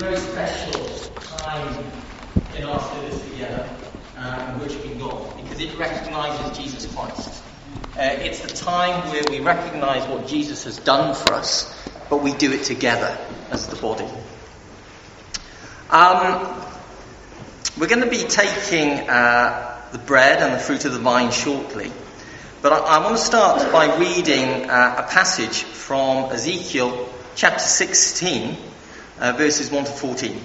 very 0.00 0.16
special 0.16 0.72
time 1.36 1.84
in 2.56 2.64
our 2.64 2.80
service 2.80 3.22
together, 3.30 3.68
uh, 4.16 4.58
we 4.58 4.94
got, 4.94 5.36
because 5.36 5.60
it 5.60 5.76
recognises 5.78 6.56
Jesus 6.56 6.94
Christ. 6.94 7.42
Uh, 7.98 8.04
it's 8.04 8.40
the 8.40 8.48
time 8.48 9.10
where 9.10 9.22
we 9.28 9.40
recognise 9.40 10.08
what 10.08 10.26
Jesus 10.26 10.64
has 10.64 10.78
done 10.78 11.14
for 11.14 11.34
us, 11.34 11.70
but 12.08 12.22
we 12.22 12.32
do 12.32 12.50
it 12.50 12.64
together 12.64 13.14
as 13.50 13.66
the 13.66 13.76
body. 13.76 14.06
Um, 15.90 16.64
we're 17.78 17.88
going 17.88 18.02
to 18.02 18.08
be 18.08 18.24
taking 18.24 19.06
uh, 19.06 19.82
the 19.92 19.98
bread 19.98 20.42
and 20.42 20.54
the 20.54 20.58
fruit 20.58 20.86
of 20.86 20.94
the 20.94 20.98
vine 20.98 21.30
shortly, 21.30 21.92
but 22.62 22.72
I, 22.72 22.78
I 22.78 23.04
want 23.04 23.18
to 23.18 23.22
start 23.22 23.70
by 23.70 23.98
reading 23.98 24.70
uh, 24.70 24.94
a 24.96 25.12
passage 25.12 25.62
from 25.62 26.32
Ezekiel 26.32 27.06
chapter 27.34 27.58
16 27.58 28.69
uh, 29.20 29.32
verses 29.32 29.70
1 29.70 29.84
to 29.84 29.90
14. 29.90 30.40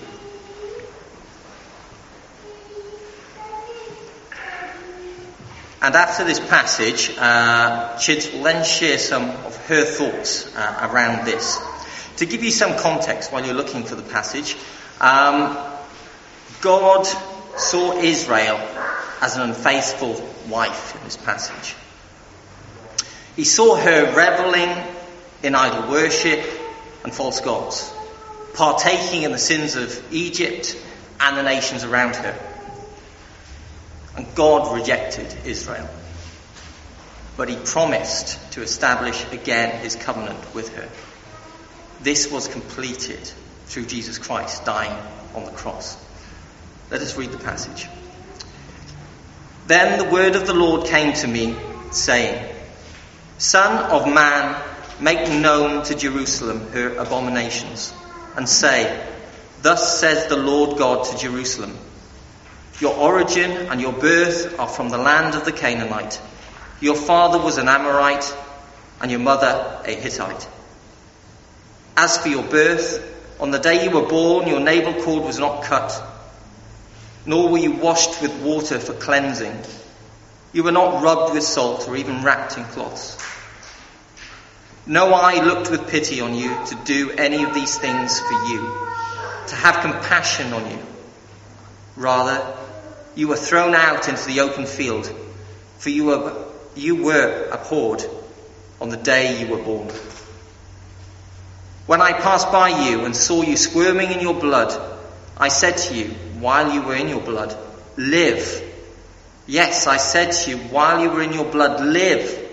And 5.82 5.96
after 5.96 6.24
this 6.24 6.40
passage, 6.40 7.16
uh, 7.18 7.98
Chid 7.98 8.34
will 8.34 8.44
then 8.44 8.66
share 8.66 8.98
some 8.98 9.30
of 9.30 9.56
her 9.68 9.86
thoughts 9.86 10.54
uh, 10.56 10.90
around 10.92 11.26
this. 11.26 11.60
To 12.18 12.26
give 12.26 12.44
you 12.44 12.52
some 12.52 12.78
context 12.78 13.32
while 13.32 13.46
you're 13.46 13.54
looking 13.54 13.84
for 13.84 13.96
the 13.96 14.02
passage, 14.02 14.58
um, 15.00 15.58
God 16.62 17.06
saw 17.56 17.98
Israel 18.00 18.58
as 19.22 19.38
an 19.38 19.44
unfaithful 19.44 20.14
wife 20.50 20.96
in 20.96 21.04
this 21.04 21.18
passage. 21.18 21.76
He 23.36 23.44
saw 23.44 23.76
her 23.76 24.06
reveling 24.08 24.76
in 25.44 25.56
idol 25.56 25.92
worship 25.92 26.44
and 27.04 27.14
false 27.14 27.42
gods 27.42 27.95
partaking 28.56 29.24
in 29.24 29.32
the 29.32 29.38
sins 29.38 29.76
of 29.76 30.14
Egypt 30.14 30.82
and 31.20 31.38
the 31.38 31.44
nations 31.44 31.84
around 31.84 32.16
her. 32.16 32.38
And 34.16 34.34
God 34.34 34.74
rejected 34.74 35.28
Israel. 35.46 35.90
But 37.36 37.50
he 37.50 37.58
promised 37.58 38.54
to 38.54 38.62
establish 38.62 39.26
again 39.34 39.82
his 39.82 39.96
covenant 39.96 40.56
with 40.56 40.74
her. 40.76 40.88
This 42.02 42.32
was 42.32 42.48
completed 42.48 43.20
through 43.66 43.88
Jesus 43.88 44.18
Christ 44.18 44.64
dying 44.64 44.98
on 45.34 45.44
the 45.44 45.52
cross. 45.52 45.98
Let 46.90 47.02
us 47.02 47.18
read 47.18 47.32
the 47.32 47.38
passage. 47.38 47.90
Then 49.68 49.98
the 49.98 50.10
word 50.10 50.36
of 50.36 50.48
the 50.48 50.54
Lord 50.54 50.88
came 50.88 51.14
to 51.14 51.28
me, 51.28 51.58
saying, 51.92 52.56
Son 53.38 53.92
of 53.92 54.08
man, 54.08 54.62
make 55.02 55.28
known 55.30 55.84
to 55.86 55.96
Jerusalem 55.96 56.72
her 56.72 56.96
abominations 56.96 57.92
and 58.36 58.48
say, 58.48 59.06
Thus 59.62 60.00
says 60.00 60.28
the 60.28 60.38
Lord 60.38 60.78
God 60.78 61.06
to 61.06 61.18
Jerusalem 61.18 61.78
Your 62.80 62.96
origin 62.96 63.52
and 63.52 63.80
your 63.82 63.94
birth 63.94 64.60
are 64.60 64.68
from 64.68 64.90
the 64.90 64.98
land 64.98 65.36
of 65.36 65.46
the 65.46 65.52
Canaanite. 65.52 66.22
Your 66.82 66.96
father 66.96 67.40
was 67.40 67.58
an 67.58 67.68
Amorite, 67.70 68.36
and 69.02 69.10
your 69.10 69.22
mother 69.22 69.82
a 69.86 69.92
Hittite. 69.94 70.48
As 71.98 72.18
for 72.18 72.28
your 72.28 72.44
birth, 72.44 73.14
on 73.40 73.52
the 73.52 73.60
day 73.60 73.84
you 73.86 73.92
were 73.92 74.08
born, 74.08 74.48
your 74.48 74.60
navel 74.60 75.02
cord 75.04 75.24
was 75.24 75.40
not 75.40 75.64
cut, 75.64 76.02
nor 77.26 77.50
were 77.50 77.58
you 77.58 77.72
washed 77.72 78.22
with 78.22 78.42
water 78.42 78.80
for 78.80 78.94
cleansing. 78.94 79.58
You 80.54 80.64
were 80.64 80.72
not 80.72 81.02
rubbed 81.04 81.34
with 81.34 81.44
salt 81.44 81.88
or 81.88 81.96
even 81.96 82.24
wrapped 82.24 82.58
in 82.58 82.66
cloths. 82.66 83.18
No 84.88 85.14
eye 85.14 85.44
looked 85.44 85.72
with 85.72 85.88
pity 85.88 86.22
on 86.22 86.36
you 86.36 86.50
to 86.68 86.76
do 86.86 87.12
any 87.12 87.44
of 87.44 87.56
these 87.56 87.78
things 87.78 88.20
for 88.20 88.34
you, 88.46 88.60
to 89.48 89.56
have 89.56 89.82
compassion 89.82 90.54
on 90.54 90.70
you. 90.70 90.78
Rather, 91.96 92.56
you 93.16 93.28
were 93.28 93.36
thrown 93.36 93.74
out 93.74 94.08
into 94.08 94.26
the 94.28 94.42
open 94.42 94.68
field, 94.68 95.12
for 95.80 95.90
you 95.90 96.06
were, 96.06 96.46
you 96.76 97.04
were 97.04 97.50
abhorred 97.52 98.04
on 98.80 98.90
the 98.90 98.98
day 98.98 99.42
you 99.42 99.48
were 99.48 99.64
born. 99.64 99.90
When 101.88 102.02
I 102.02 102.14
passed 102.14 102.52
by 102.52 102.70
you 102.90 103.06
and 103.06 103.16
saw 103.16 103.42
you 103.42 103.58
squirming 103.58 104.12
in 104.12 104.20
your 104.20 104.34
blood, 104.34 104.74
I 105.38 105.48
said 105.48 105.78
to 105.78 105.96
you, 105.96 106.10
while 106.40 106.72
you 106.74 106.82
were 106.84 106.96
in 106.96 107.08
your 107.10 107.22
blood, 107.22 107.58
live. 107.98 108.62
Yes, 109.48 109.88
I 109.88 109.98
said 109.98 110.32
to 110.32 110.52
you, 110.52 110.58
while 110.58 111.02
you 111.02 111.10
were 111.10 111.22
in 111.24 111.34
your 111.34 111.46
blood, 111.46 111.84
live. 111.84 112.45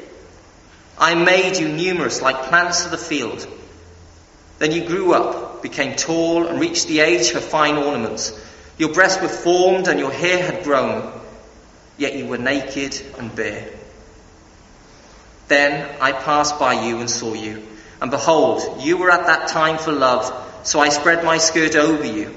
I 0.98 1.14
made 1.14 1.56
you 1.56 1.69
numerous 1.69 2.20
like 2.22 2.48
plants 2.48 2.84
of 2.84 2.91
the 2.91 2.98
field. 2.98 3.47
Then 4.58 4.72
you 4.72 4.86
grew 4.86 5.14
up, 5.14 5.62
became 5.62 5.97
tall, 5.97 6.47
and 6.47 6.60
reached 6.60 6.86
the 6.86 7.00
age 7.00 7.30
for 7.30 7.41
fine 7.41 7.76
ornaments. 7.76 8.38
Your 8.78 8.92
breasts 8.92 9.20
were 9.20 9.28
formed 9.28 9.88
and 9.88 9.98
your 9.98 10.12
hair 10.12 10.42
had 10.42 10.64
grown, 10.64 11.12
yet 11.98 12.14
you 12.14 12.26
were 12.26 12.38
naked 12.38 13.00
and 13.19 13.34
bare. 13.34 13.69
Then 15.48 15.97
I 16.00 16.12
passed 16.12 16.58
by 16.58 16.86
you 16.86 17.00
and 17.00 17.10
saw 17.10 17.34
you, 17.34 17.66
and 18.00 18.10
behold, 18.10 18.82
you 18.82 18.97
were 18.97 19.10
at 19.10 19.26
that 19.26 19.48
time 19.48 19.78
for 19.78 19.92
love, 19.92 20.32
so 20.62 20.81
I 20.81 20.88
spread 20.88 21.25
my 21.25 21.38
skirt 21.38 21.75
over 21.75 22.04
you 22.04 22.34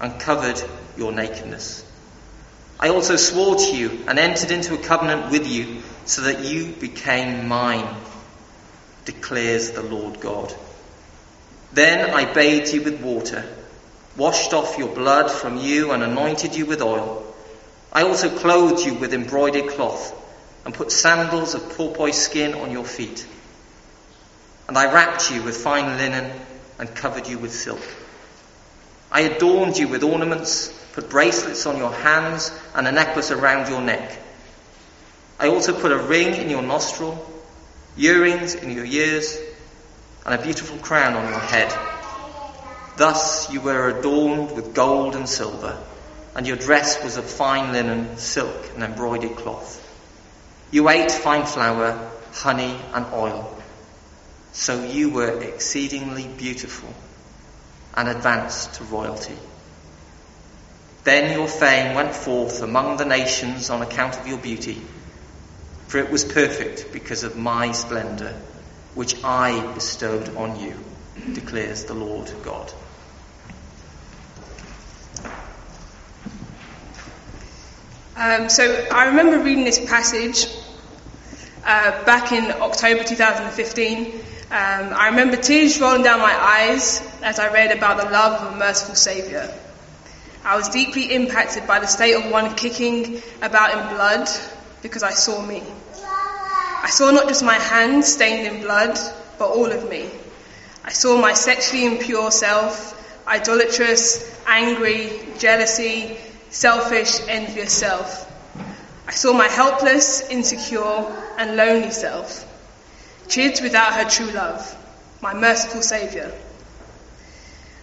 and 0.00 0.18
covered 0.20 0.60
your 0.96 1.12
nakedness. 1.12 1.84
I 2.80 2.88
also 2.88 3.16
swore 3.16 3.56
to 3.56 3.76
you 3.76 4.04
and 4.06 4.18
entered 4.18 4.50
into 4.50 4.74
a 4.74 4.78
covenant 4.78 5.30
with 5.30 5.46
you 5.46 5.82
so 6.08 6.22
that 6.22 6.44
you 6.44 6.72
became 6.72 7.48
mine, 7.48 7.94
declares 9.04 9.70
the 9.72 9.82
Lord 9.82 10.20
God. 10.20 10.52
Then 11.72 12.10
I 12.10 12.32
bathed 12.32 12.72
you 12.72 12.82
with 12.82 13.00
water, 13.00 13.44
washed 14.16 14.54
off 14.54 14.78
your 14.78 14.88
blood 14.88 15.30
from 15.30 15.58
you, 15.58 15.92
and 15.92 16.02
anointed 16.02 16.56
you 16.56 16.66
with 16.66 16.82
oil. 16.82 17.24
I 17.92 18.02
also 18.02 18.36
clothed 18.36 18.84
you 18.84 18.94
with 18.94 19.12
embroidered 19.12 19.68
cloth, 19.68 20.14
and 20.64 20.74
put 20.74 20.90
sandals 20.90 21.54
of 21.54 21.76
porpoise 21.76 22.16
skin 22.16 22.54
on 22.54 22.70
your 22.70 22.84
feet. 22.84 23.26
And 24.66 24.76
I 24.76 24.92
wrapped 24.92 25.30
you 25.30 25.42
with 25.42 25.56
fine 25.56 25.98
linen, 25.98 26.32
and 26.78 26.94
covered 26.94 27.28
you 27.28 27.38
with 27.38 27.52
silk. 27.52 27.82
I 29.10 29.22
adorned 29.22 29.78
you 29.78 29.88
with 29.88 30.02
ornaments 30.02 30.74
put 30.98 31.10
bracelets 31.10 31.64
on 31.64 31.76
your 31.76 31.92
hands 31.92 32.50
and 32.74 32.88
a 32.88 32.90
necklace 32.90 33.30
around 33.30 33.68
your 33.68 33.80
neck. 33.80 34.18
I 35.38 35.48
also 35.48 35.78
put 35.78 35.92
a 35.92 35.98
ring 35.98 36.34
in 36.34 36.50
your 36.50 36.62
nostril, 36.62 37.24
earrings 37.96 38.54
in 38.54 38.70
your 38.70 38.84
ears, 38.84 39.38
and 40.26 40.34
a 40.34 40.42
beautiful 40.42 40.76
crown 40.78 41.14
on 41.14 41.28
your 41.28 41.38
head. 41.38 41.72
Thus 42.96 43.50
you 43.52 43.60
were 43.60 43.88
adorned 43.88 44.50
with 44.56 44.74
gold 44.74 45.14
and 45.14 45.28
silver, 45.28 45.78
and 46.34 46.46
your 46.46 46.56
dress 46.56 47.02
was 47.04 47.16
of 47.16 47.24
fine 47.24 47.72
linen, 47.72 48.18
silk, 48.18 48.70
and 48.74 48.82
embroidered 48.82 49.36
cloth. 49.36 49.84
You 50.72 50.88
ate 50.88 51.10
fine 51.10 51.46
flour, 51.46 52.10
honey, 52.32 52.76
and 52.92 53.06
oil. 53.12 53.56
So 54.52 54.84
you 54.84 55.10
were 55.10 55.40
exceedingly 55.40 56.26
beautiful 56.26 56.92
and 57.94 58.08
advanced 58.08 58.74
to 58.74 58.84
royalty. 58.84 59.36
Then 61.04 61.32
your 61.38 61.48
fame 61.48 61.94
went 61.94 62.14
forth 62.14 62.60
among 62.60 62.96
the 62.96 63.04
nations 63.04 63.70
on 63.70 63.82
account 63.82 64.18
of 64.18 64.26
your 64.26 64.38
beauty, 64.38 64.82
for 65.88 65.98
it 65.98 66.10
was 66.10 66.22
perfect 66.24 66.92
because 66.92 67.24
of 67.24 67.36
my 67.36 67.72
splendour, 67.72 68.34
which 68.94 69.24
I 69.24 69.72
bestowed 69.72 70.36
on 70.36 70.60
you, 70.60 70.74
declares 71.32 71.84
the 71.84 71.94
Lord 71.94 72.30
God. 72.42 72.70
Um, 78.16 78.48
so 78.50 78.86
I 78.92 79.06
remember 79.06 79.38
reading 79.38 79.64
this 79.64 79.78
passage 79.78 80.48
uh, 81.64 82.04
back 82.04 82.32
in 82.32 82.50
October 82.60 83.04
2015. 83.04 84.06
Um, 84.06 84.12
I 84.50 85.08
remember 85.08 85.36
tears 85.36 85.80
rolling 85.80 86.02
down 86.02 86.18
my 86.18 86.34
eyes 86.34 87.00
as 87.22 87.38
I 87.38 87.50
read 87.52 87.74
about 87.74 87.96
the 87.96 88.10
love 88.10 88.42
of 88.42 88.54
a 88.54 88.58
merciful 88.58 88.94
Saviour. 88.94 89.48
I 90.44 90.56
was 90.56 90.68
deeply 90.68 91.14
impacted 91.14 91.66
by 91.66 91.78
the 91.78 91.86
state 91.86 92.14
of 92.14 92.30
one 92.30 92.54
kicking 92.56 93.22
about 93.40 93.72
in 93.72 93.96
blood 93.96 94.28
because 94.82 95.02
I 95.02 95.10
saw 95.10 95.40
me. 95.40 95.62
I 96.82 96.88
saw 96.90 97.10
not 97.10 97.28
just 97.28 97.44
my 97.44 97.54
hands 97.58 98.12
stained 98.12 98.46
in 98.46 98.62
blood, 98.62 98.98
but 99.38 99.48
all 99.48 99.70
of 99.70 99.88
me. 99.88 100.08
I 100.84 100.90
saw 100.92 101.20
my 101.20 101.32
sexually 101.32 101.86
impure 101.86 102.30
self, 102.30 102.94
idolatrous, 103.26 104.36
angry, 104.46 105.20
jealousy, 105.38 106.16
selfish, 106.50 107.20
envious 107.28 107.72
self. 107.72 108.24
I 109.06 109.12
saw 109.12 109.32
my 109.32 109.48
helpless, 109.48 110.28
insecure, 110.30 111.04
and 111.36 111.56
lonely 111.56 111.90
self. 111.90 112.44
Chid 113.28 113.58
without 113.62 113.94
her 113.94 114.08
true 114.08 114.30
love, 114.30 114.76
my 115.20 115.34
merciful 115.34 115.82
Saviour. 115.82 116.30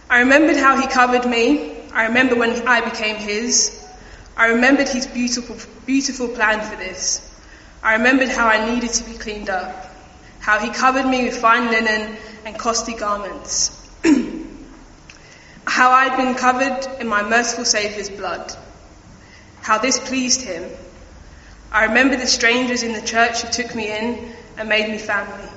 I 0.08 0.20
remembered 0.20 0.56
how 0.56 0.80
he 0.80 0.86
covered 0.86 1.26
me 1.26 1.76
I 1.96 2.08
remember 2.08 2.36
when 2.36 2.68
I 2.68 2.82
became 2.82 3.16
his. 3.16 3.85
I 4.36 4.48
remembered 4.48 4.88
his 4.88 5.06
beautiful, 5.06 5.56
beautiful 5.86 6.28
plan 6.28 6.60
for 6.60 6.76
this. 6.76 7.22
I 7.82 7.94
remembered 7.94 8.28
how 8.28 8.46
I 8.46 8.70
needed 8.70 8.90
to 8.90 9.04
be 9.04 9.16
cleaned 9.16 9.48
up, 9.48 9.90
how 10.40 10.58
he 10.58 10.70
covered 10.70 11.06
me 11.06 11.24
with 11.24 11.38
fine 11.38 11.70
linen 11.70 12.16
and 12.44 12.58
costly 12.58 12.94
garments. 12.94 13.82
How 15.68 15.90
I'd 15.90 16.16
been 16.16 16.36
covered 16.36 16.86
in 17.00 17.08
my 17.08 17.22
merciful 17.22 17.64
Saviour's 17.64 18.08
blood, 18.08 18.54
how 19.60 19.78
this 19.78 19.98
pleased 19.98 20.42
him. 20.42 20.70
I 21.72 21.86
remember 21.86 22.16
the 22.16 22.26
strangers 22.26 22.84
in 22.84 22.92
the 22.92 23.02
church 23.02 23.42
who 23.42 23.52
took 23.52 23.74
me 23.74 23.90
in 23.90 24.32
and 24.56 24.68
made 24.68 24.88
me 24.88 24.96
family. 24.96 25.50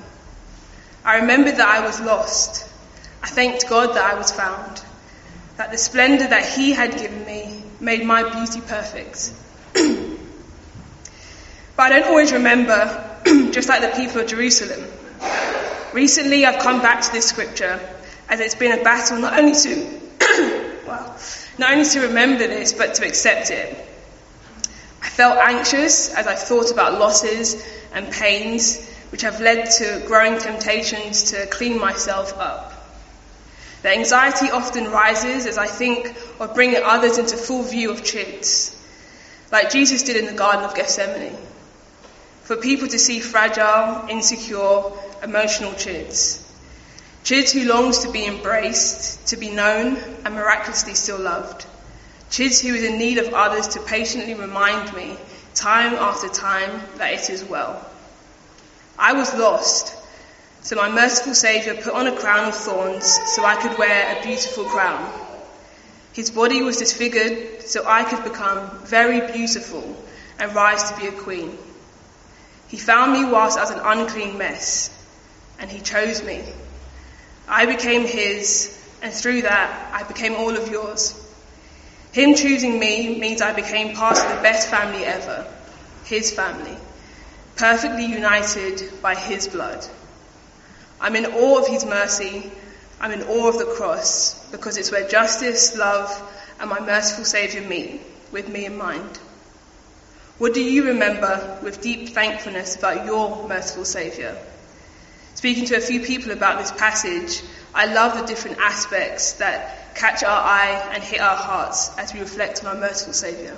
I 1.04 1.18
remembered 1.18 1.56
that 1.56 1.68
I 1.68 1.86
was 1.86 2.00
lost. 2.00 2.68
I 3.22 3.28
thanked 3.28 3.68
God 3.68 3.94
that 3.94 4.04
I 4.04 4.14
was 4.14 4.32
found, 4.32 4.82
that 5.56 5.70
the 5.70 5.78
splendor 5.78 6.26
that 6.26 6.44
He 6.44 6.72
had 6.72 6.98
given 6.98 7.24
me 7.24 7.59
made 7.80 8.04
my 8.04 8.22
beauty 8.22 8.60
perfect. 8.60 9.32
but 11.76 11.92
I 11.92 11.98
don't 11.98 12.08
always 12.08 12.32
remember, 12.32 13.20
just 13.50 13.68
like 13.68 13.80
the 13.80 13.92
people 14.00 14.20
of 14.20 14.26
Jerusalem. 14.28 14.84
Recently, 15.92 16.46
I've 16.46 16.62
come 16.62 16.80
back 16.82 17.02
to 17.02 17.12
this 17.12 17.26
scripture 17.26 17.80
as 18.28 18.40
it's 18.40 18.54
been 18.54 18.78
a 18.78 18.82
battle 18.82 19.18
not 19.18 19.38
only 19.38 19.52
to, 19.52 20.00
well, 20.86 21.16
not 21.58 21.72
only 21.72 21.84
to 21.84 22.00
remember 22.00 22.46
this, 22.46 22.72
but 22.72 22.94
to 22.94 23.06
accept 23.06 23.50
it. 23.50 23.76
I 25.02 25.08
felt 25.08 25.38
anxious 25.38 26.14
as 26.14 26.26
I 26.26 26.34
thought 26.34 26.70
about 26.70 26.98
losses 26.98 27.66
and 27.92 28.10
pains 28.12 28.88
which 29.10 29.22
have 29.22 29.40
led 29.40 29.68
to 29.70 30.04
growing 30.06 30.38
temptations 30.38 31.32
to 31.32 31.46
clean 31.46 31.78
myself 31.80 32.38
up. 32.38 32.79
The 33.82 33.90
anxiety 33.90 34.50
often 34.50 34.90
rises 34.90 35.46
as 35.46 35.56
I 35.56 35.66
think 35.66 36.14
of 36.38 36.54
bringing 36.54 36.82
others 36.82 37.18
into 37.18 37.36
full 37.36 37.62
view 37.62 37.90
of 37.90 38.02
chids, 38.02 38.76
like 39.50 39.70
Jesus 39.70 40.02
did 40.02 40.16
in 40.16 40.26
the 40.26 40.32
Garden 40.32 40.64
of 40.64 40.74
Gethsemane. 40.74 41.36
For 42.42 42.56
people 42.56 42.88
to 42.88 42.98
see 42.98 43.20
fragile, 43.20 44.08
insecure, 44.08 44.82
emotional 45.22 45.72
chids. 45.72 46.46
Chids 47.24 47.52
who 47.52 47.68
longs 47.68 48.00
to 48.00 48.10
be 48.10 48.26
embraced, 48.26 49.28
to 49.28 49.36
be 49.36 49.50
known, 49.50 49.96
and 50.24 50.34
miraculously 50.34 50.94
still 50.94 51.18
loved. 51.18 51.64
Chids 52.30 52.60
who 52.60 52.74
is 52.74 52.82
in 52.82 52.98
need 52.98 53.18
of 53.18 53.32
others 53.32 53.68
to 53.68 53.80
patiently 53.80 54.34
remind 54.34 54.92
me, 54.94 55.16
time 55.54 55.94
after 55.94 56.28
time, 56.28 56.82
that 56.96 57.12
it 57.12 57.30
is 57.30 57.44
well. 57.44 57.84
I 58.98 59.14
was 59.14 59.34
lost, 59.34 59.94
so 60.62 60.76
my 60.76 60.88
merciful 60.88 61.34
Saviour 61.34 61.74
put 61.76 61.94
on 61.94 62.06
a 62.06 62.16
crown 62.16 62.48
of 62.48 62.54
thorns 62.54 63.18
so 63.34 63.44
I 63.44 63.56
could 63.56 63.78
wear 63.78 64.16
a 64.16 64.22
beautiful 64.22 64.64
crown. 64.64 65.10
His 66.12 66.30
body 66.30 66.62
was 66.62 66.76
disfigured 66.76 67.62
so 67.62 67.84
I 67.86 68.04
could 68.04 68.24
become 68.24 68.70
very 68.84 69.32
beautiful 69.32 69.96
and 70.38 70.54
rise 70.54 70.90
to 70.90 70.96
be 70.98 71.06
a 71.06 71.12
queen. 71.12 71.56
He 72.68 72.76
found 72.76 73.12
me 73.12 73.24
whilst 73.24 73.58
I 73.58 73.62
was 73.62 73.70
an 73.70 73.80
unclean 73.82 74.38
mess, 74.38 74.90
and 75.58 75.70
he 75.70 75.80
chose 75.80 76.22
me. 76.22 76.42
I 77.48 77.66
became 77.66 78.06
his, 78.06 78.78
and 79.02 79.12
through 79.12 79.42
that, 79.42 79.92
I 79.92 80.04
became 80.04 80.34
all 80.34 80.56
of 80.56 80.68
yours. 80.68 81.14
Him 82.12 82.34
choosing 82.34 82.78
me 82.78 83.18
means 83.18 83.42
I 83.42 83.52
became 83.52 83.96
part 83.96 84.18
of 84.18 84.36
the 84.36 84.42
best 84.42 84.68
family 84.68 85.04
ever, 85.04 85.46
his 86.04 86.32
family 86.32 86.76
perfectly 87.60 88.06
united 88.06 88.90
by 89.02 89.14
his 89.14 89.46
blood. 89.46 89.86
I'm 91.00 91.16
in 91.16 91.26
awe 91.26 91.58
of 91.58 91.66
his 91.66 91.84
mercy. 91.84 92.50
I'm 93.00 93.12
in 93.12 93.22
awe 93.22 93.48
of 93.48 93.58
the 93.58 93.64
cross 93.64 94.34
because 94.50 94.76
it's 94.76 94.92
where 94.92 95.08
justice, 95.08 95.76
love, 95.76 96.10
and 96.60 96.68
my 96.68 96.80
merciful 96.80 97.24
Saviour 97.24 97.66
meet 97.66 98.02
with 98.30 98.48
me 98.48 98.66
in 98.66 98.76
mind. 98.76 99.18
What 100.36 100.54
do 100.54 100.62
you 100.62 100.88
remember 100.88 101.58
with 101.62 101.80
deep 101.80 102.10
thankfulness 102.10 102.76
about 102.76 103.06
your 103.06 103.48
merciful 103.48 103.84
Saviour? 103.84 104.36
Speaking 105.34 105.64
to 105.66 105.76
a 105.76 105.80
few 105.80 106.00
people 106.00 106.32
about 106.32 106.58
this 106.58 106.72
passage, 106.72 107.42
I 107.74 107.86
love 107.86 108.18
the 108.18 108.26
different 108.26 108.58
aspects 108.58 109.34
that 109.34 109.94
catch 109.94 110.22
our 110.22 110.30
eye 110.30 110.90
and 110.92 111.02
hit 111.02 111.20
our 111.20 111.36
hearts 111.36 111.96
as 111.98 112.12
we 112.12 112.20
reflect 112.20 112.64
on 112.64 112.74
our 112.74 112.80
merciful 112.80 113.14
Saviour. 113.14 113.56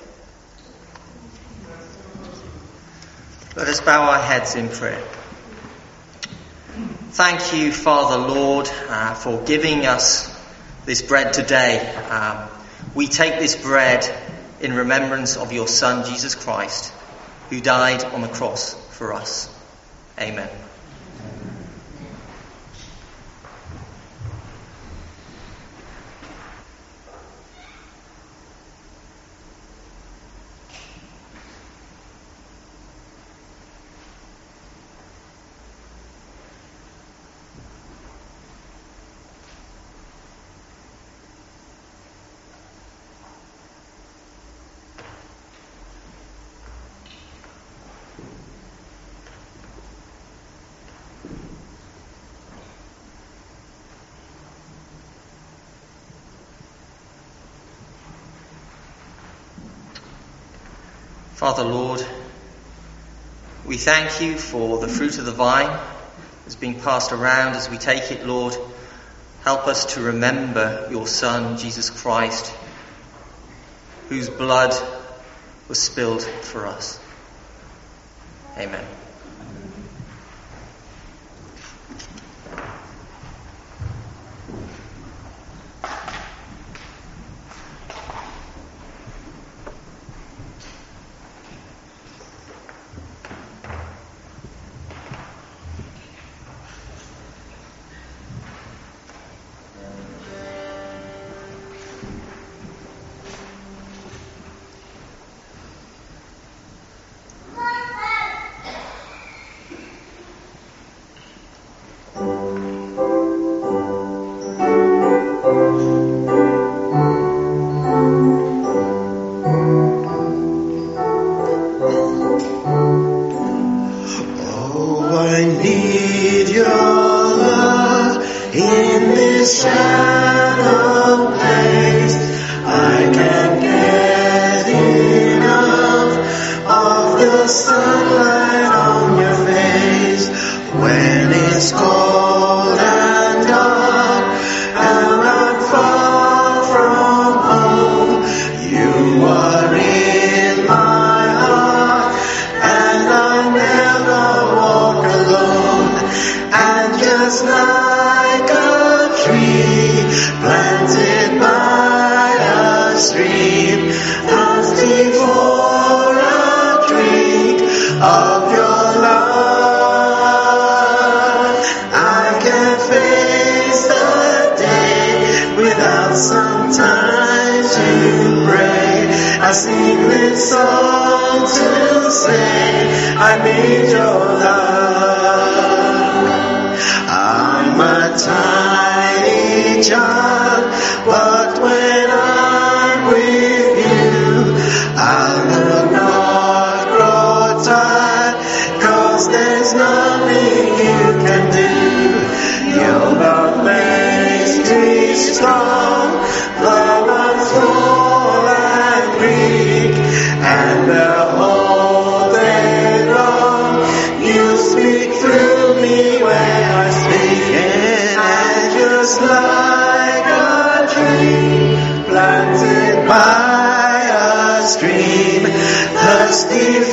Let 3.56 3.68
us 3.68 3.80
bow 3.80 4.02
our 4.10 4.18
heads 4.18 4.54
in 4.54 4.68
prayer. 4.68 5.02
Thank 7.12 7.52
you, 7.52 7.72
Father 7.72 8.26
Lord, 8.26 8.70
uh, 8.88 9.12
for 9.12 9.42
giving 9.42 9.84
us 9.84 10.34
this 10.86 11.02
bread 11.02 11.34
today. 11.34 11.78
Um, 12.08 12.48
we 12.94 13.06
take 13.06 13.38
this 13.38 13.54
bread 13.54 14.08
in 14.60 14.72
remembrance 14.72 15.36
of 15.36 15.52
your 15.52 15.68
Son, 15.68 16.08
Jesus 16.08 16.34
Christ, 16.34 16.90
who 17.50 17.60
died 17.60 18.02
on 18.02 18.22
the 18.22 18.28
cross 18.28 18.72
for 18.96 19.12
us. 19.12 19.54
Amen. 20.18 20.48
Father 61.42 61.64
Lord, 61.64 62.06
we 63.66 63.76
thank 63.76 64.20
you 64.20 64.38
for 64.38 64.78
the 64.78 64.86
fruit 64.86 65.18
of 65.18 65.24
the 65.24 65.32
vine 65.32 65.76
that's 66.44 66.54
being 66.54 66.78
passed 66.78 67.10
around 67.10 67.56
as 67.56 67.68
we 67.68 67.78
take 67.78 68.12
it, 68.12 68.24
Lord. 68.24 68.56
Help 69.42 69.66
us 69.66 69.96
to 69.96 70.02
remember 70.02 70.86
your 70.92 71.08
Son, 71.08 71.58
Jesus 71.58 71.90
Christ, 71.90 72.54
whose 74.08 74.30
blood 74.30 74.72
was 75.66 75.82
spilled 75.82 76.22
for 76.22 76.64
us. 76.64 77.00
Amen. 78.56 78.86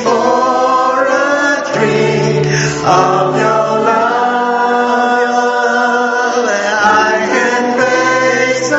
For 0.04 1.06
a 1.06 1.62
of 2.84 3.36
your 3.36 3.66
love. 3.88 4.10
I 6.82 7.26
can 7.32 7.64
face 7.80 8.70
a 8.72 8.74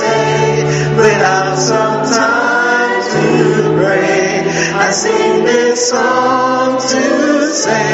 day 0.00 0.52
without 0.96 1.56
some 1.56 2.04
time 2.04 3.02
to. 3.12 3.22
I 4.74 4.90
sing 4.90 5.44
this 5.44 5.90
song 5.90 6.78
to 6.78 7.52
say 7.52 7.91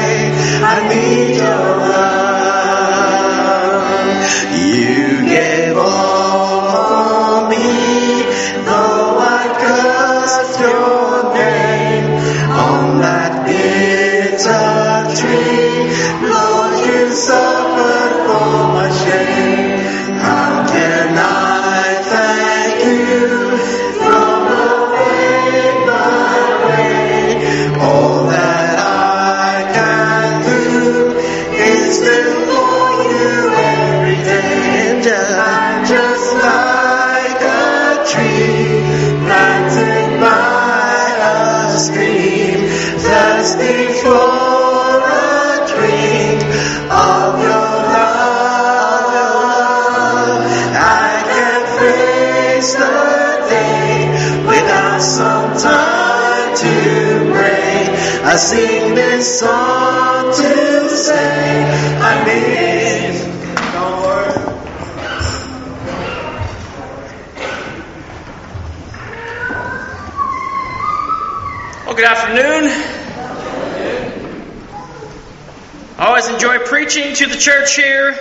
preaching 76.89 77.13
to 77.13 77.27
the 77.27 77.37
church 77.37 77.77
here 77.77 78.15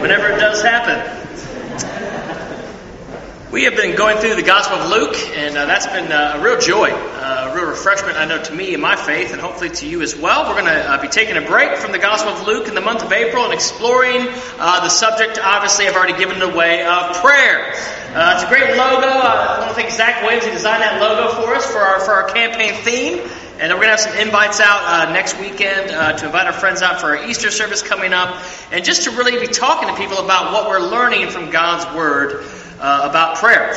whenever 0.00 0.26
it 0.26 0.40
does 0.40 0.60
happen. 0.60 0.98
We 3.52 3.62
have 3.62 3.76
been 3.76 3.94
going 3.94 4.18
through 4.18 4.34
the 4.34 4.42
Gospel 4.42 4.78
of 4.78 4.90
Luke, 4.90 5.14
and 5.36 5.56
uh, 5.56 5.66
that's 5.66 5.86
been 5.86 6.10
uh, 6.10 6.34
a 6.36 6.42
real 6.42 6.58
joy, 6.58 6.90
uh, 6.90 7.50
a 7.52 7.54
real 7.54 7.66
refreshment, 7.66 8.18
I 8.18 8.24
know, 8.24 8.42
to 8.42 8.52
me 8.52 8.74
and 8.74 8.82
my 8.82 8.96
faith, 8.96 9.32
and 9.32 9.40
hopefully 9.40 9.70
to 9.70 9.86
you 9.86 10.02
as 10.02 10.16
well. 10.16 10.48
We're 10.48 10.60
going 10.60 10.74
to 10.74 10.90
uh, 10.90 11.00
be 11.00 11.06
taking 11.06 11.36
a 11.36 11.42
break 11.42 11.78
from 11.78 11.92
the 11.92 12.00
Gospel 12.00 12.32
of 12.32 12.44
Luke 12.44 12.66
in 12.66 12.74
the 12.74 12.80
month 12.80 13.04
of 13.04 13.12
April 13.12 13.44
and 13.44 13.54
exploring 13.54 14.26
uh, 14.58 14.80
the 14.80 14.88
subject, 14.88 15.38
obviously, 15.40 15.86
I've 15.86 15.94
already 15.94 16.18
given 16.18 16.38
it 16.38 16.42
away, 16.42 16.84
of 16.84 17.22
prayer. 17.22 17.72
Uh, 18.14 18.34
it's 18.34 18.42
a 18.42 18.48
great 18.48 18.76
logo. 18.76 19.06
I 19.06 19.60
want 19.60 19.68
to 19.68 19.74
thank 19.76 19.92
Zach 19.92 20.22
Williams 20.22 20.44
who 20.44 20.50
designed 20.50 20.82
that 20.82 21.00
logo 21.00 21.40
for 21.40 21.54
us 21.54 21.70
for 21.70 21.78
our, 21.78 22.00
for 22.00 22.14
our 22.14 22.28
campaign 22.28 22.74
theme. 22.82 23.28
And 23.60 23.72
we're 23.72 23.82
going 23.82 23.96
to 23.96 24.02
have 24.02 24.12
some 24.12 24.16
invites 24.16 24.60
out 24.60 25.08
uh, 25.08 25.12
next 25.12 25.36
weekend 25.40 25.90
uh, 25.90 26.12
to 26.12 26.26
invite 26.26 26.46
our 26.46 26.52
friends 26.52 26.80
out 26.80 27.00
for 27.00 27.16
our 27.16 27.28
Easter 27.28 27.50
service 27.50 27.82
coming 27.82 28.12
up, 28.12 28.40
and 28.70 28.84
just 28.84 29.02
to 29.04 29.10
really 29.10 29.36
be 29.44 29.52
talking 29.52 29.88
to 29.88 29.96
people 29.96 30.18
about 30.18 30.52
what 30.52 30.68
we're 30.68 30.88
learning 30.88 31.28
from 31.30 31.50
God's 31.50 31.84
Word 31.96 32.44
uh, 32.78 33.08
about 33.10 33.38
prayer. 33.38 33.74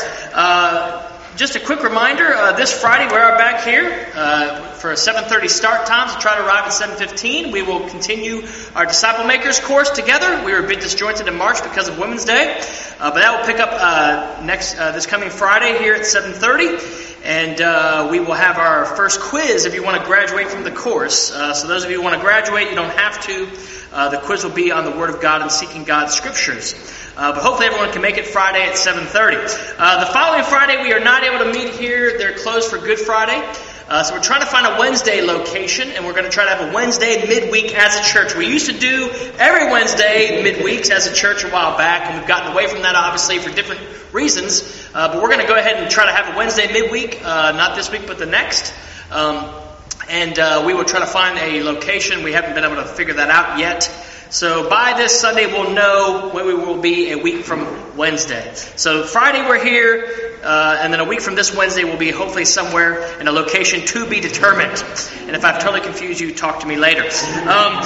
Just 1.38 1.56
a 1.56 1.62
quick 1.62 1.82
reminder: 1.82 2.28
uh, 2.34 2.52
this 2.52 2.78
Friday 2.78 3.08
we 3.08 3.18
are 3.18 3.38
back 3.38 3.64
here 3.64 4.06
uh, 4.16 4.74
for 4.74 4.92
a 4.92 4.96
7:30 4.96 5.50
start 5.50 5.88
time. 5.88 6.10
So 6.10 6.20
try 6.20 6.36
to 6.36 6.46
arrive 6.46 6.66
at 6.66 6.74
7:15. 6.74 7.54
We 7.54 7.62
will 7.62 7.88
continue 7.88 8.46
our 8.76 8.86
disciple 8.86 9.24
makers 9.24 9.58
course 9.62 9.90
together. 9.92 10.44
We 10.44 10.52
were 10.52 10.60
a 10.60 10.68
bit 10.68 10.82
disjointed 10.82 11.30
in 11.30 11.38
March 11.38 11.64
because 11.64 11.88
of 11.88 11.98
Women's 11.98 12.26
Day, 12.26 12.60
uh, 13.00 13.12
but 13.12 13.20
that 13.22 13.38
will 13.38 13.46
pick 13.46 13.62
up 13.62 13.70
uh, 13.72 14.44
next 14.44 14.78
uh, 14.78 14.92
this 14.92 15.06
coming 15.06 15.30
Friday 15.30 15.78
here 15.78 15.94
at 15.94 16.02
7:30. 16.02 17.08
And 17.24 17.62
uh, 17.62 18.10
we 18.12 18.20
will 18.20 18.34
have 18.34 18.58
our 18.58 18.86
first 18.86 19.22
quiz 19.22 19.66
if 19.66 19.74
you 19.74 19.84
want 19.84 20.02
to 20.02 20.06
graduate 20.06 20.50
from 20.50 20.64
the 20.64 20.72
course. 20.72 21.32
Uh, 21.32 21.54
so 21.54 21.68
those 21.68 21.86
of 21.86 21.92
you 21.92 21.98
who 21.98 22.04
want 22.04 22.16
to 22.16 22.22
graduate, 22.22 22.70
you 22.70 22.76
don't 22.76 22.98
have 22.98 23.26
to. 23.28 23.48
Uh, 23.94 24.10
the 24.10 24.18
quiz 24.18 24.44
will 24.44 24.52
be 24.52 24.72
on 24.72 24.86
the 24.86 24.92
Word 24.92 25.10
of 25.10 25.22
God 25.22 25.42
and 25.42 25.52
seeking 25.52 25.84
God's 25.86 26.14
Scriptures. 26.14 26.74
Uh, 27.18 27.34
but 27.34 27.44
hopefully 27.44 27.68
everyone 27.68 27.92
can 27.92 28.02
make 28.02 28.18
it 28.18 28.26
Friday 28.26 28.64
at 28.64 28.76
7.30. 28.76 29.76
Uh, 29.78 30.06
the 30.06 30.14
following 30.14 30.44
Friday, 30.46 30.82
we 30.82 30.94
are 30.94 31.00
not 31.00 31.24
able 31.24 31.40
to 31.40 31.52
meet 31.52 31.74
here. 31.74 32.18
They're 32.18 32.38
closed 32.38 32.70
for 32.70 32.78
Good 32.78 33.00
Friday. 33.00 33.46
Uh, 33.90 34.02
so 34.02 34.16
we're 34.16 34.24
trying 34.24 34.40
to 34.40 34.48
find 34.48 34.66
a 34.66 34.80
Wednesday 34.80 35.22
location, 35.22 35.90
and 35.90 36.06
we're 36.06 36.14
going 36.14 36.24
to 36.24 36.32
try 36.32 36.46
to 36.46 36.50
have 36.50 36.70
a 36.70 36.74
Wednesday 36.74 37.28
midweek 37.28 37.76
as 37.78 38.00
a 38.00 38.04
church. 38.14 38.34
We 38.34 38.48
used 38.48 38.68
to 38.68 38.80
do 38.80 39.10
every 39.38 39.70
Wednesday 39.70 40.42
midweeks 40.42 40.90
as 40.90 41.08
a 41.08 41.14
church 41.14 41.44
a 41.44 41.50
while 41.50 41.78
back, 41.78 42.08
and 42.08 42.18
we've 42.18 42.28
gotten 42.28 42.54
away 42.54 42.68
from 42.68 42.84
that 42.84 42.96
obviously 42.96 43.40
for 43.40 43.54
different 43.54 43.82
reasons. 44.14 44.88
Uh, 44.94 45.10
but 45.10 45.22
we're 45.22 45.28
going 45.28 45.42
to 45.42 45.48
go 45.48 45.58
ahead 45.58 45.76
and 45.76 45.92
try 45.92 46.06
to 46.06 46.14
have 46.14 46.34
a 46.34 46.38
Wednesday 46.38 46.72
midweek, 46.72 47.22
uh, 47.26 47.52
not 47.52 47.76
this 47.76 47.92
week, 47.92 48.08
but 48.08 48.18
the 48.18 48.26
next. 48.26 48.74
Um, 49.12 49.54
and 50.10 50.40
uh, 50.40 50.64
we 50.66 50.74
will 50.74 50.86
try 50.86 51.02
to 51.02 51.06
find 51.06 51.38
a 51.38 51.62
location. 51.62 52.24
We 52.24 52.32
haven't 52.32 52.54
been 52.54 52.64
able 52.64 52.78
to 52.78 52.86
figure 52.86 53.16
that 53.16 53.30
out 53.30 53.60
yet. 53.60 53.90
So 54.32 54.70
by 54.70 54.94
this 54.94 55.20
Sunday, 55.20 55.46
we'll 55.46 55.72
know 55.72 56.30
where 56.30 56.46
we 56.46 56.54
will 56.54 56.82
be 56.82 57.12
a 57.12 57.18
week 57.18 57.44
from 57.44 57.98
Wednesday. 57.98 58.54
So 58.78 59.04
Friday, 59.04 59.42
we're 59.42 59.62
here, 59.62 60.40
uh, 60.42 60.80
and 60.80 60.94
then 60.94 61.02
a 61.02 61.04
week 61.04 61.20
from 61.20 61.36
this 61.36 61.54
Wednesday, 61.54 61.84
we'll 61.84 61.98
be 61.98 62.12
hopefully 62.12 62.46
somewhere 62.46 63.20
in 63.20 63.28
a 63.28 63.32
location 63.34 63.86
to 63.88 64.10
be 64.10 64.22
determined. 64.22 64.82
And 65.24 65.36
if 65.36 65.44
I've 65.44 65.60
totally 65.60 65.82
confused 65.82 66.22
you, 66.22 66.34
talk 66.34 66.62
to 66.62 66.66
me 66.66 66.78
later. 66.78 67.02
Um, 67.02 67.84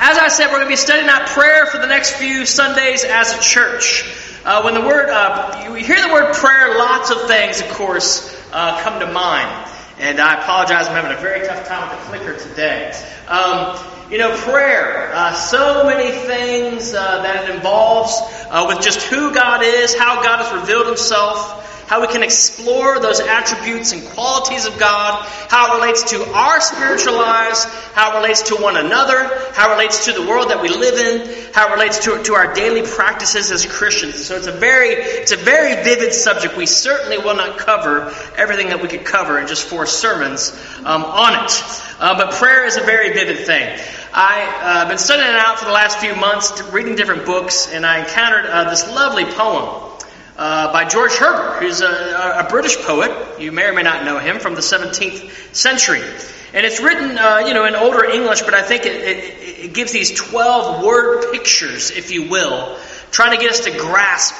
as 0.00 0.18
I 0.18 0.26
said, 0.26 0.46
we're 0.46 0.54
going 0.54 0.64
to 0.64 0.68
be 0.68 0.74
studying 0.74 1.08
out 1.08 1.28
prayer 1.28 1.66
for 1.66 1.78
the 1.78 1.86
next 1.86 2.16
few 2.16 2.44
Sundays 2.44 3.04
as 3.04 3.32
a 3.32 3.40
church. 3.40 4.02
Uh, 4.44 4.62
when 4.62 4.74
the 4.74 4.80
word, 4.80 5.10
uh, 5.10 5.62
you 5.62 5.74
hear 5.74 6.02
the 6.04 6.12
word 6.12 6.34
prayer, 6.34 6.76
lots 6.76 7.12
of 7.12 7.28
things, 7.28 7.60
of 7.60 7.68
course, 7.68 8.36
uh, 8.52 8.82
come 8.82 8.98
to 8.98 9.06
mind. 9.12 9.70
And 10.00 10.18
I 10.18 10.42
apologize, 10.42 10.88
I'm 10.88 10.96
having 10.96 11.16
a 11.16 11.20
very 11.20 11.46
tough 11.46 11.68
time 11.68 11.88
with 11.88 12.00
the 12.00 12.18
clicker 12.18 12.48
today. 12.48 12.90
Um, 13.28 13.78
you 14.12 14.18
know, 14.18 14.36
prayer, 14.36 15.10
uh, 15.14 15.32
so 15.32 15.84
many 15.84 16.10
things 16.10 16.92
uh, 16.92 17.22
that 17.22 17.48
it 17.48 17.54
involves 17.54 18.12
uh, 18.50 18.66
with 18.68 18.82
just 18.82 19.00
who 19.04 19.32
God 19.32 19.62
is, 19.64 19.94
how 19.94 20.22
God 20.22 20.44
has 20.44 20.52
revealed 20.60 20.86
Himself, 20.86 21.88
how 21.88 22.02
we 22.02 22.08
can 22.08 22.22
explore 22.22 23.00
those 23.00 23.20
attributes 23.20 23.92
and 23.92 24.04
qualities 24.08 24.66
of 24.66 24.78
God, 24.78 25.24
how 25.48 25.72
it 25.72 25.80
relates 25.80 26.10
to 26.10 26.22
our 26.32 26.60
spiritual 26.60 27.14
lives, 27.14 27.64
how 27.94 28.12
it 28.12 28.20
relates 28.20 28.42
to 28.42 28.56
one 28.56 28.76
another, 28.76 29.24
how 29.54 29.70
it 29.70 29.72
relates 29.76 30.04
to 30.04 30.12
the 30.12 30.26
world 30.26 30.50
that 30.50 30.60
we 30.60 30.68
live 30.68 30.94
in, 30.94 31.52
how 31.54 31.68
it 31.68 31.72
relates 31.72 32.04
to, 32.04 32.22
to 32.22 32.34
our 32.34 32.52
daily 32.52 32.82
practices 32.82 33.50
as 33.50 33.64
Christians. 33.64 34.22
So 34.26 34.36
it's 34.36 34.46
a 34.46 34.52
very, 34.52 34.88
it's 34.88 35.32
a 35.32 35.36
very 35.36 35.82
vivid 35.84 36.12
subject. 36.12 36.54
We 36.56 36.66
certainly 36.66 37.16
will 37.16 37.36
not 37.36 37.56
cover 37.56 38.14
everything 38.36 38.68
that 38.68 38.82
we 38.82 38.88
could 38.88 39.06
cover 39.06 39.38
in 39.38 39.46
just 39.46 39.66
four 39.66 39.86
sermons 39.86 40.52
um, 40.84 41.02
on 41.02 41.44
it. 41.44 41.50
Uh, 41.98 42.16
but 42.16 42.34
prayer 42.34 42.66
is 42.66 42.76
a 42.76 42.82
very 42.82 43.12
vivid 43.14 43.46
thing. 43.46 43.78
I've 44.14 44.86
uh, 44.86 44.88
been 44.90 44.98
studying 44.98 45.26
it 45.26 45.36
out 45.36 45.58
for 45.58 45.64
the 45.64 45.72
last 45.72 45.96
few 45.98 46.14
months, 46.14 46.60
reading 46.70 46.96
different 46.96 47.24
books, 47.24 47.66
and 47.72 47.86
I 47.86 48.00
encountered 48.00 48.44
uh, 48.44 48.68
this 48.68 48.86
lovely 48.86 49.24
poem 49.24 49.90
uh, 50.36 50.70
by 50.70 50.84
George 50.84 51.12
Herbert, 51.12 51.62
who's 51.62 51.80
a, 51.80 52.44
a, 52.44 52.46
British 52.50 52.76
poet. 52.76 53.40
You 53.40 53.52
may 53.52 53.64
or 53.64 53.72
may 53.72 53.82
not 53.82 54.04
know 54.04 54.18
him 54.18 54.38
from 54.38 54.54
the 54.54 54.60
17th 54.60 55.54
century. 55.54 56.02
And 56.52 56.66
it's 56.66 56.78
written, 56.82 57.16
uh, 57.16 57.44
you 57.46 57.54
know, 57.54 57.64
in 57.64 57.74
older 57.74 58.04
English, 58.04 58.42
but 58.42 58.52
I 58.52 58.60
think 58.60 58.84
it, 58.84 58.96
it, 58.96 59.64
it 59.64 59.72
gives 59.72 59.92
these 59.92 60.14
12 60.14 60.84
word 60.84 61.32
pictures, 61.32 61.90
if 61.90 62.10
you 62.10 62.28
will, 62.28 62.78
trying 63.12 63.34
to 63.34 63.42
get 63.42 63.50
us 63.50 63.60
to 63.60 63.70
grasp 63.70 64.34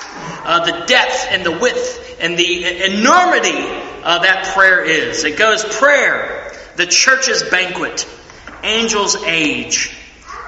uh, 0.45 0.67
the 0.67 0.85
depth 0.85 1.29
and 1.31 1.47
the 1.47 1.53
width 1.53 2.19
and 2.21 2.39
the 2.39 2.85
enormity 2.93 3.57
uh, 4.05 4.19
that 4.19 4.53
prayer 4.55 4.85
is. 4.85 5.25
It 5.25 5.39
goes 5.39 5.65
prayer, 5.65 6.53
the 6.77 6.85
church's 6.85 7.43
banquet, 7.45 8.07
angel's 8.63 9.17
age, 9.25 9.97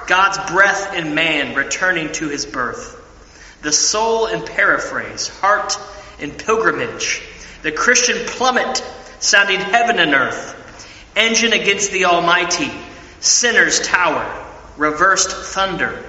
God's 0.07 0.51
breath 0.51 0.93
in 0.93 1.15
man 1.15 1.55
returning 1.55 2.11
to 2.13 2.29
his 2.29 2.45
birth, 2.45 3.01
the 3.61 3.71
soul 3.71 4.27
in 4.27 4.43
paraphrase, 4.43 5.27
heart 5.27 5.77
in 6.19 6.31
pilgrimage, 6.31 7.21
the 7.63 7.71
Christian 7.71 8.25
plummet 8.27 8.83
sounding 9.19 9.59
heaven 9.59 9.99
and 9.99 10.13
earth, 10.13 10.53
engine 11.15 11.53
against 11.53 11.91
the 11.91 12.05
Almighty, 12.05 12.71
sinner's 13.19 13.79
tower, 13.79 14.45
reversed 14.77 15.31
thunder, 15.31 16.03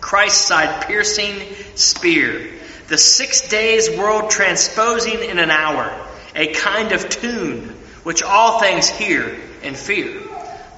Christ's 0.00 0.44
side 0.44 0.86
piercing 0.86 1.40
spear, 1.76 2.50
the 2.88 2.98
six 2.98 3.48
days 3.48 3.96
world 3.96 4.30
transposing 4.30 5.22
in 5.22 5.38
an 5.38 5.50
hour, 5.50 6.06
a 6.34 6.52
kind 6.52 6.92
of 6.92 7.08
tune 7.08 7.68
which 8.02 8.22
all 8.22 8.60
things 8.60 8.88
hear 8.88 9.40
and 9.62 9.76
fear, 9.76 10.20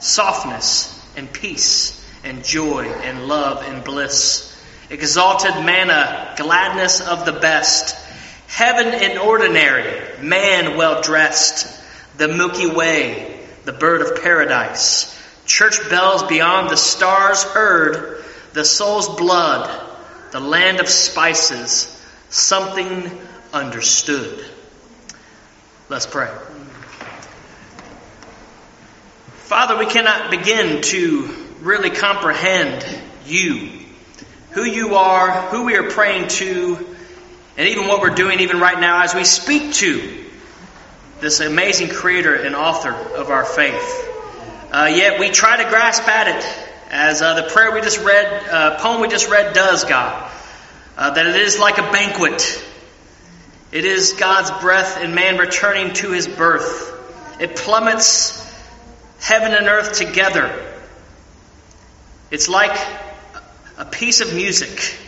softness 0.05 0.91
and 1.17 1.33
peace 1.33 2.01
and 2.25 2.45
joy 2.45 2.85
and 2.85 3.27
love 3.27 3.63
and 3.63 3.83
bliss, 3.83 4.51
exalted 4.91 5.55
manna, 5.65 6.35
gladness 6.37 7.01
of 7.01 7.25
the 7.25 7.33
best, 7.33 7.97
heaven 8.47 8.89
in 9.03 9.19
ordinary, 9.19 10.23
man 10.23 10.77
well 10.77 11.01
dressed, 11.03 11.83
the 12.19 12.29
Milky 12.29 12.67
Way, 12.67 13.41
the 13.65 13.73
bird 13.73 14.03
of 14.03 14.23
paradise, 14.23 15.11
church 15.47 15.89
bells 15.89 16.23
beyond 16.25 16.71
the 16.71 16.77
stars 16.77 17.43
heard, 17.43 18.23
the 18.53 18.65
soul's 18.65 19.09
blood, 19.17 19.69
the 20.33 20.41
land 20.41 20.81
of 20.81 20.89
spices, 20.89 21.91
something 22.29 23.11
understood. 23.53 24.45
Let's 25.89 26.07
pray. 26.07 26.31
Father, 29.45 29.77
we 29.77 29.85
cannot 29.85 30.31
begin 30.31 30.81
to 30.81 31.29
really 31.61 31.91
comprehend 31.91 32.83
you, 33.27 33.73
who 34.53 34.65
you 34.65 34.95
are, 34.95 35.31
who 35.51 35.67
we 35.67 35.77
are 35.77 35.91
praying 35.91 36.29
to, 36.29 36.79
and 37.59 37.69
even 37.69 37.87
what 37.87 38.01
we're 38.01 38.15
doing 38.15 38.41
even 38.41 38.59
right 38.59 38.81
now 38.81 39.03
as 39.03 39.15
we 39.15 39.23
speak 39.25 39.75
to 39.75 40.25
this 41.21 41.41
amazing 41.41 41.91
creator 41.91 42.35
and 42.35 42.57
author 42.57 42.93
of 42.93 43.29
our 43.29 43.45
faith. 43.45 44.09
Uh, 44.73 44.91
yet 44.91 45.21
we 45.21 45.29
try 45.29 45.63
to 45.63 45.69
grasp 45.69 46.09
at 46.09 46.39
it 46.39 46.67
as 46.89 47.21
uh, 47.21 47.35
the 47.35 47.43
prayer 47.51 47.71
we 47.75 47.83
just 47.83 48.03
read, 48.03 48.49
uh, 48.49 48.79
poem 48.79 49.03
we 49.03 49.09
just 49.09 49.29
read 49.29 49.53
does, 49.53 49.85
God. 49.85 50.33
Uh, 50.97 51.11
that 51.11 51.27
it 51.27 51.37
is 51.37 51.59
like 51.59 51.77
a 51.77 51.93
banquet. 51.93 52.65
It 53.73 53.85
is 53.85 54.15
God's 54.15 54.51
breath 54.63 55.03
in 55.03 55.15
man 55.15 55.37
returning 55.37 55.93
to 55.97 56.13
his 56.13 56.27
birth. 56.27 56.93
It 57.39 57.57
plummets 57.57 58.43
heaven 59.25 59.55
and 59.55 59.67
earth 59.69 59.95
together. 59.95 60.53
It's 62.31 62.47
like 62.47 62.79
a 63.79 63.87
piece 63.87 64.21
of 64.21 64.35
music. 64.35 64.99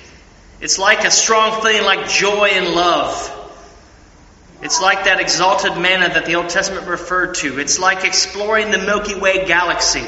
It's 0.58 0.78
like 0.78 1.04
a 1.04 1.11
strong 1.11 1.61
feeling 1.61 1.85
like 1.85 2.08
joy 2.08 2.49
and 2.52 2.75
love. 2.75 3.30
It's 4.62 4.80
like 4.80 5.04
that 5.04 5.20
exalted 5.20 5.76
manna 5.76 6.08
that 6.08 6.25
the 6.25 6.36
Old 6.36 6.49
Testament 6.49 6.86
referred 6.86 7.34
to. 7.36 7.58
It's 7.58 7.78
like 7.78 8.04
exploring 8.04 8.71
the 8.71 8.78
Milky 8.78 9.14
Way 9.14 9.45
galaxy. 9.45 10.06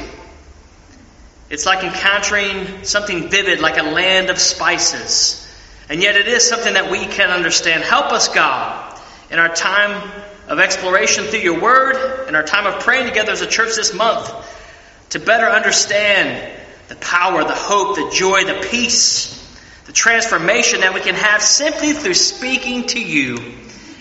It's 1.51 1.67
like 1.67 1.85
encountering 1.85 2.85
something 2.85 3.29
vivid 3.29 3.61
like 3.61 3.77
a 3.77 3.83
land 3.83 4.31
of 4.31 4.39
spices. 4.39 5.47
And 5.91 6.03
yet 6.03 6.17
it 6.17 6.29
is 6.29 6.49
something 6.49 6.73
that 6.73 6.91
we 6.91 7.05
can 7.05 7.29
understand. 7.29 7.83
Help 7.83 8.07
us, 8.07 8.29
God, 8.29 8.99
in 9.31 9.39
our 9.39 9.55
time 9.55 10.11
of 10.49 10.59
exploration 10.59 11.25
through 11.25 11.41
your 11.41 11.61
word, 11.61 12.27
and 12.27 12.35
our 12.35 12.43
time 12.43 12.67
of 12.67 12.83
praying 12.83 13.07
together 13.07 13.33
as 13.33 13.43
a 13.43 13.47
church 13.47 13.77
this 13.77 13.95
month, 13.95 14.33
to 15.11 15.19
better 15.19 15.47
understand 15.47 16.53
the 16.89 16.97
power, 16.97 17.45
the 17.45 17.55
hope, 17.55 17.97
the 17.97 18.11
joy, 18.13 18.45
the 18.45 18.67
peace, 18.71 19.35
the 19.87 19.93
transformation 19.93 20.81
that 20.81 20.95
we 20.95 21.01
can 21.01 21.15
have 21.15 21.43
simply 21.43 21.93
through 21.93 22.15
speaking 22.15 22.87
to 22.87 23.01
you. 23.01 23.39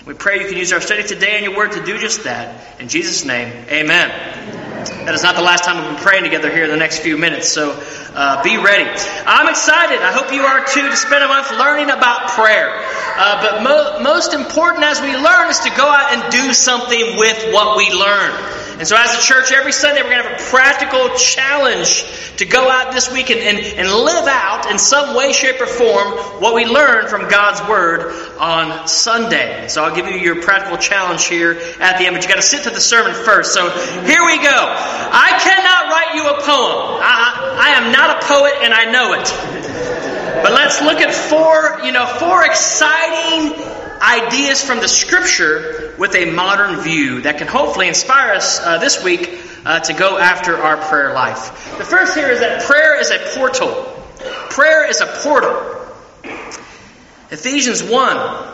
We 0.05 0.13
pray 0.13 0.41
you 0.41 0.47
can 0.47 0.57
use 0.57 0.71
our 0.71 0.81
study 0.81 1.03
today 1.03 1.35
and 1.35 1.45
your 1.45 1.55
word 1.55 1.73
to 1.73 1.83
do 1.83 1.97
just 1.97 2.23
that. 2.23 2.79
In 2.79 2.87
Jesus' 2.87 3.25
name, 3.25 3.65
amen. 3.69 4.66
That 4.89 5.13
is 5.13 5.23
not 5.23 5.35
the 5.35 5.41
last 5.41 5.63
time 5.63 5.83
we'll 5.83 5.95
be 5.95 6.01
praying 6.01 6.23
together 6.23 6.49
here 6.49 6.63
in 6.63 6.69
the 6.69 6.77
next 6.77 6.99
few 6.99 7.17
minutes, 7.17 7.47
so 7.49 7.71
uh, 8.15 8.43
be 8.43 8.57
ready. 8.57 8.89
I'm 9.25 9.49
excited. 9.49 10.01
I 10.01 10.11
hope 10.11 10.33
you 10.33 10.41
are 10.41 10.65
too 10.65 10.89
to 10.89 10.95
spend 10.95 11.23
a 11.23 11.27
month 11.27 11.51
learning 11.51 11.89
about 11.89 12.29
prayer. 12.31 12.71
Uh, 13.17 13.41
but 13.41 13.63
mo- 13.63 13.99
most 14.01 14.33
important 14.33 14.83
as 14.83 15.01
we 15.01 15.15
learn 15.15 15.49
is 15.49 15.59
to 15.59 15.69
go 15.71 15.87
out 15.87 16.13
and 16.13 16.31
do 16.31 16.53
something 16.53 17.17
with 17.17 17.53
what 17.53 17.77
we 17.77 17.91
learn. 17.93 18.31
And 18.77 18.87
so, 18.87 18.95
as 18.95 19.17
a 19.17 19.21
church, 19.23 19.51
every 19.51 19.71
Sunday 19.71 20.03
we're 20.03 20.11
going 20.11 20.21
to 20.21 20.29
have 20.29 20.39
a 20.39 20.43
practical 20.51 21.09
challenge 21.15 22.05
to 22.37 22.45
go 22.45 22.69
out 22.69 22.93
this 22.93 23.11
week 23.11 23.31
and, 23.31 23.39
and, 23.39 23.57
and 23.57 23.89
live 23.89 24.27
out 24.27 24.69
in 24.69 24.77
some 24.77 25.15
way, 25.15 25.33
shape, 25.33 25.59
or 25.59 25.65
form 25.65 26.11
what 26.39 26.53
we 26.53 26.65
learn 26.65 27.07
from 27.07 27.27
God's 27.27 27.67
Word 27.67 28.13
on 28.37 28.87
Sunday. 28.87 29.67
So, 29.67 29.83
I'll 29.83 29.95
give 29.95 30.05
you 30.05 30.19
your 30.19 30.43
practical 30.43 30.77
challenge 30.77 31.25
here 31.25 31.53
at 31.79 31.97
the 31.97 32.05
end, 32.05 32.13
but 32.13 32.21
you've 32.21 32.29
got 32.29 32.35
to 32.35 32.43
sit 32.43 32.65
to 32.65 32.69
the 32.69 32.79
sermon 32.79 33.15
first. 33.15 33.55
So, 33.55 33.67
here 34.05 34.23
we 34.23 34.37
go. 34.37 34.53
I 34.53 35.39
cannot 35.41 35.89
write 35.89 36.13
you 36.13 36.27
a 36.29 36.37
poem. 36.45 37.01
I, 37.01 37.57
I 37.59 37.69
am 37.81 37.91
not 37.91 38.21
a 38.21 38.27
poet, 38.27 38.53
and 38.61 38.75
I 38.75 38.91
know 38.91 39.13
it. 39.13 40.43
But 40.43 40.51
let's 40.51 40.83
look 40.83 41.01
at 41.01 41.15
four, 41.15 41.83
you 41.83 41.91
know, 41.91 42.05
four 42.05 42.45
exciting 42.45 43.76
ideas 44.01 44.63
from 44.63 44.79
the 44.79 44.87
scripture 44.87 45.95
with 45.97 46.15
a 46.15 46.31
modern 46.31 46.79
view 46.81 47.21
that 47.21 47.37
can 47.37 47.47
hopefully 47.47 47.87
inspire 47.87 48.33
us 48.33 48.59
uh, 48.59 48.77
this 48.77 49.03
week 49.03 49.39
uh, 49.65 49.79
to 49.81 49.93
go 49.93 50.17
after 50.17 50.57
our 50.57 50.77
prayer 50.77 51.13
life. 51.13 51.77
The 51.77 51.83
first 51.83 52.15
here 52.15 52.29
is 52.29 52.39
that 52.39 52.63
prayer 52.63 52.99
is 52.99 53.11
a 53.11 53.19
portal. 53.35 53.71
Prayer 54.49 54.89
is 54.89 55.01
a 55.01 55.07
portal. 55.07 55.73
Ephesians 57.29 57.83
1 57.83 58.53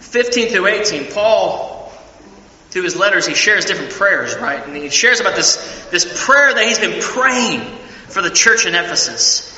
15 0.00 0.48
through 0.48 0.66
18, 0.66 1.12
Paul, 1.12 1.92
through 2.70 2.84
his 2.84 2.96
letters, 2.96 3.26
he 3.26 3.34
shares 3.34 3.64
different 3.64 3.92
prayers, 3.92 4.36
right? 4.36 4.64
And 4.64 4.76
he 4.76 4.88
shares 4.88 5.20
about 5.20 5.34
this, 5.34 5.88
this 5.90 6.24
prayer 6.24 6.54
that 6.54 6.66
he's 6.66 6.78
been 6.78 7.02
praying 7.02 7.60
for 8.08 8.22
the 8.22 8.30
church 8.30 8.66
in 8.66 8.74
Ephesus. 8.74 9.55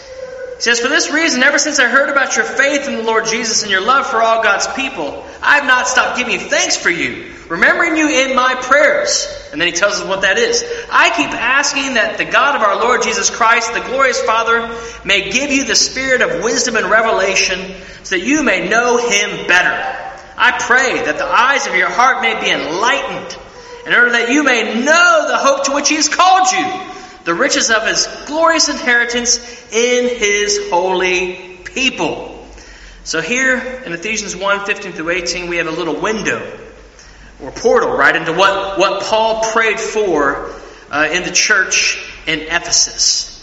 He 0.59 0.63
says, 0.63 0.81
For 0.81 0.89
this 0.89 1.09
reason, 1.09 1.45
ever 1.45 1.57
since 1.57 1.79
I 1.79 1.87
heard 1.87 2.09
about 2.09 2.35
your 2.35 2.45
faith 2.45 2.89
in 2.89 2.97
the 2.97 3.05
Lord 3.05 3.27
Jesus 3.27 3.63
and 3.63 3.71
your 3.71 3.81
love 3.81 4.09
for 4.09 4.21
all 4.21 4.43
God's 4.43 4.67
people, 4.75 5.25
I 5.41 5.55
have 5.59 5.67
not 5.67 5.87
stopped 5.87 6.19
giving 6.19 6.41
thanks 6.41 6.77
for 6.77 6.91
you, 6.91 7.33
remembering 7.49 7.97
you 7.97 8.09
in 8.09 8.35
my 8.35 8.57
prayers. 8.57 9.33
And 9.53 9.61
then 9.61 9.69
he 9.69 9.73
tells 9.73 10.01
us 10.01 10.09
what 10.09 10.23
that 10.23 10.37
is. 10.37 10.65
I 10.91 11.11
keep 11.11 11.31
asking 11.31 11.95
that 11.95 12.19
the 12.19 12.25
God 12.25 12.57
of 12.57 12.63
our 12.63 12.75
Lord 12.81 13.03
Jesus 13.03 13.31
Christ, 13.31 13.73
the 13.73 13.83
glorious 13.83 14.21
Father, 14.23 14.77
may 15.05 15.31
give 15.31 15.53
you 15.53 15.65
the 15.65 15.77
spirit 15.77 16.23
of 16.23 16.43
wisdom 16.43 16.75
and 16.75 16.91
revelation 16.91 17.77
so 18.03 18.17
that 18.17 18.27
you 18.27 18.43
may 18.43 18.69
know 18.69 18.97
him 18.97 19.47
better. 19.47 20.07
I 20.37 20.59
pray 20.59 21.05
that 21.05 21.19
the 21.19 21.25
eyes 21.25 21.69
of 21.69 21.77
your 21.77 21.89
heart 21.89 22.21
may 22.21 22.35
be 22.41 22.51
enlightened 22.51 23.39
in 23.87 23.95
order 23.95 24.11
that 24.11 24.31
you 24.31 24.43
may 24.43 24.85
know 24.85 25.25
the 25.29 25.39
hope 25.39 25.67
to 25.67 25.73
which 25.73 25.89
he 25.89 25.95
has 25.95 26.09
called 26.09 26.51
you 26.51 26.98
the 27.25 27.35
riches 27.35 27.71
of 27.71 27.87
his 27.87 28.07
glorious 28.27 28.69
inheritance 28.69 29.39
in 29.73 30.09
his 30.17 30.71
holy 30.71 31.59
people. 31.65 32.47
So 33.05 33.21
here 33.21 33.57
in 33.59 33.93
Ephesians 33.93 34.37
1 34.37 34.67
15 34.67 34.93
through 34.93 35.11
18, 35.11 35.49
we 35.49 35.57
have 35.57 35.67
a 35.67 35.73
little 35.73 36.01
window 36.01 36.59
or 37.43 37.51
portal 37.53 37.97
right 37.97 38.15
into 38.15 38.33
what, 38.33 38.79
what 38.79 39.03
Paul 39.05 39.51
prayed 39.53 39.79
for 39.79 40.53
uh, 40.91 41.09
in 41.11 41.23
the 41.23 41.31
church 41.31 42.05
in 42.27 42.41
Ephesus. 42.41 43.35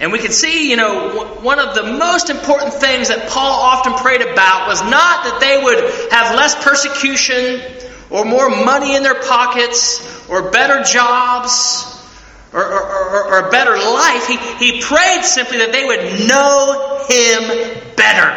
And 0.00 0.10
we 0.10 0.18
can 0.18 0.32
see, 0.32 0.70
you 0.70 0.76
know, 0.76 1.38
one 1.40 1.60
of 1.60 1.74
the 1.74 1.84
most 1.84 2.28
important 2.28 2.74
things 2.74 3.08
that 3.08 3.30
Paul 3.30 3.52
often 3.52 3.94
prayed 3.94 4.22
about 4.22 4.66
was 4.66 4.82
not 4.82 5.24
that 5.24 5.38
they 5.40 5.62
would 5.62 6.10
have 6.10 6.34
less 6.36 6.54
persecution 6.64 7.60
or 8.10 8.24
more 8.24 8.50
money 8.50 8.96
in 8.96 9.02
their 9.02 9.22
pockets 9.22 10.28
or 10.28 10.50
better 10.50 10.82
jobs 10.82 11.93
or, 12.54 12.64
or, 12.64 13.24
or, 13.24 13.48
a 13.48 13.50
better 13.50 13.76
life. 13.76 14.28
He, 14.28 14.36
he 14.64 14.80
prayed 14.80 15.24
simply 15.24 15.58
that 15.58 15.72
they 15.72 15.84
would 15.84 16.28
know 16.28 17.04
him 17.08 17.94
better. 17.96 18.30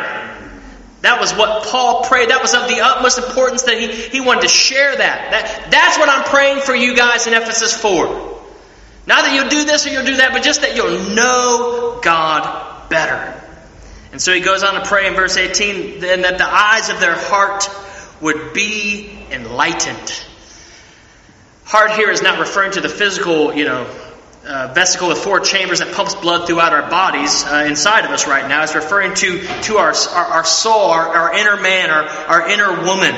That 1.01 1.21
was 1.21 1.33
what 1.33 1.67
Paul 1.67 2.03
prayed. 2.03 2.31
That 2.31 2.41
was 2.41 2.55
of 2.55 2.67
the 2.67 2.81
utmost 2.81 3.19
importance 3.19 3.63
that 3.63 3.79
he, 3.79 3.87
he 3.87 4.19
wanted 4.19 4.41
to 4.41 4.47
share 4.47 4.95
that. 4.95 5.31
that. 5.31 5.71
That's 5.71 5.99
what 5.99 6.09
I'm 6.09 6.23
praying 6.23 6.61
for 6.61 6.75
you 6.75 6.95
guys 6.95 7.27
in 7.27 7.33
Ephesus 7.35 7.79
4. 7.79 8.05
Not 9.05 9.23
that 9.23 9.35
you'll 9.35 9.49
do 9.49 9.65
this 9.65 9.85
or 9.85 9.91
you'll 9.91 10.05
do 10.05 10.17
that, 10.17 10.33
but 10.33 10.41
just 10.41 10.61
that 10.61 10.75
you'll 10.75 11.13
know 11.13 11.99
God 12.03 12.89
better. 12.89 13.41
And 14.11 14.19
so 14.19 14.33
he 14.33 14.41
goes 14.41 14.63
on 14.63 14.73
to 14.73 14.85
pray 14.85 15.07
in 15.07 15.13
verse 15.13 15.37
18, 15.37 15.99
then 15.99 16.23
that 16.23 16.39
the 16.39 16.47
eyes 16.47 16.89
of 16.89 16.99
their 16.99 17.15
heart 17.15 17.69
would 18.19 18.53
be 18.53 19.17
enlightened. 19.31 20.23
Heart 21.65 21.91
here 21.91 22.09
is 22.09 22.23
not 22.23 22.39
referring 22.39 22.71
to 22.71 22.81
the 22.81 22.89
physical, 22.89 23.53
you 23.53 23.65
know, 23.65 23.85
uh, 24.47 24.71
vesicle 24.73 25.09
with 25.09 25.17
four 25.17 25.39
chambers 25.39 25.79
that 25.79 25.93
pumps 25.93 26.15
blood 26.15 26.47
throughout 26.47 26.73
our 26.73 26.89
bodies 26.89 27.43
uh, 27.43 27.65
inside 27.67 28.05
of 28.05 28.11
us 28.11 28.27
right 28.27 28.47
now. 28.47 28.63
It's 28.63 28.75
referring 28.75 29.13
to, 29.15 29.41
to 29.63 29.77
our, 29.77 29.93
our, 30.13 30.25
our 30.25 30.45
soul, 30.45 30.89
our, 30.91 31.07
our 31.07 31.33
inner 31.35 31.57
man, 31.57 31.89
our, 31.89 32.03
our 32.03 32.49
inner 32.49 32.85
woman. 32.85 33.13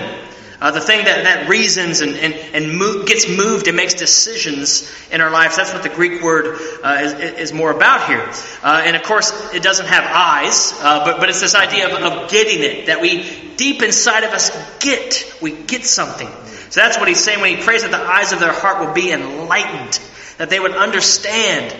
Uh, 0.62 0.72
the 0.72 0.82
thing 0.82 1.06
that, 1.06 1.24
that 1.24 1.48
reasons 1.48 2.02
and, 2.02 2.16
and, 2.16 2.34
and 2.34 2.78
move, 2.78 3.08
gets 3.08 3.30
moved 3.30 3.68
and 3.68 3.78
makes 3.78 3.94
decisions 3.94 4.92
in 5.10 5.22
our 5.22 5.32
lives. 5.32 5.56
That's 5.56 5.74
what 5.74 5.84
the 5.84 5.90
Greek 5.90 6.22
word 6.22 6.60
uh, 6.84 7.00
is, 7.02 7.14
is, 7.14 7.54
more 7.54 7.72
about 7.72 8.08
here. 8.08 8.30
Uh, 8.62 8.82
and 8.84 8.98
of 8.98 9.04
course, 9.04 9.54
it 9.54 9.64
doesn't 9.64 9.86
have 9.86 10.04
eyes, 10.04 10.74
uh, 10.82 11.06
but, 11.06 11.22
but 11.22 11.30
it's 11.30 11.40
this 11.40 11.56
idea 11.56 11.88
of, 11.88 12.04
of 12.04 12.30
getting 12.30 12.62
it, 12.62 12.88
that 12.88 13.00
we, 13.00 13.54
deep 13.56 13.82
inside 13.82 14.26
of 14.26 14.32
us, 14.32 14.52
get. 14.80 15.34
We 15.42 15.52
get 15.52 15.86
something. 15.86 16.28
So 16.72 16.82
that's 16.82 16.98
what 16.98 17.08
he's 17.08 17.24
saying 17.24 17.40
when 17.40 17.56
he 17.56 17.64
prays 17.64 17.84
that 17.84 17.92
the 17.92 17.98
eyes 17.98 18.34
of 18.34 18.42
their 18.42 18.52
heart 18.52 18.86
will 18.86 18.94
be 18.94 19.12
enlightened 19.14 19.98
that 20.40 20.50
they 20.50 20.60
would 20.60 20.72
understand 20.72 21.76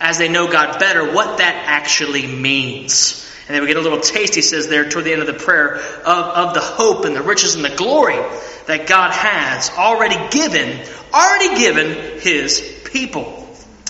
as 0.00 0.18
they 0.18 0.28
know 0.28 0.50
God 0.50 0.78
better 0.78 1.12
what 1.12 1.38
that 1.38 1.64
actually 1.66 2.26
means. 2.26 3.28
And 3.46 3.54
then 3.54 3.62
we 3.62 3.66
get 3.66 3.76
a 3.76 3.80
little 3.80 4.00
taste, 4.00 4.36
he 4.36 4.42
says 4.42 4.68
there 4.68 4.88
toward 4.88 5.04
the 5.04 5.12
end 5.12 5.20
of 5.20 5.26
the 5.26 5.34
prayer, 5.34 5.74
of, 5.74 6.06
of 6.06 6.54
the 6.54 6.60
hope 6.60 7.04
and 7.04 7.16
the 7.16 7.22
riches 7.22 7.56
and 7.56 7.64
the 7.64 7.74
glory 7.74 8.14
that 8.66 8.86
God 8.86 9.10
has 9.10 9.70
already 9.70 10.16
given, 10.30 10.80
already 11.12 11.58
given 11.58 12.20
his 12.20 12.82
people. 12.84 13.34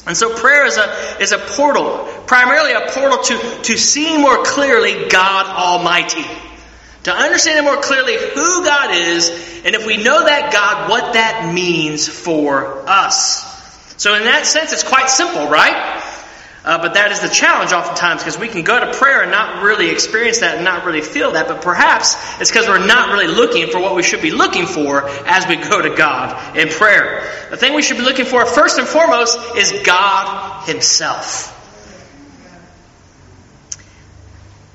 And 0.06 0.16
so 0.16 0.34
prayer 0.34 0.64
is 0.64 0.78
a, 0.78 1.18
is 1.20 1.32
a 1.32 1.38
portal, 1.38 2.08
primarily 2.26 2.72
a 2.72 2.90
portal 2.90 3.18
to, 3.18 3.62
to 3.64 3.76
see 3.76 4.16
more 4.16 4.42
clearly 4.42 5.08
God 5.10 5.46
Almighty. 5.46 6.24
To 7.02 7.12
understand 7.12 7.66
more 7.66 7.82
clearly 7.82 8.16
who 8.16 8.64
God 8.64 8.94
is, 8.94 9.62
and 9.66 9.74
if 9.74 9.86
we 9.86 9.98
know 9.98 10.24
that 10.24 10.50
God, 10.50 10.88
what 10.88 11.12
that 11.12 11.52
means 11.52 12.08
for 12.08 12.88
us. 12.88 13.57
So, 13.98 14.14
in 14.14 14.24
that 14.24 14.46
sense, 14.46 14.72
it's 14.72 14.84
quite 14.84 15.11
simple, 15.11 15.48
right? 15.48 16.02
Uh, 16.64 16.78
but 16.78 16.94
that 16.94 17.12
is 17.12 17.20
the 17.20 17.28
challenge 17.28 17.72
oftentimes 17.72 18.22
because 18.22 18.38
we 18.38 18.46
can 18.46 18.62
go 18.62 18.78
to 18.78 18.96
prayer 18.98 19.22
and 19.22 19.30
not 19.30 19.62
really 19.62 19.90
experience 19.90 20.40
that 20.40 20.56
and 20.56 20.64
not 20.64 20.84
really 20.84 21.00
feel 21.00 21.32
that. 21.32 21.48
But 21.48 21.62
perhaps 21.62 22.14
it's 22.40 22.50
because 22.50 22.68
we're 22.68 22.84
not 22.84 23.11
really 23.11 23.26
looking 23.26 23.68
for 23.68 23.80
what 23.80 23.96
we 23.96 24.02
should 24.02 24.22
be 24.22 24.30
looking 24.30 24.66
for 24.66 25.08
as 25.26 25.46
we 25.46 25.56
go 25.56 25.82
to 25.82 25.94
God 25.96 26.56
in 26.56 26.68
prayer. 26.68 27.28
The 27.50 27.56
thing 27.56 27.74
we 27.74 27.82
should 27.82 27.96
be 27.96 28.04
looking 28.04 28.26
for 28.26 28.44
first 28.46 28.78
and 28.78 28.87
foremost 28.87 29.38
is 29.56 29.82
God 29.84 30.66
Himself. 30.68 31.57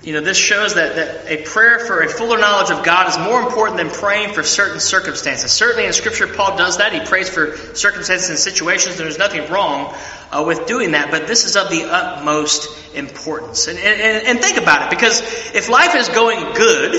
You 0.03 0.11
know, 0.11 0.19
this 0.19 0.37
shows 0.37 0.75
that, 0.75 0.95
that 0.97 1.31
a 1.31 1.43
prayer 1.43 1.79
for 1.79 2.01
a 2.01 2.09
fuller 2.09 2.37
knowledge 2.37 2.71
of 2.71 2.83
God 2.83 3.07
is 3.07 3.17
more 3.17 3.41
important 3.41 3.77
than 3.77 3.89
praying 3.89 4.33
for 4.33 4.43
certain 4.43 4.81
circumstances. 4.81 5.49
Certainly 5.49 5.85
in 5.85 5.93
Scripture, 5.93 6.27
Paul 6.27 6.57
does 6.57 6.79
that. 6.79 6.91
He 6.91 6.99
prays 6.99 7.29
for 7.29 7.55
circumstances 7.73 8.29
and 8.29 8.37
situations, 8.37 8.97
and 8.97 9.05
there's 9.05 9.17
nothing 9.17 9.49
wrong 9.49 9.95
uh, 10.29 10.43
with 10.45 10.67
doing 10.67 10.91
that, 10.91 11.09
but 11.09 11.25
this 11.25 11.45
is 11.45 11.55
of 11.55 11.69
the 11.69 11.85
utmost 11.89 12.67
importance. 12.93 13.69
And, 13.69 13.79
and, 13.79 14.27
and 14.27 14.39
think 14.41 14.57
about 14.57 14.83
it, 14.83 14.89
because 14.89 15.21
if 15.55 15.69
life 15.69 15.95
is 15.95 16.09
going 16.09 16.53
good, 16.53 16.93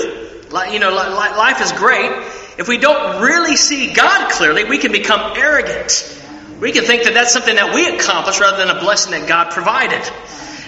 you 0.71 0.79
know, 0.79 0.89
life 0.89 1.61
is 1.61 1.71
great, 1.73 2.09
if 2.57 2.67
we 2.67 2.79
don't 2.79 3.21
really 3.21 3.55
see 3.55 3.93
God 3.93 4.31
clearly, 4.31 4.63
we 4.63 4.79
can 4.79 4.91
become 4.91 5.37
arrogant. 5.37 6.23
We 6.59 6.71
can 6.71 6.85
think 6.85 7.03
that 7.03 7.13
that's 7.13 7.33
something 7.33 7.55
that 7.55 7.75
we 7.75 7.85
accomplished 7.95 8.39
rather 8.39 8.65
than 8.65 8.75
a 8.75 8.79
blessing 8.79 9.11
that 9.11 9.27
God 9.27 9.51
provided. 9.51 10.01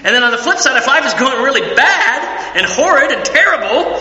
And 0.08 0.16
then 0.16 0.24
on 0.24 0.32
the 0.32 0.38
flip 0.38 0.58
side, 0.58 0.78
if 0.78 0.88
life 0.88 1.06
is 1.06 1.14
going 1.16 1.44
really 1.44 1.76
bad 1.76 2.56
and 2.56 2.66
horrid 2.66 3.12
and 3.12 3.26
terrible, 3.26 4.00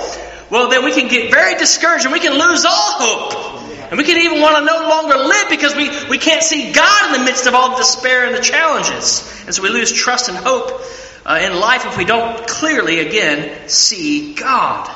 well, 0.51 0.71
then 0.71 0.85
we 0.85 0.93
can 0.93 1.09
get 1.09 1.33
very 1.33 1.57
discouraged 1.59 2.05
and 2.05 2.13
we 2.13 2.21
can 2.21 2.33
lose 2.33 2.65
all 2.65 2.71
hope. 2.73 3.91
And 3.91 3.99
we 3.99 4.05
can 4.05 4.17
even 4.19 4.41
want 4.41 4.57
to 4.57 4.65
no 4.65 4.89
longer 4.89 5.17
live 5.17 5.51
because 5.51 5.75
we, 5.75 5.91
we 6.09 6.19
can't 6.19 6.45
see 6.45 6.71
God 6.73 7.13
in 7.13 7.21
the 7.21 7.25
midst 7.25 7.49
of 7.49 7.55
all 7.55 7.71
the 7.71 7.79
despair 7.79 8.25
and 8.25 8.37
the 8.37 8.41
challenges. 8.41 9.29
And 9.47 9.53
so 9.53 9.65
we 9.65 9.69
lose 9.69 9.93
trust 9.93 10.29
and 10.29 10.39
hope 10.39 10.81
uh, 11.25 11.41
in 11.43 11.59
life 11.59 11.85
if 11.87 11.99
we 11.99 12.05
don't 12.05 12.47
clearly, 12.47 13.01
again, 13.01 13.69
see 13.69 14.35
God. 14.35 14.89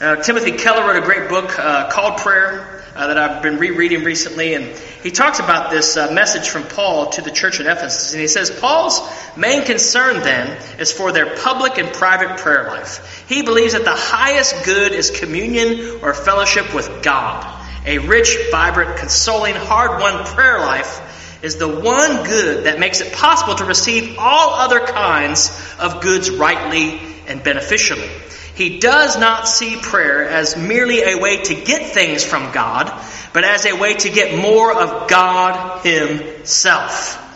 Uh, 0.00 0.14
Timothy 0.14 0.52
Keller 0.52 0.86
wrote 0.86 1.02
a 1.02 1.04
great 1.04 1.28
book 1.28 1.58
uh, 1.58 1.90
called 1.90 2.20
Prayer 2.20 2.79
uh, 2.94 3.06
that 3.06 3.18
I've 3.18 3.42
been 3.42 3.58
rereading 3.58 4.04
recently, 4.04 4.54
and 4.54 4.64
he 5.02 5.10
talks 5.10 5.38
about 5.38 5.70
this 5.70 5.96
uh, 5.96 6.12
message 6.12 6.48
from 6.48 6.64
Paul 6.64 7.10
to 7.10 7.22
the 7.22 7.30
church 7.30 7.60
at 7.60 7.66
Ephesus. 7.66 8.12
And 8.12 8.20
he 8.20 8.28
says, 8.28 8.50
Paul's 8.50 9.00
main 9.36 9.64
concern 9.64 10.22
then 10.22 10.60
is 10.78 10.92
for 10.92 11.12
their 11.12 11.36
public 11.36 11.78
and 11.78 11.92
private 11.92 12.38
prayer 12.38 12.68
life. 12.68 13.24
He 13.28 13.42
believes 13.42 13.72
that 13.72 13.84
the 13.84 13.96
highest 13.96 14.64
good 14.64 14.92
is 14.92 15.10
communion 15.10 16.00
or 16.02 16.14
fellowship 16.14 16.74
with 16.74 17.02
God. 17.02 17.58
A 17.86 17.98
rich, 17.98 18.36
vibrant, 18.50 18.98
consoling, 18.98 19.54
hard 19.54 20.00
won 20.00 20.24
prayer 20.26 20.60
life 20.60 21.06
is 21.42 21.56
the 21.56 21.68
one 21.68 22.24
good 22.24 22.64
that 22.64 22.78
makes 22.78 23.00
it 23.00 23.12
possible 23.14 23.54
to 23.54 23.64
receive 23.64 24.16
all 24.18 24.54
other 24.54 24.80
kinds 24.80 25.50
of 25.78 26.02
goods 26.02 26.30
rightly 26.30 27.00
and 27.26 27.42
beneficially. 27.42 28.10
He 28.54 28.78
does 28.78 29.18
not 29.18 29.48
see 29.48 29.76
prayer 29.76 30.28
as 30.28 30.56
merely 30.56 31.02
a 31.02 31.18
way 31.18 31.42
to 31.44 31.54
get 31.54 31.92
things 31.92 32.24
from 32.24 32.52
God, 32.52 32.92
but 33.32 33.44
as 33.44 33.64
a 33.66 33.74
way 33.74 33.94
to 33.94 34.10
get 34.10 34.36
more 34.36 34.72
of 34.72 35.08
God 35.08 35.84
Himself. 35.84 37.26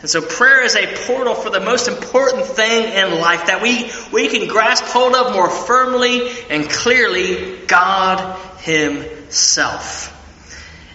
And 0.00 0.10
so 0.10 0.20
prayer 0.20 0.62
is 0.62 0.76
a 0.76 0.86
portal 1.06 1.34
for 1.34 1.48
the 1.48 1.60
most 1.60 1.88
important 1.88 2.44
thing 2.44 2.92
in 2.92 3.20
life 3.20 3.46
that 3.46 3.62
we, 3.62 3.90
we 4.12 4.28
can 4.28 4.48
grasp 4.48 4.84
hold 4.84 5.14
of 5.14 5.32
more 5.32 5.48
firmly 5.48 6.28
and 6.50 6.68
clearly 6.68 7.58
God 7.66 8.38
Himself. 8.58 10.10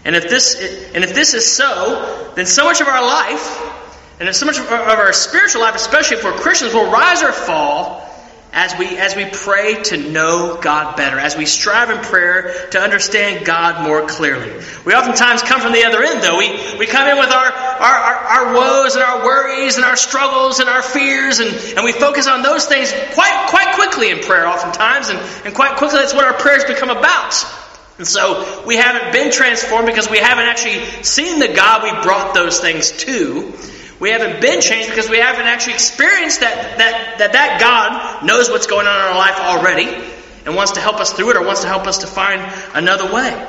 And 0.06 0.16
if 0.16 0.30
this, 0.30 0.56
and 0.94 1.04
if 1.04 1.14
this 1.14 1.34
is 1.34 1.52
so, 1.52 2.32
then 2.36 2.46
so 2.46 2.66
much 2.66 2.82
of 2.82 2.88
our 2.88 3.06
life, 3.06 4.20
and 4.20 4.36
so 4.36 4.46
much 4.46 4.60
of 4.60 4.72
our 4.72 5.14
spiritual 5.14 5.62
life, 5.62 5.76
especially 5.76 6.18
if 6.18 6.24
we're 6.24 6.34
Christians, 6.34 6.74
will 6.74 6.92
rise 6.92 7.24
or 7.24 7.32
fall 7.32 8.09
as 8.52 8.76
we, 8.80 8.98
as 8.98 9.16
we 9.16 9.26
pray 9.26 9.82
to 9.84 9.98
know 9.98 10.60
God 10.62 10.98
better, 10.98 11.20
as 11.20 11.38
we 11.38 11.46
strive 11.46 11.92
in 11.92 12.00
prayer 12.00 12.68
to 12.72 12.80
understand 12.80 13.46
God 13.46 13.84
more 13.84 14.08
clearly. 14.08 14.52
We 14.86 14.94
oftentimes 14.94 15.44
come 15.44 15.62
from 15.62 15.72
the 15.72 15.84
other 15.84 16.02
end, 16.02 16.24
though. 16.24 16.38
We, 16.38 16.78
we 16.80 16.88
come 16.88 17.08
in 17.08 17.20
with 17.20 17.32
our, 17.32 17.52
our, 17.52 17.96
our, 17.96 18.16
our 18.16 18.54
woes 18.56 18.96
and 18.96 19.04
our 19.04 19.24
worries 19.24 19.76
and 19.76 19.86
our 19.86 19.96
struggles 19.96 20.60
and 20.60 20.68
our 20.68 20.82
fears, 20.82 21.40
and, 21.40 21.50
and 21.76 21.84
we 21.84 21.92
focus 21.92 22.28
on 22.28 22.42
those 22.42 22.66
things 22.66 22.92
quite, 23.14 23.48
quite 23.50 23.76
quickly 23.76 24.10
in 24.10 24.20
prayer, 24.20 24.48
oftentimes, 24.48 25.10
and, 25.10 25.20
and 25.46 25.54
quite 25.54 25.78
quickly 25.78 26.00
that's 26.00 26.14
what 26.14 26.26
our 26.26 26.34
prayers 26.34 26.64
become 26.66 26.90
about. 26.90 27.36
And 28.00 28.08
so 28.08 28.64
we 28.66 28.78
haven't 28.78 29.12
been 29.12 29.32
transformed 29.32 29.86
because 29.86 30.10
we 30.10 30.20
haven't 30.20 30.46
actually 30.46 31.04
seen 31.04 31.40
the 31.40 31.50
God 31.50 31.84
we 31.84 31.92
brought 32.02 32.34
those 32.34 32.60
things 32.60 32.92
to. 33.04 33.54
We 34.00 34.12
haven't 34.12 34.42
been 34.42 34.62
changed 34.62 34.90
because 34.90 35.10
we 35.10 35.18
haven't 35.18 35.46
actually 35.46 35.74
experienced 35.74 36.40
that, 36.40 36.78
that, 36.78 37.18
that 37.18 37.34
that 37.34 37.60
God 37.60 38.26
knows 38.26 38.50
what's 38.50 38.68
going 38.68 38.88
on 38.88 38.96
in 38.96 39.02
our 39.02 39.18
life 39.18 39.40
already 39.40 40.10
and 40.46 40.56
wants 40.56 40.74
to 40.74 40.80
help 40.80 41.02
us 41.02 41.12
through 41.12 41.32
it 41.32 41.38
or 41.38 41.46
wants 41.46 41.62
to 41.62 41.68
help 41.68 41.86
us 41.86 42.00
to 42.00 42.08
find 42.08 42.42
another 42.74 43.12
way. 43.14 43.48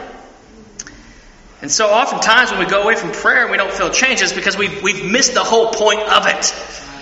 And 1.62 1.70
so 1.70 1.88
oftentimes 1.88 2.50
when 2.50 2.60
we 2.60 2.66
go 2.66 2.82
away 2.82 2.96
from 2.96 3.12
prayer 3.12 3.42
and 3.42 3.50
we 3.50 3.58
don't 3.58 3.72
feel 3.72 3.90
change, 3.90 4.22
it's 4.22 4.32
because 4.32 4.56
we've, 4.56 4.82
we've 4.82 5.04
missed 5.04 5.34
the 5.34 5.44
whole 5.44 5.72
point 5.72 6.00
of 6.00 6.26
it. 6.26 6.54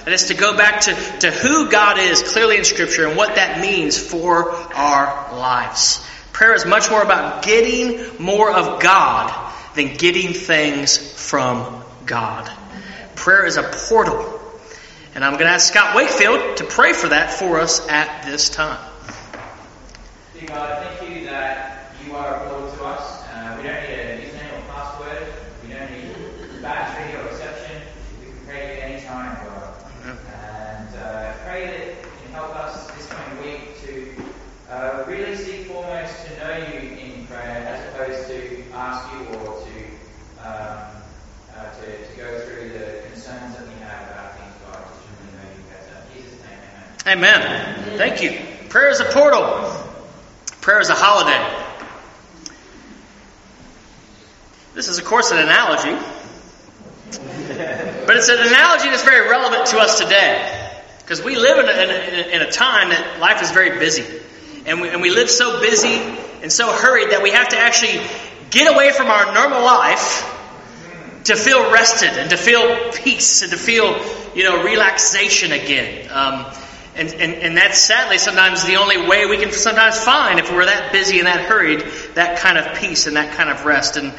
And 0.04 0.12
it's 0.12 0.28
to 0.28 0.34
go 0.34 0.56
back 0.56 0.82
to, 0.82 0.94
to 1.20 1.30
who 1.30 1.70
God 1.70 1.98
is 1.98 2.22
clearly 2.22 2.58
in 2.58 2.64
Scripture 2.64 3.06
and 3.06 3.16
what 3.16 3.36
that 3.36 3.60
means 3.60 3.98
for 3.98 4.50
our 4.52 5.36
lives. 5.36 6.04
Prayer 6.32 6.54
is 6.54 6.66
much 6.66 6.90
more 6.90 7.02
about 7.02 7.44
getting 7.44 8.22
more 8.22 8.50
of 8.50 8.82
God 8.82 9.52
than 9.74 9.96
getting 9.96 10.32
things 10.32 10.96
from 10.96 11.82
God. 12.04 12.50
Prayer 13.18 13.44
is 13.46 13.56
a 13.56 13.64
portal. 13.64 14.40
And 15.16 15.24
I'm 15.24 15.32
going 15.32 15.46
to 15.46 15.50
ask 15.50 15.72
Scott 15.72 15.96
Wakefield 15.96 16.58
to 16.58 16.64
pray 16.64 16.92
for 16.92 17.08
that 17.08 17.32
for 17.32 17.58
us 17.58 17.86
at 17.88 18.24
this 18.24 18.48
time. 18.48 18.78
Dear 20.38 20.48
God, 20.48 20.84
thank 20.84 21.10
you 21.10 21.26
that 21.26 21.92
you 22.06 22.14
are 22.14 22.36
a 22.36 22.48
portal 22.48 22.70
to 22.70 22.84
us. 22.84 23.24
Uh, 23.24 23.56
we 23.56 23.66
don't 23.66 23.82
need 23.82 23.98
a 23.98 24.18
username 24.22 24.56
or 24.56 24.72
password. 24.72 25.32
We 25.66 25.74
don't 25.74 25.90
need 25.90 26.62
battery 26.62 27.16
or 27.16 27.24
reception. 27.28 27.82
We 28.20 28.26
can 28.30 28.46
pray 28.46 28.80
at 28.80 28.90
any 28.90 29.04
time, 29.04 29.44
God. 29.44 29.74
And 30.06 30.96
uh, 30.96 31.32
pray 31.44 31.66
that 31.66 31.86
you 31.88 32.10
can 32.22 32.32
help 32.32 32.54
us 32.54 32.88
this 32.92 33.08
coming 33.08 33.42
week 33.42 33.80
to 33.80 34.22
uh, 34.70 35.04
really 35.08 35.34
seek 35.34 35.66
foremost 35.66 36.24
to 36.26 36.38
know 36.38 36.56
you 36.72 36.78
in 36.96 37.26
prayer 37.26 37.66
as 37.66 37.94
opposed 37.94 38.28
to 38.28 38.62
ask 38.74 39.12
you 39.12 39.36
or 39.38 39.66
to, 39.66 40.48
um, 40.48 41.02
uh, 41.58 41.70
to, 41.80 42.08
to 42.08 42.16
go 42.16 42.40
through 42.40 42.68
the 42.70 42.98
Amen. 47.08 47.96
Thank 47.96 48.22
you. 48.22 48.38
Prayer 48.68 48.90
is 48.90 49.00
a 49.00 49.06
portal. 49.06 49.72
Prayer 50.60 50.78
is 50.80 50.90
a 50.90 50.94
holiday. 50.94 51.64
This 54.74 54.88
is, 54.88 54.98
of 54.98 55.06
course, 55.06 55.30
an 55.30 55.38
analogy. 55.38 55.96
But 57.10 58.16
it's 58.16 58.28
an 58.28 58.46
analogy 58.46 58.90
that's 58.90 59.04
very 59.04 59.26
relevant 59.26 59.66
to 59.68 59.78
us 59.78 59.98
today. 59.98 60.70
Because 60.98 61.24
we 61.24 61.36
live 61.36 61.58
in 61.58 61.66
a, 61.66 61.82
in, 61.82 61.90
a, 61.90 62.28
in 62.36 62.42
a, 62.42 62.50
time 62.50 62.90
that 62.90 63.18
life 63.20 63.40
is 63.40 63.52
very 63.52 63.78
busy. 63.78 64.04
And 64.66 64.82
we, 64.82 64.90
and 64.90 65.00
we 65.00 65.08
live 65.08 65.30
so 65.30 65.60
busy 65.62 65.94
and 66.42 66.52
so 66.52 66.70
hurried 66.70 67.12
that 67.12 67.22
we 67.22 67.30
have 67.30 67.48
to 67.48 67.58
actually 67.58 68.02
get 68.50 68.70
away 68.70 68.92
from 68.92 69.06
our 69.06 69.32
normal 69.32 69.62
life 69.62 70.37
to 71.28 71.36
feel 71.36 71.70
rested 71.70 72.10
and 72.10 72.30
to 72.30 72.36
feel 72.36 72.92
peace 72.92 73.42
and 73.42 73.52
to 73.52 73.58
feel, 73.58 73.96
you 74.34 74.44
know, 74.44 74.62
relaxation 74.62 75.52
again. 75.52 76.10
Um, 76.10 76.46
and, 76.96 77.14
and, 77.14 77.34
and 77.34 77.56
that's 77.56 77.78
sadly 77.78 78.18
sometimes 78.18 78.64
the 78.64 78.76
only 78.76 79.06
way 79.06 79.26
we 79.26 79.38
can 79.38 79.52
sometimes 79.52 79.98
find 79.98 80.40
if 80.40 80.50
we're 80.50 80.64
that 80.64 80.92
busy 80.92 81.18
and 81.18 81.26
that 81.26 81.42
hurried, 81.42 81.80
that 82.14 82.40
kind 82.40 82.58
of 82.58 82.76
peace 82.78 83.06
and 83.06 83.16
that 83.16 83.36
kind 83.36 83.50
of 83.50 83.64
rest. 83.64 83.96
And, 83.96 84.12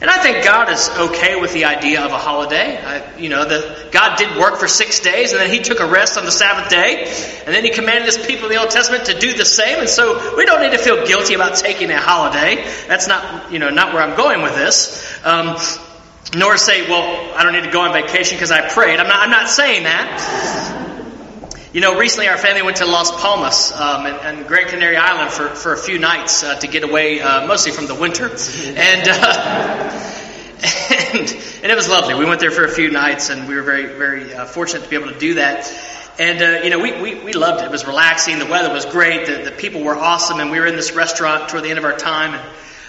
and 0.00 0.10
I 0.10 0.18
think 0.18 0.44
God 0.44 0.68
is 0.70 0.90
okay 0.90 1.40
with 1.40 1.52
the 1.52 1.66
idea 1.66 2.02
of 2.02 2.10
a 2.10 2.18
holiday. 2.18 2.76
I, 2.76 3.16
you 3.16 3.28
know, 3.28 3.44
the, 3.44 3.88
God 3.92 4.18
did 4.18 4.36
work 4.36 4.56
for 4.56 4.66
six 4.66 4.98
days, 5.00 5.32
and 5.32 5.40
then 5.40 5.50
He 5.50 5.60
took 5.60 5.78
a 5.78 5.86
rest 5.86 6.18
on 6.18 6.24
the 6.24 6.32
Sabbath 6.32 6.68
day, 6.68 7.04
and 7.46 7.54
then 7.54 7.62
He 7.62 7.70
commanded 7.70 8.06
His 8.06 8.18
people 8.18 8.46
in 8.46 8.50
the 8.50 8.60
Old 8.60 8.70
Testament 8.70 9.06
to 9.06 9.18
do 9.18 9.34
the 9.34 9.44
same. 9.44 9.78
And 9.78 9.88
so 9.88 10.36
we 10.36 10.44
don't 10.44 10.60
need 10.60 10.72
to 10.72 10.82
feel 10.82 11.06
guilty 11.06 11.34
about 11.34 11.56
taking 11.56 11.90
a 11.90 12.00
holiday. 12.00 12.56
That's 12.88 13.06
not, 13.06 13.52
you 13.52 13.60
know, 13.60 13.70
not 13.70 13.94
where 13.94 14.02
I'm 14.02 14.16
going 14.16 14.42
with 14.42 14.56
this. 14.56 15.24
Um, 15.24 15.56
nor 16.36 16.56
say, 16.56 16.88
well, 16.88 17.34
I 17.34 17.42
don't 17.42 17.52
need 17.52 17.64
to 17.64 17.70
go 17.70 17.82
on 17.82 17.92
vacation 17.92 18.36
because 18.36 18.50
I 18.50 18.68
prayed. 18.68 18.98
I'm 18.98 19.06
not, 19.06 19.20
I'm 19.20 19.30
not 19.30 19.48
saying 19.48 19.84
that. 19.84 20.80
You 21.72 21.80
know, 21.80 21.98
recently 21.98 22.28
our 22.28 22.38
family 22.38 22.62
went 22.62 22.76
to 22.78 22.86
Las 22.86 23.10
Palmas 23.20 23.72
um, 23.72 24.06
and, 24.06 24.16
and 24.16 24.46
Gran 24.46 24.68
Canaria 24.68 25.00
Island 25.00 25.32
for, 25.32 25.48
for 25.48 25.72
a 25.72 25.76
few 25.76 25.98
nights 25.98 26.44
uh, 26.44 26.54
to 26.60 26.68
get 26.68 26.84
away, 26.84 27.20
uh, 27.20 27.46
mostly 27.48 27.72
from 27.72 27.86
the 27.86 27.96
winter, 27.96 28.26
and, 28.26 29.08
uh, 29.08 30.10
and 31.14 31.36
and 31.64 31.72
it 31.72 31.74
was 31.74 31.88
lovely. 31.88 32.14
We 32.14 32.26
went 32.26 32.40
there 32.40 32.52
for 32.52 32.64
a 32.64 32.70
few 32.70 32.90
nights, 32.90 33.30
and 33.30 33.48
we 33.48 33.56
were 33.56 33.62
very 33.62 33.86
very 33.86 34.32
uh, 34.32 34.44
fortunate 34.44 34.84
to 34.84 34.88
be 34.88 34.94
able 34.94 35.12
to 35.12 35.18
do 35.18 35.34
that. 35.34 35.68
And 36.18 36.40
uh, 36.40 36.62
you 36.62 36.70
know, 36.70 36.78
we, 36.78 36.92
we, 37.02 37.24
we 37.24 37.32
loved 37.32 37.62
it. 37.62 37.64
It 37.64 37.72
was 37.72 37.86
relaxing. 37.86 38.38
The 38.38 38.46
weather 38.46 38.72
was 38.72 38.84
great. 38.84 39.26
The, 39.26 39.50
the 39.50 39.50
people 39.50 39.82
were 39.82 39.96
awesome, 39.96 40.38
and 40.38 40.52
we 40.52 40.60
were 40.60 40.66
in 40.66 40.76
this 40.76 40.92
restaurant 40.92 41.48
toward 41.48 41.64
the 41.64 41.70
end 41.70 41.78
of 41.78 41.84
our 41.84 41.96
time, 41.96 42.34
and. 42.34 42.44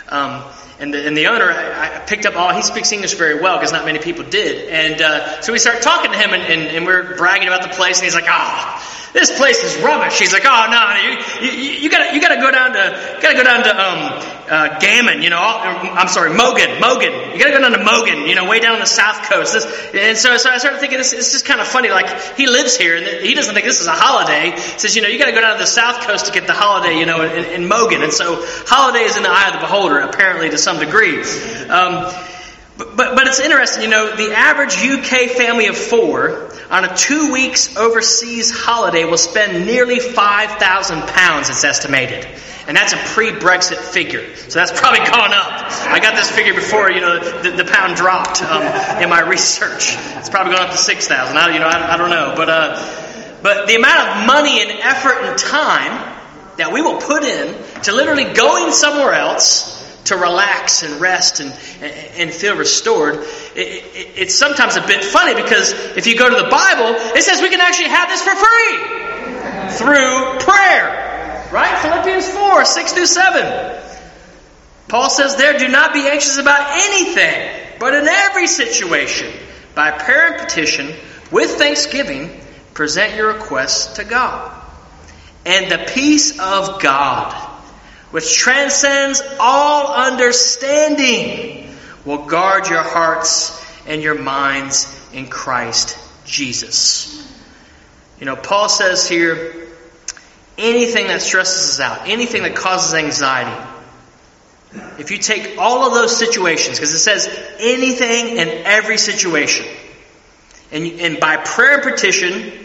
Um, 0.07 0.54
and 0.79 0.93
the, 0.93 1.07
and 1.07 1.15
the 1.15 1.27
owner, 1.27 1.49
I, 1.49 1.95
I 1.95 1.99
picked 1.99 2.25
up 2.25 2.35
all, 2.35 2.53
he 2.53 2.61
speaks 2.61 2.91
English 2.91 3.13
very 3.13 3.41
well 3.41 3.57
because 3.57 3.71
not 3.71 3.85
many 3.85 3.99
people 3.99 4.25
did. 4.25 4.69
And 4.69 5.01
uh, 5.01 5.41
so 5.41 5.53
we 5.53 5.59
started 5.59 5.81
talking 5.81 6.11
to 6.11 6.17
him 6.17 6.33
and, 6.33 6.43
and, 6.43 6.61
and 6.75 6.85
we 6.85 6.91
are 6.91 7.15
bragging 7.15 7.47
about 7.47 7.63
the 7.63 7.69
place. 7.69 7.99
And 7.99 8.05
he's 8.05 8.15
like, 8.15 8.27
ah, 8.27 8.75
oh, 8.77 9.11
this 9.13 9.31
place 9.37 9.63
is 9.63 9.81
rubbish. 9.81 10.19
He's 10.19 10.33
like, 10.33 10.43
oh, 10.45 10.67
no, 10.69 11.41
you, 11.41 11.49
you, 11.49 11.71
you, 11.83 11.89
gotta, 11.89 12.19
gotta 12.19 12.35
go 12.35 12.51
down 12.51 12.73
to, 12.73 13.19
gotta 13.21 13.35
go 13.35 13.43
down 13.43 13.63
to, 13.63 13.71
um, 13.71 14.35
uh, 14.47 14.79
Gammon, 14.79 15.23
you 15.23 15.29
know, 15.29 15.39
I'm 15.39 16.07
sorry, 16.07 16.35
Mogan, 16.35 16.79
Mogan. 16.79 17.13
You 17.33 17.39
gotta 17.39 17.51
go 17.51 17.61
down 17.61 17.71
to 17.71 17.83
Mogan, 17.83 18.27
you 18.27 18.35
know, 18.35 18.47
way 18.47 18.59
down 18.59 18.73
on 18.73 18.79
the 18.79 18.85
south 18.85 19.29
coast. 19.29 19.53
This, 19.53 19.65
and 19.93 20.17
so, 20.17 20.37
so 20.37 20.49
I 20.49 20.57
started 20.57 20.79
thinking, 20.79 20.97
this, 20.97 21.11
this 21.11 21.33
is 21.33 21.41
kind 21.41 21.61
of 21.61 21.67
funny. 21.67 21.89
Like, 21.89 22.35
he 22.35 22.47
lives 22.47 22.77
here 22.77 22.97
and 22.97 23.25
he 23.25 23.33
doesn't 23.33 23.53
think 23.53 23.65
this 23.65 23.81
is 23.81 23.87
a 23.87 23.95
holiday. 23.95 24.51
He 24.51 24.57
says, 24.77 24.95
you 24.95 25.01
know, 25.01 25.07
you 25.07 25.17
gotta 25.17 25.31
go 25.31 25.41
down 25.41 25.53
to 25.53 25.61
the 25.61 25.67
south 25.67 26.05
coast 26.05 26.27
to 26.27 26.31
get 26.31 26.45
the 26.45 26.53
holiday, 26.53 26.99
you 26.99 27.05
know, 27.05 27.21
in, 27.23 27.45
in 27.61 27.67
Mogan. 27.67 28.03
And 28.03 28.13
so, 28.13 28.45
holiday 28.67 29.03
is 29.03 29.17
in 29.17 29.23
the 29.23 29.31
eye 29.31 29.47
of 29.47 29.53
the 29.53 29.59
beholder, 29.59 29.99
apparently, 29.99 30.49
to 30.49 30.57
some 30.65 30.79
degree. 30.79 31.21
Um, 31.69 32.11
but, 32.77 32.97
but, 32.97 33.27
it's 33.27 33.39
interesting, 33.39 33.83
you 33.83 33.89
know, 33.89 34.15
the 34.15 34.33
average 34.33 34.75
UK 34.83 35.29
family 35.29 35.67
of 35.67 35.77
four 35.77 36.51
on 36.69 36.83
a 36.83 36.97
two 36.97 37.31
weeks 37.31 37.77
overseas 37.77 38.51
holiday 38.51 39.05
will 39.05 39.17
spend 39.17 39.65
nearly 39.65 39.99
5,000 39.99 41.01
pounds, 41.03 41.49
it's 41.49 41.63
estimated. 41.63 42.27
And 42.67 42.75
that's 42.75 42.93
a 42.93 42.97
pre-Brexit 42.97 43.77
figure. 43.77 44.35
So 44.35 44.59
that's 44.59 44.77
probably 44.77 44.99
gone 45.05 45.33
up. 45.33 45.71
I 45.87 45.99
got 46.01 46.15
this 46.15 46.29
figure 46.29 46.55
before, 46.55 46.91
you 46.91 46.99
know, 46.99 47.19
the, 47.43 47.51
the 47.51 47.65
pound 47.65 47.95
dropped 47.95 48.41
um, 48.41 48.63
in 49.01 49.09
my 49.09 49.21
research. 49.21 49.95
It's 50.17 50.29
probably 50.29 50.55
gone 50.55 50.65
up 50.65 50.71
to 50.71 50.77
6,000. 50.77 51.37
I, 51.37 51.53
you 51.53 51.59
know, 51.59 51.67
I, 51.67 51.93
I, 51.93 51.97
don't 51.97 52.09
know. 52.09 52.33
But, 52.35 52.49
uh, 52.49 53.39
but 53.43 53.67
the 53.67 53.75
amount 53.75 54.09
of 54.09 54.27
money 54.27 54.61
and 54.61 54.71
effort 54.81 55.21
and 55.21 55.37
time 55.37 56.13
that 56.57 56.73
we 56.73 56.81
will 56.81 56.99
put 56.99 57.23
in 57.23 57.55
to 57.83 57.93
literally 57.93 58.33
going 58.33 58.71
somewhere 58.71 59.13
else 59.13 59.74
to 60.05 60.15
relax 60.17 60.83
and 60.83 61.01
rest 61.01 61.39
and, 61.39 61.51
and 61.81 62.31
feel 62.31 62.55
restored. 62.55 63.15
It, 63.55 63.57
it, 63.57 64.11
it's 64.15 64.35
sometimes 64.35 64.75
a 64.75 64.81
bit 64.81 65.03
funny 65.03 65.35
because 65.35 65.73
if 65.97 66.07
you 66.07 66.17
go 66.17 66.29
to 66.29 66.35
the 66.35 66.49
Bible, 66.49 66.95
it 67.15 67.23
says 67.23 67.41
we 67.41 67.49
can 67.49 67.61
actually 67.61 67.89
have 67.89 68.09
this 68.09 68.21
for 68.21 68.35
free 68.35 69.05
through 69.77 70.39
prayer. 70.39 71.49
Right? 71.51 71.77
Philippians 71.81 72.27
4 72.29 72.65
6 72.65 72.93
through 72.93 73.05
7. 73.05 73.81
Paul 74.87 75.09
says 75.09 75.35
there, 75.35 75.57
do 75.57 75.67
not 75.67 75.93
be 75.93 76.07
anxious 76.07 76.37
about 76.37 76.69
anything, 76.73 77.49
but 77.79 77.95
in 77.95 78.07
every 78.07 78.47
situation, 78.47 79.33
by 79.73 79.91
prayer 79.91 80.33
and 80.33 80.41
petition, 80.41 80.93
with 81.31 81.51
thanksgiving, 81.51 82.39
present 82.73 83.15
your 83.15 83.33
requests 83.33 83.95
to 83.95 84.03
God. 84.03 84.51
And 85.45 85.71
the 85.71 85.91
peace 85.91 86.39
of 86.39 86.81
God 86.81 87.54
which 88.11 88.35
transcends 88.37 89.21
all 89.39 89.93
understanding, 89.93 91.75
will 92.05 92.25
guard 92.25 92.69
your 92.69 92.83
hearts 92.83 93.61
and 93.87 94.01
your 94.01 94.15
minds 94.15 94.87
in 95.13 95.27
Christ 95.27 95.97
Jesus. 96.25 97.21
You 98.19 98.25
know, 98.25 98.35
Paul 98.35 98.69
says 98.69 99.07
here 99.07 99.67
anything 100.57 101.07
that 101.07 101.21
stresses 101.21 101.71
us 101.71 101.79
out, 101.79 102.07
anything 102.07 102.43
that 102.43 102.55
causes 102.55 102.93
anxiety, 102.93 103.71
if 104.97 105.11
you 105.11 105.17
take 105.17 105.57
all 105.57 105.87
of 105.87 105.93
those 105.93 106.15
situations, 106.17 106.77
because 106.77 106.93
it 106.93 106.99
says 106.99 107.27
anything 107.59 108.37
and 108.39 108.49
every 108.49 108.97
situation, 108.97 109.65
and, 110.71 110.85
and 110.99 111.19
by 111.19 111.37
prayer 111.37 111.75
and 111.75 111.83
petition, 111.83 112.64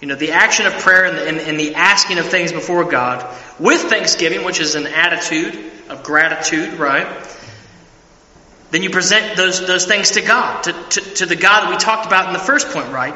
you 0.00 0.08
know, 0.08 0.14
the 0.14 0.32
action 0.32 0.66
of 0.66 0.74
prayer 0.74 1.06
and 1.06 1.16
the, 1.16 1.28
and, 1.28 1.38
and 1.38 1.58
the 1.58 1.74
asking 1.74 2.18
of 2.18 2.26
things 2.26 2.52
before 2.52 2.84
God 2.84 3.26
with 3.58 3.82
thanksgiving, 3.82 4.44
which 4.44 4.60
is 4.60 4.74
an 4.74 4.86
attitude 4.86 5.72
of 5.88 6.02
gratitude, 6.02 6.74
right? 6.74 7.06
Then 8.70 8.82
you 8.82 8.90
present 8.90 9.36
those, 9.36 9.66
those 9.66 9.86
things 9.86 10.12
to 10.12 10.22
God, 10.22 10.62
to, 10.64 10.72
to, 10.72 11.00
to 11.00 11.26
the 11.26 11.36
God 11.36 11.62
that 11.62 11.70
we 11.70 11.76
talked 11.76 12.06
about 12.06 12.26
in 12.26 12.32
the 12.32 12.38
first 12.38 12.68
point, 12.68 12.90
right? 12.90 13.14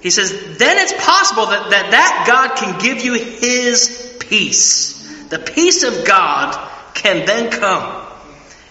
He 0.00 0.10
says, 0.10 0.30
then 0.58 0.78
it's 0.78 0.92
possible 1.04 1.46
that, 1.46 1.70
that 1.70 1.90
that 1.90 2.24
God 2.26 2.56
can 2.56 2.78
give 2.78 3.04
you 3.04 3.14
His 3.14 4.16
peace. 4.20 5.26
The 5.28 5.38
peace 5.38 5.82
of 5.82 6.06
God 6.06 6.56
can 6.94 7.26
then 7.26 7.50
come. 7.50 8.06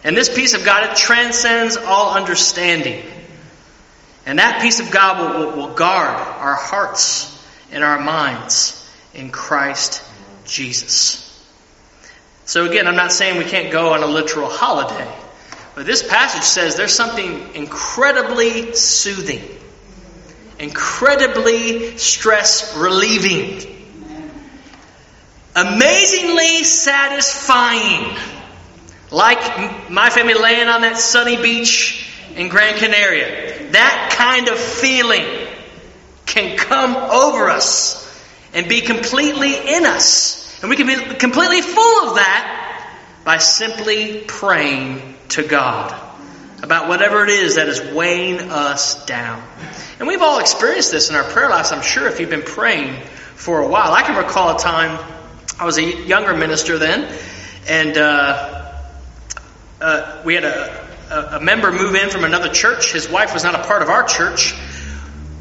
And 0.04 0.16
this 0.16 0.34
peace 0.34 0.54
of 0.54 0.64
God, 0.64 0.90
it 0.90 0.96
transcends 0.96 1.76
all 1.76 2.16
understanding. 2.16 3.04
And 4.28 4.40
that 4.40 4.62
peace 4.62 4.82
of 4.82 4.92
God 4.92 5.20
will, 5.20 5.40
will, 5.40 5.56
will 5.56 5.74
guard 5.74 6.10
our 6.10 6.56
hearts 6.56 7.34
and 7.72 7.82
our 7.82 7.98
minds 7.98 8.86
in 9.14 9.32
Christ 9.32 10.04
Jesus. 10.44 11.24
So 12.44 12.70
again, 12.70 12.88
I'm 12.88 12.98
not 12.98 13.14
saying 13.14 13.38
we 13.38 13.46
can't 13.46 13.72
go 13.72 13.94
on 13.94 14.04
a 14.04 14.06
literal 14.06 14.50
holiday, 14.50 15.10
but 15.76 15.86
this 15.86 16.06
passage 16.06 16.44
says 16.44 16.76
there's 16.76 16.94
something 16.94 17.56
incredibly 17.56 18.74
soothing, 18.74 19.44
incredibly 20.60 21.98
stress 21.98 22.76
relieving, 22.76 23.62
amazingly 25.56 26.66
satisfying. 26.66 28.14
Like 29.10 29.90
my 29.90 30.10
family 30.10 30.34
laying 30.34 30.68
on 30.68 30.82
that 30.82 30.98
sunny 30.98 31.42
beach 31.42 32.07
in 32.38 32.50
Gran 32.50 32.78
Canaria. 32.78 33.72
That 33.72 34.16
kind 34.16 34.48
of 34.48 34.58
feeling 34.58 35.26
can 36.26 36.58
come 36.58 36.96
over 36.96 37.50
us 37.50 38.04
and 38.54 38.70
be 38.70 38.82
completely 38.82 39.56
in 39.56 39.86
us. 39.86 40.62
And 40.62 40.70
we 40.70 40.76
can 40.76 40.88
be 40.88 41.16
completely 41.16 41.62
full 41.62 42.10
of 42.10 42.16
that 42.16 42.54
by 43.26 43.40
simply 43.40 44.22
praying 44.22 45.16
to 45.30 45.44
God 45.44 45.94
about 46.64 46.88
whatever 46.88 47.24
it 47.24 47.30
is 47.30 47.56
that 47.56 47.68
is 47.68 47.82
weighing 47.94 48.40
us 48.52 49.06
down. 49.06 49.44
And 50.00 50.08
we've 50.08 50.22
all 50.22 50.40
experienced 50.40 50.92
this 50.92 51.10
in 51.10 51.16
our 51.16 51.24
prayer 51.24 51.50
lives, 51.50 51.72
I'm 51.72 51.82
sure, 51.82 52.08
if 52.08 52.20
you've 52.20 52.30
been 52.30 52.42
praying 52.42 53.04
for 53.36 53.60
a 53.60 53.68
while. 53.68 53.92
I 53.94 54.04
can 54.04 54.16
recall 54.16 54.56
a 54.56 54.60
time, 54.60 54.98
I 55.60 55.66
was 55.66 55.78
a 55.78 55.84
younger 55.84 56.36
minister 56.36 56.78
then, 56.78 57.14
and 57.68 57.98
uh, 57.98 58.74
uh, 59.82 60.22
we 60.24 60.36
had 60.36 60.46
a, 60.46 60.87
a, 61.10 61.40
member 61.40 61.72
move 61.72 61.96
in 61.96 62.10
from 62.10 62.24
another 62.24 62.50
church. 62.50 62.92
His 62.94 63.10
wife 63.10 63.34
was 63.34 63.44
not 63.44 63.56
a 63.56 63.64
part 63.64 63.82
of 63.82 63.90
our 63.90 64.04
church. 64.04 64.54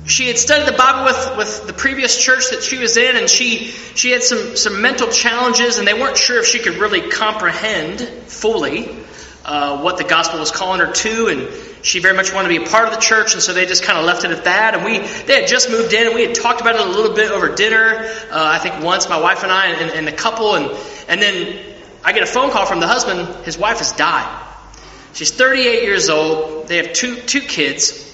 She 0.06 0.28
had 0.28 0.38
studied 0.38 0.72
the 0.72 0.76
Bible 0.76 1.04
with, 1.04 1.36
with 1.36 1.66
the 1.66 1.72
previous 1.72 2.22
church 2.22 2.50
that 2.50 2.62
she 2.62 2.78
was 2.78 2.96
in, 2.96 3.16
and 3.16 3.28
she, 3.28 3.66
she 3.94 4.12
had 4.12 4.22
some, 4.22 4.56
some 4.56 4.80
mental 4.80 5.08
challenges, 5.08 5.78
and 5.78 5.86
they 5.86 5.94
weren't 5.94 6.16
sure 6.16 6.38
if 6.38 6.46
she 6.46 6.60
could 6.60 6.74
really 6.74 7.10
comprehend 7.10 8.00
fully 8.00 8.96
uh, 9.44 9.80
what 9.82 9.96
the 9.98 10.04
gospel 10.04 10.38
was 10.38 10.52
calling 10.52 10.80
her 10.80 10.92
to, 10.92 11.28
and 11.28 11.84
she 11.84 11.98
very 11.98 12.16
much 12.16 12.32
wanted 12.32 12.52
to 12.52 12.58
be 12.58 12.64
a 12.64 12.68
part 12.68 12.88
of 12.88 12.94
the 12.94 13.00
church, 13.00 13.34
and 13.34 13.42
so 13.42 13.52
they 13.52 13.66
just 13.66 13.82
kind 13.82 13.98
of 13.98 14.04
left 14.04 14.24
it 14.24 14.30
at 14.30 14.44
that. 14.44 14.74
And 14.74 14.84
we 14.84 14.98
they 14.98 15.40
had 15.40 15.48
just 15.48 15.70
moved 15.70 15.92
in, 15.92 16.06
and 16.06 16.14
we 16.14 16.24
had 16.24 16.34
talked 16.34 16.60
about 16.60 16.74
it 16.74 16.80
a 16.80 16.90
little 16.90 17.14
bit 17.14 17.30
over 17.30 17.54
dinner. 17.54 17.98
Uh, 18.30 18.30
I 18.30 18.58
think 18.58 18.82
once, 18.82 19.08
my 19.08 19.20
wife 19.20 19.44
and 19.44 19.52
I, 19.52 19.66
and, 19.68 19.90
and 19.92 20.06
the 20.06 20.12
couple, 20.12 20.54
and 20.54 20.66
and 21.08 21.22
then 21.22 21.64
I 22.04 22.12
get 22.12 22.22
a 22.22 22.26
phone 22.26 22.50
call 22.50 22.66
from 22.66 22.80
the 22.80 22.88
husband. 22.88 23.44
His 23.44 23.56
wife 23.56 23.78
has 23.78 23.92
died. 23.92 24.55
She's 25.16 25.30
38 25.30 25.82
years 25.82 26.10
old. 26.10 26.68
They 26.68 26.76
have 26.76 26.92
two, 26.92 27.16
two 27.16 27.40
kids. 27.40 28.04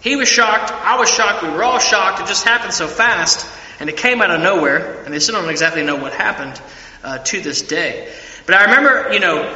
He 0.00 0.14
was 0.14 0.28
shocked. 0.28 0.70
I 0.70 1.00
was 1.00 1.10
shocked. 1.10 1.42
We 1.42 1.48
were 1.48 1.64
all 1.64 1.80
shocked. 1.80 2.20
It 2.20 2.28
just 2.28 2.44
happened 2.44 2.72
so 2.72 2.86
fast. 2.86 3.44
And 3.80 3.90
it 3.90 3.96
came 3.96 4.22
out 4.22 4.30
of 4.30 4.40
nowhere. 4.40 5.02
And 5.02 5.12
they 5.12 5.18
still 5.18 5.34
don't 5.34 5.50
exactly 5.50 5.82
know 5.82 5.96
what 5.96 6.12
happened 6.12 6.62
uh, 7.02 7.18
to 7.18 7.40
this 7.40 7.62
day. 7.62 8.14
But 8.46 8.54
I 8.54 8.66
remember, 8.66 9.12
you 9.12 9.18
know, 9.18 9.52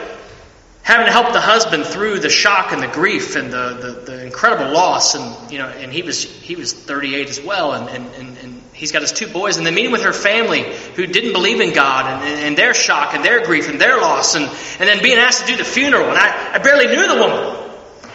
having 0.83 1.07
to 1.07 1.13
help 1.13 1.33
the 1.33 1.41
husband 1.41 1.85
through 1.85 2.19
the 2.19 2.31
shock 2.31 2.73
and 2.73 2.83
the 2.83 2.89
grief 2.89 3.37
and 3.37 3.53
the, 3.53 3.75
the, 3.75 4.13
the, 4.13 4.27
incredible 4.27 4.73
loss 4.73 5.15
and 5.15 5.53
you 5.53 5.59
know 5.59 5.69
and 5.69 5.93
he 5.93 6.01
was 6.01 6.25
he 6.25 6.57
was 6.57 6.73
38 6.73 7.29
as 7.29 7.43
well 7.43 7.75
and, 7.75 7.91
and, 7.91 8.15
and, 8.15 8.39
and 8.39 8.58
he's 8.79 8.93
got 8.93 9.03
his 9.03 9.12
two 9.12 9.27
boys 9.27 9.57
and 9.57 9.67
then 9.67 9.75
meeting 9.75 9.93
with 9.93 10.03
her 10.03 10.12
family 10.12 10.62
who 10.95 11.07
didn't 11.07 11.33
believe 11.33 11.61
in 11.61 11.75
God 11.75 12.07
and, 12.07 12.47
and, 12.47 12.59
their 12.59 12.75
shock 12.75 13.14
and 13.14 13.25
their 13.25 13.45
grief 13.45 13.69
and 13.69 13.81
their 13.81 14.01
loss 14.01 14.35
and, 14.35 14.45
and 14.45 14.88
then 14.88 15.03
being 15.03 15.19
asked 15.19 15.43
to 15.43 15.47
do 15.47 15.57
the 15.57 15.64
funeral 15.64 16.09
and 16.09 16.17
I, 16.17 16.55
I 16.55 16.59
barely 16.59 16.87
knew 16.87 17.07
the 17.07 17.21
woman 17.21 17.59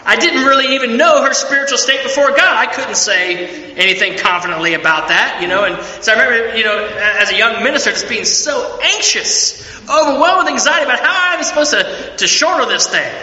I 0.05 0.17
didn't 0.17 0.43
really 0.43 0.75
even 0.75 0.97
know 0.97 1.23
her 1.23 1.33
spiritual 1.33 1.77
state 1.77 2.03
before 2.03 2.29
God. 2.29 2.39
I 2.39 2.65
couldn't 2.65 2.95
say 2.95 3.73
anything 3.75 4.17
confidently 4.17 4.73
about 4.73 5.07
that, 5.07 5.41
you 5.41 5.47
know. 5.47 5.63
And 5.63 5.81
so 6.03 6.11
I 6.11 6.21
remember, 6.21 6.57
you 6.57 6.65
know, 6.65 6.85
as 7.19 7.31
a 7.31 7.37
young 7.37 7.63
minister, 7.63 7.91
just 7.91 8.09
being 8.09 8.25
so 8.25 8.79
anxious, 8.81 9.61
overwhelmed 9.89 10.43
with 10.43 10.53
anxiety 10.53 10.83
about 10.83 10.99
how 10.99 11.37
I'm 11.37 11.43
supposed 11.43 11.71
to, 11.71 12.17
to 12.17 12.27
shorter 12.27 12.65
this 12.65 12.87
thing. 12.87 13.13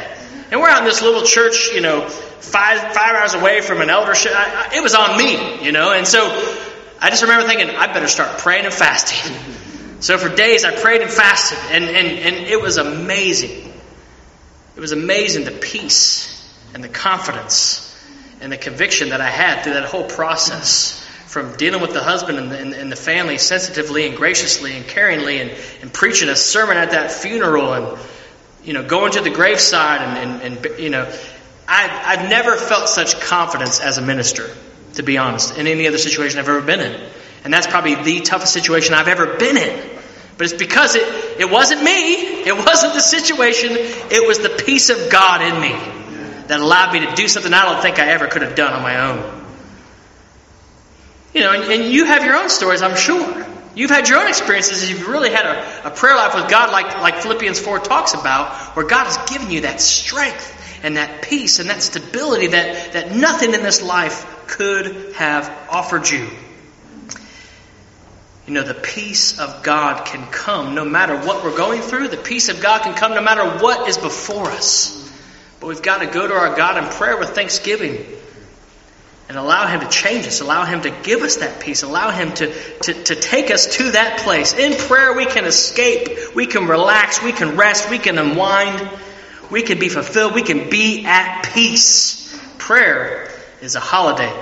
And 0.51 0.61
we're 0.61 0.71
out 0.71 0.79
in 0.79 0.87
this 0.87 1.03
little 1.03 1.23
church, 1.23 1.71
you 1.75 1.83
know, 1.83 2.09
five 2.09 2.95
five 2.95 3.15
hours 3.15 3.35
away 3.35 3.61
from 3.61 3.83
an 3.83 3.91
eldership. 3.91 4.33
I, 4.35 4.71
I, 4.73 4.77
it 4.77 4.83
was 4.83 4.95
on 4.95 5.19
me, 5.19 5.63
you 5.63 5.73
know. 5.73 5.93
And 5.93 6.07
so 6.07 6.29
I 7.01 7.09
just 7.09 7.23
remember 7.23 7.49
thinking, 7.49 7.71
I 7.75 7.87
better 7.93 8.09
start 8.09 8.39
praying 8.39 8.67
and 8.67 8.75
fasting. 8.75 9.35
so 10.01 10.19
for 10.19 10.29
days, 10.29 10.65
I 10.65 10.79
prayed 10.79 11.01
and 11.01 11.11
fasted, 11.11 11.59
and, 11.71 11.85
and, 11.85 12.07
and 12.07 12.37
it 12.47 12.61
was 12.61 12.77
amazing. 12.77 13.73
It 14.77 14.81
was 14.81 14.93
amazing 14.93 15.45
the 15.45 15.51
peace 15.53 16.37
and 16.75 16.85
the 16.85 16.89
confidence 16.89 17.87
and 18.41 18.53
the 18.53 18.59
conviction 18.59 19.11
that 19.11 19.21
I 19.21 19.31
had 19.31 19.63
through 19.63 19.75
that 19.75 19.85
whole 19.85 20.05
process 20.05 21.07
from 21.27 21.57
dealing 21.57 21.81
with 21.81 21.93
the 21.93 22.03
husband 22.03 22.39
and 22.39 22.51
the, 22.51 22.59
and, 22.59 22.75
and 22.75 22.93
the 22.93 22.97
family 22.97 23.39
sensitively 23.39 24.07
and 24.07 24.17
graciously 24.17 24.77
and 24.77 24.85
caringly 24.85 25.41
and, 25.41 25.51
and, 25.81 25.93
preaching 25.93 26.29
a 26.29 26.35
sermon 26.35 26.77
at 26.77 26.91
that 26.91 27.13
funeral 27.13 27.73
and 27.73 27.99
you 28.65 28.73
know 28.73 28.83
going 28.83 29.13
to 29.13 29.21
the 29.21 29.31
graveside 29.31 30.01
and, 30.01 30.43
and, 30.43 30.65
and 30.65 30.81
you 30.81 30.91
know 30.91 31.05
I, 31.69 32.03
I've 32.05 32.29
never 32.29 32.57
felt 32.57 32.89
such 32.89 33.21
confidence 33.21 33.79
as 33.79 33.97
a 33.97 34.03
minister 34.03 34.51
to 34.95 35.03
be 35.03 35.19
honest 35.19 35.57
in 35.57 35.67
any 35.67 35.87
other 35.87 35.99
situation 35.99 36.39
I've 36.39 36.49
ever 36.49 36.63
been 36.63 36.81
in 36.81 37.01
and 37.45 37.53
that's 37.53 37.67
probably 37.67 37.95
the 37.97 38.21
toughest 38.21 38.53
situation 38.53 38.95
I've 38.95 39.09
ever 39.09 39.37
been 39.37 39.57
in 39.57 39.91
but 40.37 40.45
it's 40.45 40.55
because 40.55 40.95
it, 40.97 41.41
it 41.41 41.51
wasn't 41.51 41.83
me 41.83 42.15
it 42.47 42.57
wasn't 42.57 42.95
the 42.95 43.01
situation 43.01 43.71
it 43.73 44.27
was 44.27 44.39
the 44.39 44.63
peace 44.65 44.91
of 44.91 45.11
God 45.11 45.43
in 45.43 45.61
me 45.61 46.01
that 46.51 46.59
allowed 46.59 46.93
me 46.93 47.07
to 47.07 47.15
do 47.15 47.29
something 47.29 47.53
I 47.55 47.63
don't 47.63 47.81
think 47.81 48.01
I 48.01 48.09
ever 48.09 48.27
could 48.27 48.43
have 48.43 48.57
done 48.57 48.73
on 48.73 48.83
my 48.83 49.11
own. 49.13 49.45
You 51.33 51.43
know, 51.43 51.53
and, 51.53 51.73
and 51.73 51.93
you 51.93 52.07
have 52.07 52.25
your 52.25 52.35
own 52.37 52.49
stories, 52.51 52.83
I'm 52.83 52.97
sure. 52.97 53.47
You've 53.77 53.91
had 53.91 54.09
your 54.09 54.19
own 54.19 54.27
experiences. 54.27 54.91
You've 54.91 55.07
really 55.07 55.31
had 55.31 55.47
a, 55.47 55.87
a 55.87 55.91
prayer 55.93 56.17
life 56.17 56.35
with 56.35 56.51
God, 56.51 56.73
like, 56.73 57.01
like 57.01 57.23
Philippians 57.23 57.61
4 57.61 57.79
talks 57.79 58.15
about, 58.15 58.53
where 58.75 58.85
God 58.85 59.05
has 59.05 59.31
given 59.31 59.53
you 59.53 59.61
that 59.61 59.81
strength 59.81 60.83
and 60.83 60.97
that 60.97 61.23
peace 61.23 61.61
and 61.61 61.71
that 61.71 61.83
stability 61.83 62.49
that, 62.49 62.95
that 62.95 63.15
nothing 63.15 63.55
in 63.55 63.63
this 63.63 63.81
life 63.81 64.40
could 64.51 65.15
have 65.15 65.49
offered 65.71 66.11
you. 66.11 66.29
You 68.47 68.55
know, 68.55 68.65
the 68.65 68.75
peace 68.75 69.39
of 69.39 69.63
God 69.63 70.05
can 70.07 70.27
come 70.27 70.75
no 70.75 70.85
matter 70.85 71.17
what 71.17 71.45
we're 71.45 71.57
going 71.57 71.83
through. 71.83 72.09
The 72.09 72.17
peace 72.17 72.49
of 72.49 72.61
God 72.61 72.83
can 72.83 72.95
come 72.95 73.15
no 73.15 73.23
matter 73.23 73.63
what 73.63 73.89
is 73.89 73.97
before 73.97 74.51
us. 74.51 74.97
But 75.61 75.69
we've 75.69 75.83
got 75.83 75.99
to 75.99 76.07
go 76.07 76.27
to 76.27 76.35
our 76.35 76.57
God 76.57 76.83
in 76.83 76.91
prayer 76.91 77.17
with 77.17 77.31
thanksgiving 77.31 78.05
and 79.29 79.39
allow 79.39 79.69
Him 79.69 79.81
to 79.81 79.89
change 79.89 80.27
us, 80.27 80.41
allow 80.41 80.65
Him 80.65 80.83
to 80.83 80.91
give 80.91 81.23
us 81.23 81.37
that 81.37 81.61
peace, 81.61 81.85
allow 81.85 82.11
Him 82.11 82.33
to, 82.33 82.53
to, 82.81 83.05
to 83.05 83.15
take 83.15 83.53
us 83.53 83.77
to 83.77 83.93
that 83.93 84.19
place. 84.21 84.53
In 84.55 84.77
prayer, 84.77 85.15
we 85.15 85.27
can 85.27 85.45
escape, 85.45 86.35
we 86.35 86.47
can 86.47 86.67
relax, 86.67 87.23
we 87.23 87.31
can 87.31 87.57
rest, 87.57 87.89
we 87.89 87.99
can 87.99 88.19
unwind, 88.19 88.91
we 89.49 89.63
can 89.63 89.79
be 89.79 89.89
fulfilled, 89.89 90.35
we 90.35 90.43
can 90.43 90.69
be 90.71 91.07
at 91.07 91.49
peace. 91.55 92.37
Prayer 92.59 93.31
is 93.61 93.75
a 93.75 93.81
holiday. 93.81 94.33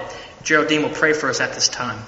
Geraldine 0.43 0.83
will 0.83 0.91
pray 0.91 1.13
for 1.13 1.29
us 1.29 1.41
at 1.41 1.55
this 1.55 1.69
time. 1.69 1.99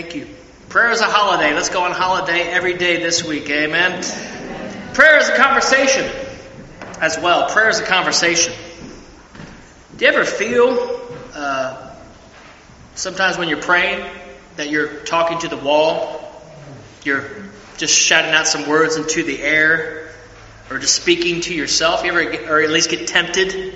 Thank 0.00 0.14
you. 0.14 0.34
Prayer 0.70 0.90
is 0.92 1.02
a 1.02 1.04
holiday. 1.04 1.52
Let's 1.52 1.68
go 1.68 1.82
on 1.82 1.92
holiday 1.92 2.40
every 2.40 2.72
day 2.72 3.02
this 3.02 3.22
week. 3.22 3.50
Amen. 3.50 4.02
Prayer 4.94 5.18
is 5.18 5.28
a 5.28 5.36
conversation 5.36 6.10
as 7.02 7.18
well. 7.18 7.50
Prayer 7.50 7.68
is 7.68 7.80
a 7.80 7.84
conversation. 7.84 8.54
Do 9.98 10.06
you 10.06 10.10
ever 10.10 10.24
feel 10.24 11.02
uh, 11.34 11.94
sometimes 12.94 13.36
when 13.36 13.50
you're 13.50 13.60
praying 13.60 14.10
that 14.56 14.70
you're 14.70 15.00
talking 15.00 15.38
to 15.40 15.48
the 15.48 15.58
wall? 15.58 16.32
You're 17.04 17.28
just 17.76 17.94
shouting 17.94 18.30
out 18.30 18.46
some 18.46 18.66
words 18.66 18.96
into 18.96 19.22
the 19.22 19.38
air 19.42 20.14
or 20.70 20.78
just 20.78 20.94
speaking 20.94 21.42
to 21.42 21.54
yourself? 21.54 22.04
You 22.04 22.12
ever, 22.12 22.24
get, 22.24 22.48
or 22.48 22.62
at 22.62 22.70
least 22.70 22.88
get 22.88 23.06
tempted 23.06 23.74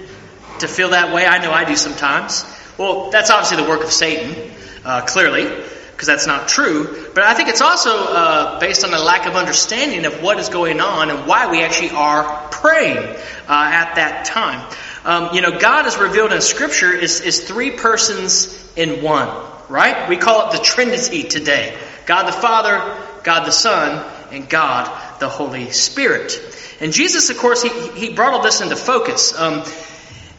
to 0.61 0.69
feel 0.69 0.89
that 0.89 1.15
way? 1.15 1.27
I 1.27 1.45
know 1.45 1.53
I 1.53 1.67
do 1.67 1.77
sometimes. 1.77 2.47
Well, 2.79 3.11
that's 3.11 3.29
obviously 3.29 3.63
the 3.63 3.69
work 3.69 3.85
of 3.85 3.93
Satan, 3.93 4.51
uh, 4.87 5.03
clearly 5.03 5.74
because 5.95 6.09
that's 6.09 6.27
not 6.27 6.49
true. 6.49 7.09
But 7.15 7.23
I 7.23 7.35
think 7.35 7.49
it's 7.49 7.61
also 7.61 7.91
uh, 7.91 8.59
based 8.59 8.85
on 8.85 8.93
a 8.93 8.99
lack 8.99 9.27
of 9.27 9.37
understanding 9.37 10.05
of 10.07 10.23
what 10.23 10.39
is 10.41 10.49
going 10.49 10.81
on 10.81 11.11
and 11.11 11.27
why 11.27 11.51
we 11.51 11.63
actually 11.63 11.91
are 11.91 12.49
praying 12.51 12.99
uh, 12.99 13.15
at 13.49 13.95
that 13.95 14.25
time. 14.25 14.69
Um, 15.05 15.35
you 15.35 15.41
know, 15.41 15.59
God 15.59 15.87
is 15.87 15.97
revealed 15.97 16.33
in 16.33 16.41
Scripture 16.41 16.93
is, 16.93 17.21
is 17.21 17.47
three 17.47 17.71
persons 17.71 18.61
in 18.75 19.03
one, 19.03 19.29
right? 19.69 20.09
We 20.09 20.17
call 20.17 20.49
it 20.49 20.57
the 20.57 20.63
Trinity 20.65 21.23
today 21.23 21.79
God 22.07 22.27
the 22.27 22.33
Father, 22.33 22.99
God 23.23 23.47
the 23.47 23.53
Son, 23.53 24.05
and 24.33 24.49
God 24.49 25.21
the 25.21 25.29
Holy 25.29 25.71
Spirit. 25.71 26.41
And 26.81 26.93
Jesus, 26.93 27.31
of 27.31 27.39
course, 27.39 27.63
he, 27.63 27.69
he 27.93 28.13
brought 28.13 28.35
all 28.35 28.43
this 28.43 28.61
into 28.61 28.77
focus. 28.77 29.39
Um, 29.39 29.63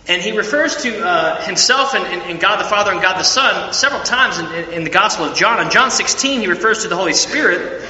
and 0.08 0.22
he 0.22 0.32
refers 0.38 0.84
to 0.84 1.04
uh, 1.04 1.42
himself 1.46 1.96
and, 1.96 2.06
and, 2.06 2.40
God 2.40 2.60
the 2.60 2.70
Father 2.70 2.92
and 2.92 3.02
God 3.02 3.18
the 3.18 3.24
Son 3.24 3.74
several 3.74 4.04
times 4.04 4.38
in, 4.38 4.74
in, 4.74 4.84
the 4.84 4.92
Gospel 4.92 5.26
of 5.26 5.36
John. 5.36 5.64
In 5.64 5.72
John 5.72 5.90
16, 5.90 6.42
he 6.42 6.48
refers 6.48 6.84
to 6.84 6.90
the 6.90 6.96
Holy 6.96 7.14
Spirit. 7.14 7.82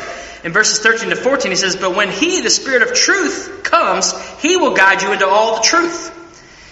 In 0.46 0.54
verses 0.54 0.80
13 0.80 1.10
to 1.10 1.16
14, 1.16 1.52
he 1.52 1.58
says, 1.58 1.76
But 1.76 1.96
when 1.96 2.10
he, 2.10 2.40
the 2.42 2.50
Spirit 2.50 2.84
of 2.84 2.94
truth, 2.94 3.64
comes, 3.64 4.14
he 4.40 4.56
will 4.56 4.76
guide 4.76 5.02
you 5.02 5.12
into 5.12 5.28
all 5.28 5.58
the 5.58 5.64
truth. 5.64 6.14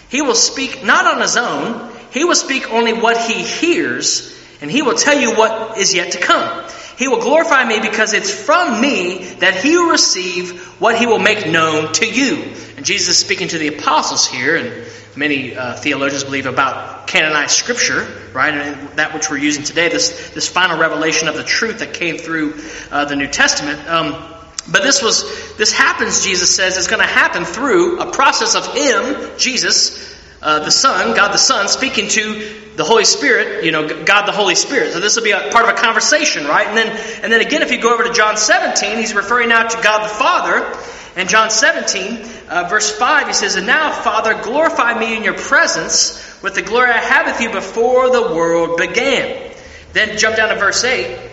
He 0.09 0.21
will 0.21 0.35
speak 0.35 0.83
not 0.83 1.07
on 1.07 1.21
his 1.21 1.35
own, 1.35 1.91
he 2.11 2.23
will 2.23 2.35
speak 2.35 2.71
only 2.71 2.93
what 2.93 3.17
he 3.17 3.41
hears, 3.41 4.39
and 4.61 4.71
he 4.71 4.81
will 4.81 4.95
tell 4.95 5.19
you 5.19 5.35
what 5.35 5.77
is 5.77 5.93
yet 5.93 6.13
to 6.13 6.19
come. 6.19 6.69
He 6.97 7.07
will 7.07 7.21
glorify 7.21 7.65
me 7.65 7.79
because 7.79 8.13
it's 8.13 8.31
from 8.31 8.81
me 8.81 9.23
that 9.39 9.55
he 9.55 9.77
will 9.77 9.89
receive 9.89 10.61
what 10.79 10.97
he 10.97 11.05
will 11.05 11.19
make 11.19 11.47
known 11.47 11.91
to 11.93 12.07
you. 12.07 12.53
And 12.77 12.85
Jesus 12.85 13.09
is 13.09 13.17
speaking 13.17 13.47
to 13.49 13.57
the 13.57 13.69
apostles 13.69 14.27
here, 14.27 14.55
and 14.55 14.87
many 15.15 15.55
uh, 15.55 15.75
theologians 15.75 16.23
believe 16.23 16.45
about 16.45 17.07
canonized 17.07 17.51
scripture, 17.51 18.07
right? 18.33 18.53
And 18.53 18.89
that 18.97 19.13
which 19.13 19.29
we're 19.29 19.37
using 19.37 19.63
today, 19.63 19.89
this, 19.89 20.31
this 20.31 20.47
final 20.47 20.79
revelation 20.79 21.27
of 21.27 21.35
the 21.35 21.43
truth 21.43 21.79
that 21.79 21.93
came 21.93 22.17
through 22.17 22.59
uh, 22.91 23.05
the 23.05 23.15
New 23.15 23.27
Testament. 23.27 23.87
Um, 23.87 24.33
but 24.71 24.81
this 24.83 25.01
was, 25.01 25.55
this 25.57 25.73
happens, 25.73 26.23
Jesus 26.23 26.55
says, 26.55 26.77
is 26.77 26.87
going 26.87 27.01
to 27.01 27.07
happen 27.07 27.43
through 27.43 27.99
a 27.99 28.11
process 28.11 28.55
of 28.55 28.73
Him, 28.73 29.37
Jesus, 29.37 30.12
uh, 30.43 30.59
the 30.59 30.71
Son, 30.71 31.15
God 31.15 31.31
the 31.31 31.37
Son, 31.37 31.67
speaking 31.69 32.09
to 32.09 32.53
the 32.75 32.83
Holy 32.83 33.05
Spirit, 33.05 33.63
you 33.63 33.71
know, 33.71 34.03
God 34.03 34.25
the 34.25 34.31
Holy 34.31 34.55
Spirit. 34.55 34.93
So 34.93 34.99
this 34.99 35.15
will 35.15 35.23
be 35.23 35.31
a 35.31 35.49
part 35.51 35.69
of 35.69 35.77
a 35.77 35.81
conversation, 35.81 36.45
right? 36.45 36.67
And 36.67 36.77
then, 36.77 37.23
and 37.23 37.31
then 37.31 37.39
again, 37.41 37.61
if 37.61 37.71
you 37.71 37.81
go 37.81 37.93
over 37.93 38.03
to 38.03 38.13
John 38.13 38.35
17, 38.35 38.97
he's 38.97 39.13
referring 39.13 39.49
now 39.49 39.67
to 39.67 39.81
God 39.81 40.03
the 40.03 40.13
Father. 40.13 40.77
And 41.15 41.29
John 41.29 41.49
17, 41.49 42.25
uh, 42.49 42.67
verse 42.69 42.91
5, 42.91 43.27
he 43.27 43.33
says, 43.33 43.55
And 43.55 43.67
now, 43.67 43.91
Father, 43.91 44.33
glorify 44.41 44.97
me 44.99 45.15
in 45.15 45.23
your 45.23 45.37
presence 45.37 46.41
with 46.41 46.55
the 46.55 46.61
glory 46.63 46.89
I 46.89 46.97
had 46.97 47.27
with 47.27 47.39
you 47.39 47.51
before 47.51 48.09
the 48.09 48.33
world 48.33 48.77
began. 48.77 49.53
Then 49.93 50.17
jump 50.17 50.35
down 50.35 50.49
to 50.49 50.55
verse 50.55 50.83
8. 50.83 51.29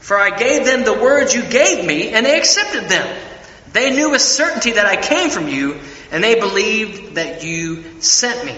For 0.00 0.18
I 0.18 0.36
gave 0.36 0.64
them 0.64 0.84
the 0.84 0.94
words 0.94 1.34
you 1.34 1.42
gave 1.42 1.86
me, 1.86 2.08
and 2.08 2.26
they 2.26 2.36
accepted 2.36 2.88
them. 2.88 3.16
They 3.72 3.94
knew 3.94 4.10
with 4.10 4.22
certainty 4.22 4.72
that 4.72 4.86
I 4.86 5.00
came 5.00 5.30
from 5.30 5.48
you, 5.48 5.78
and 6.10 6.22
they 6.22 6.38
believed 6.38 7.14
that 7.14 7.44
you 7.44 8.00
sent 8.00 8.44
me. 8.44 8.56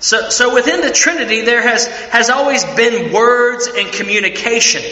So, 0.00 0.30
so 0.30 0.54
within 0.54 0.80
the 0.80 0.90
Trinity, 0.90 1.42
there 1.42 1.62
has, 1.62 1.86
has 1.86 2.30
always 2.30 2.64
been 2.64 3.12
words 3.12 3.66
and 3.66 3.92
communication. 3.92 4.82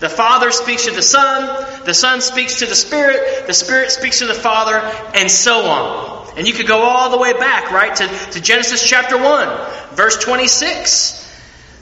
The 0.00 0.08
Father 0.08 0.50
speaks 0.50 0.84
to 0.86 0.90
the 0.92 1.02
Son, 1.02 1.84
the 1.84 1.94
Son 1.94 2.20
speaks 2.20 2.58
to 2.60 2.66
the 2.66 2.74
Spirit, 2.74 3.46
the 3.46 3.54
Spirit 3.54 3.90
speaks 3.90 4.18
to 4.18 4.26
the 4.26 4.34
Father, 4.34 4.76
and 5.14 5.30
so 5.30 5.66
on. 5.66 6.32
And 6.36 6.46
you 6.46 6.54
could 6.54 6.66
go 6.66 6.80
all 6.82 7.10
the 7.10 7.18
way 7.18 7.32
back, 7.32 7.70
right, 7.70 7.94
to, 7.96 8.06
to 8.32 8.40
Genesis 8.40 8.86
chapter 8.86 9.16
1, 9.16 9.94
verse 9.94 10.16
26. 10.18 11.19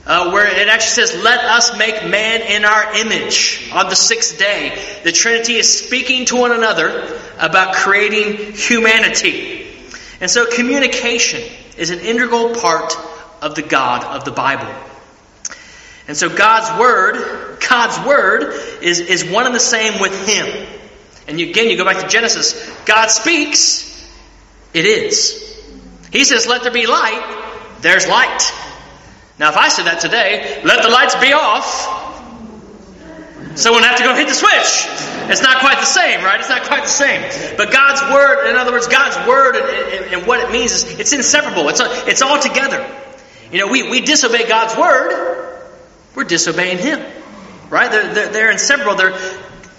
Uh, 0.09 0.31
where 0.31 0.47
it 0.47 0.69
actually 0.69 1.07
says, 1.07 1.23
Let 1.23 1.45
us 1.45 1.77
make 1.77 2.09
man 2.09 2.41
in 2.41 2.65
our 2.65 2.97
image 2.97 3.71
on 3.75 3.91
the 3.91 3.95
sixth 3.95 4.39
day. 4.39 5.01
The 5.05 5.13
Trinity 5.13 5.57
is 5.57 5.85
speaking 5.85 6.25
to 6.27 6.37
one 6.37 6.51
another 6.51 7.21
about 7.39 7.75
creating 7.75 8.55
humanity. 8.55 9.67
And 10.19 10.31
so 10.31 10.47
communication 10.47 11.43
is 11.77 11.91
an 11.91 12.01
integral 12.01 12.55
part 12.55 12.97
of 13.43 13.55
the 13.55 13.61
God 13.61 14.03
of 14.03 14.25
the 14.25 14.31
Bible. 14.31 14.75
And 16.09 16.17
so 16.17 16.35
God's 16.35 16.81
Word, 16.81 17.61
God's 17.69 18.07
Word 18.07 18.55
is, 18.83 19.01
is 19.01 19.27
one 19.27 19.45
and 19.45 19.55
the 19.55 19.61
same 19.61 20.01
with 20.01 20.27
Him. 20.27 20.67
And 21.29 21.39
you, 21.39 21.51
again, 21.51 21.69
you 21.69 21.77
go 21.77 21.85
back 21.85 22.01
to 22.01 22.09
Genesis. 22.09 22.67
God 22.87 23.09
speaks, 23.09 24.11
it 24.73 24.87
is. 24.87 25.45
He 26.11 26.25
says, 26.25 26.47
let 26.47 26.63
there 26.63 26.73
be 26.73 26.87
light, 26.87 27.77
there's 27.83 28.09
light. 28.09 28.51
Now, 29.39 29.51
if 29.51 29.57
I 29.57 29.69
said 29.69 29.87
that 29.87 30.01
today, 30.01 30.61
let 30.65 30.83
the 30.83 30.91
lights 30.91 31.15
be 31.17 31.33
off, 31.33 31.97
someone 33.55 33.83
have 33.85 33.99
to 33.99 34.05
go 34.05 34.15
hit 34.15 34.29
the 34.29 34.35
switch. 34.35 34.87
It's 35.31 35.43
not 35.43 35.61
quite 35.61 35.79
the 35.79 35.87
same, 35.87 36.25
right? 36.25 36.41
It's 36.41 36.49
not 36.49 36.65
quite 36.65 36.83
the 36.83 36.89
same. 36.89 37.23
But 37.57 37.71
God's 37.71 38.03
Word, 38.13 38.51
in 38.51 38.57
other 38.57 38.73
words, 38.73 38.89
God's 38.89 39.17
Word 39.29 39.57
and, 39.57 39.67
and, 39.67 40.15
and 40.15 40.27
what 40.27 40.41
it 40.41 40.51
means 40.51 40.73
is 40.73 40.99
it's 40.99 41.13
inseparable. 41.13 41.69
It's, 41.69 41.81
it's 41.81 42.23
all 42.23 42.41
together. 42.41 42.85
You 43.53 43.61
know, 43.61 43.69
we, 43.69 43.89
we 43.89 44.01
disobey 44.01 44.49
God's 44.49 44.77
Word, 44.77 45.61
we're 46.15 46.25
disobeying 46.25 46.79
Him. 46.79 47.01
Right? 47.71 47.91
They're, 47.91 48.15
they're, 48.15 48.33
they're 48.33 48.51
inseparable. 48.51 48.97
Their 48.97 49.19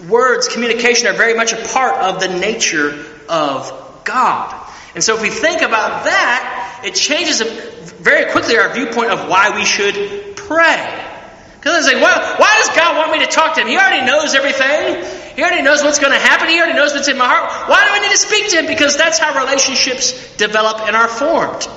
words, 0.08 0.48
communication 0.48 1.08
are 1.08 1.12
very 1.12 1.34
much 1.34 1.52
a 1.52 1.56
part 1.56 2.00
of 2.00 2.20
the 2.20 2.28
nature 2.28 3.04
of 3.28 4.02
God. 4.04 4.59
And 4.94 5.04
so 5.04 5.16
if 5.16 5.22
we 5.22 5.30
think 5.30 5.62
about 5.62 6.04
that, 6.04 6.82
it 6.84 6.94
changes 6.94 7.40
very 8.00 8.30
quickly 8.32 8.56
our 8.56 8.72
viewpoint 8.72 9.10
of 9.10 9.28
why 9.28 9.56
we 9.56 9.64
should 9.64 10.36
pray. 10.36 11.06
Because 11.60 11.84
it's 11.84 11.92
like, 11.92 12.02
well, 12.02 12.36
why 12.38 12.56
does 12.58 12.74
God 12.74 12.96
want 12.96 13.12
me 13.12 13.24
to 13.24 13.30
talk 13.30 13.54
to 13.54 13.60
Him? 13.60 13.68
He 13.68 13.76
already 13.76 14.06
knows 14.06 14.34
everything. 14.34 15.04
He 15.36 15.42
already 15.42 15.62
knows 15.62 15.82
what's 15.82 15.98
going 15.98 16.12
to 16.12 16.18
happen. 16.18 16.48
He 16.48 16.58
already 16.58 16.74
knows 16.74 16.94
what's 16.94 17.08
in 17.08 17.18
my 17.18 17.26
heart. 17.26 17.68
Why 17.68 17.84
do 17.84 17.92
I 17.92 18.00
need 18.00 18.10
to 18.10 18.16
speak 18.16 18.50
to 18.50 18.58
Him? 18.58 18.66
Because 18.66 18.96
that's 18.96 19.18
how 19.18 19.38
relationships 19.38 20.36
develop 20.36 20.80
and 20.80 20.96
are 20.96 21.06
formed. 21.06 21.68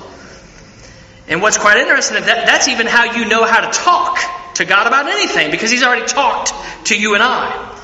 And 1.28 1.42
what's 1.42 1.58
quite 1.58 1.78
interesting 1.78 2.18
is 2.18 2.26
that 2.26 2.48
that's 2.48 2.68
even 2.68 2.88
how 2.88 3.14
you 3.14 3.26
know 3.26 3.44
how 3.46 3.70
to 3.70 3.78
talk 3.78 4.20
to 4.56 4.66
God 4.66 4.88
about 4.88 5.08
anything, 5.08 5.52
because 5.52 5.70
He's 5.70 5.84
already 5.84 6.06
talked 6.06 6.54
to 6.88 6.98
you 6.98 7.14
and 7.14 7.24
I. 7.24 7.78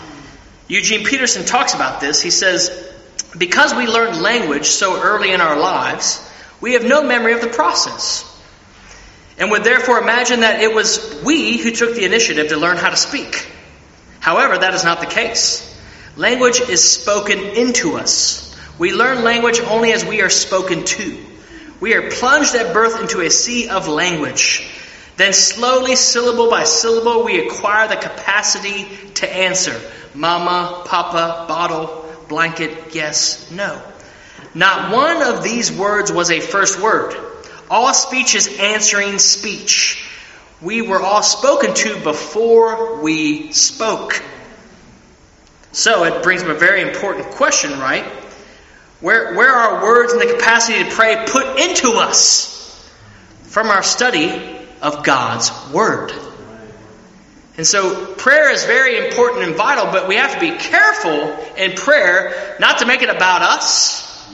Eugene 0.69 1.05
Peterson 1.05 1.45
talks 1.45 1.73
about 1.73 1.99
this. 1.99 2.21
He 2.21 2.29
says, 2.29 2.88
because 3.37 3.73
we 3.73 3.87
learned 3.87 4.21
language 4.21 4.65
so 4.67 5.01
early 5.01 5.31
in 5.31 5.41
our 5.41 5.59
lives, 5.59 6.25
we 6.61 6.73
have 6.73 6.83
no 6.83 7.03
memory 7.03 7.33
of 7.33 7.41
the 7.41 7.47
process 7.47 8.25
and 9.37 9.51
would 9.51 9.63
therefore 9.63 9.99
imagine 9.99 10.41
that 10.41 10.61
it 10.61 10.73
was 10.73 11.21
we 11.23 11.57
who 11.57 11.71
took 11.71 11.95
the 11.95 12.05
initiative 12.05 12.49
to 12.49 12.57
learn 12.57 12.77
how 12.77 12.89
to 12.89 12.97
speak. 12.97 13.47
However, 14.19 14.57
that 14.57 14.73
is 14.73 14.83
not 14.83 14.99
the 14.99 15.05
case. 15.05 15.65
Language 16.17 16.59
is 16.59 16.83
spoken 16.83 17.39
into 17.39 17.95
us. 17.95 18.45
We 18.77 18.93
learn 18.93 19.23
language 19.23 19.61
only 19.61 19.93
as 19.93 20.05
we 20.05 20.21
are 20.21 20.29
spoken 20.29 20.83
to. 20.83 21.25
We 21.79 21.93
are 21.93 22.11
plunged 22.11 22.55
at 22.55 22.73
birth 22.73 22.99
into 22.99 23.21
a 23.21 23.29
sea 23.29 23.69
of 23.69 23.87
language. 23.87 24.69
Then, 25.15 25.31
slowly, 25.31 25.95
syllable 25.95 26.49
by 26.49 26.65
syllable, 26.65 27.23
we 27.23 27.45
acquire 27.45 27.87
the 27.87 27.95
capacity 27.95 28.85
to 29.15 29.33
answer 29.33 29.79
mama, 30.13 30.83
papa, 30.85 31.45
bottle, 31.47 31.98
blanket, 32.29 32.95
yes, 32.95 33.51
no. 33.51 33.81
Not 34.53 34.93
one 34.93 35.21
of 35.21 35.43
these 35.43 35.71
words 35.71 36.11
was 36.11 36.31
a 36.31 36.39
first 36.39 36.79
word. 36.79 37.15
All 37.69 37.93
speech 37.93 38.35
is 38.35 38.47
answering 38.59 39.19
speech. 39.19 40.05
We 40.61 40.81
were 40.81 41.01
all 41.01 41.21
spoken 41.21 41.73
to 41.73 41.99
before 42.01 43.01
we 43.01 43.51
spoke. 43.51 44.23
So 45.71 46.03
it 46.05 46.23
brings 46.23 46.41
up 46.41 46.49
a 46.49 46.55
very 46.55 46.81
important 46.81 47.31
question, 47.31 47.79
right? 47.79 48.05
Where, 49.01 49.35
where 49.35 49.53
are 49.53 49.83
words 49.83 50.13
and 50.13 50.21
the 50.21 50.33
capacity 50.33 50.83
to 50.83 50.89
pray 50.89 51.25
put 51.27 51.59
into 51.59 51.91
us 51.91 52.89
from 53.43 53.67
our 53.67 53.83
study 53.83 54.57
of 54.81 55.03
God's 55.03 55.51
Word? 55.71 56.11
And 57.59 57.67
so 57.67 58.05
prayer 58.13 58.49
is 58.51 58.63
very 58.63 59.05
important 59.05 59.43
and 59.43 59.53
vital, 59.53 59.91
but 59.91 60.07
we 60.07 60.15
have 60.15 60.33
to 60.33 60.39
be 60.39 60.51
careful 60.57 61.37
in 61.57 61.73
prayer 61.73 62.55
not 62.57 62.77
to 62.77 62.85
make 62.85 63.01
it 63.01 63.09
about 63.09 63.41
us 63.41 64.25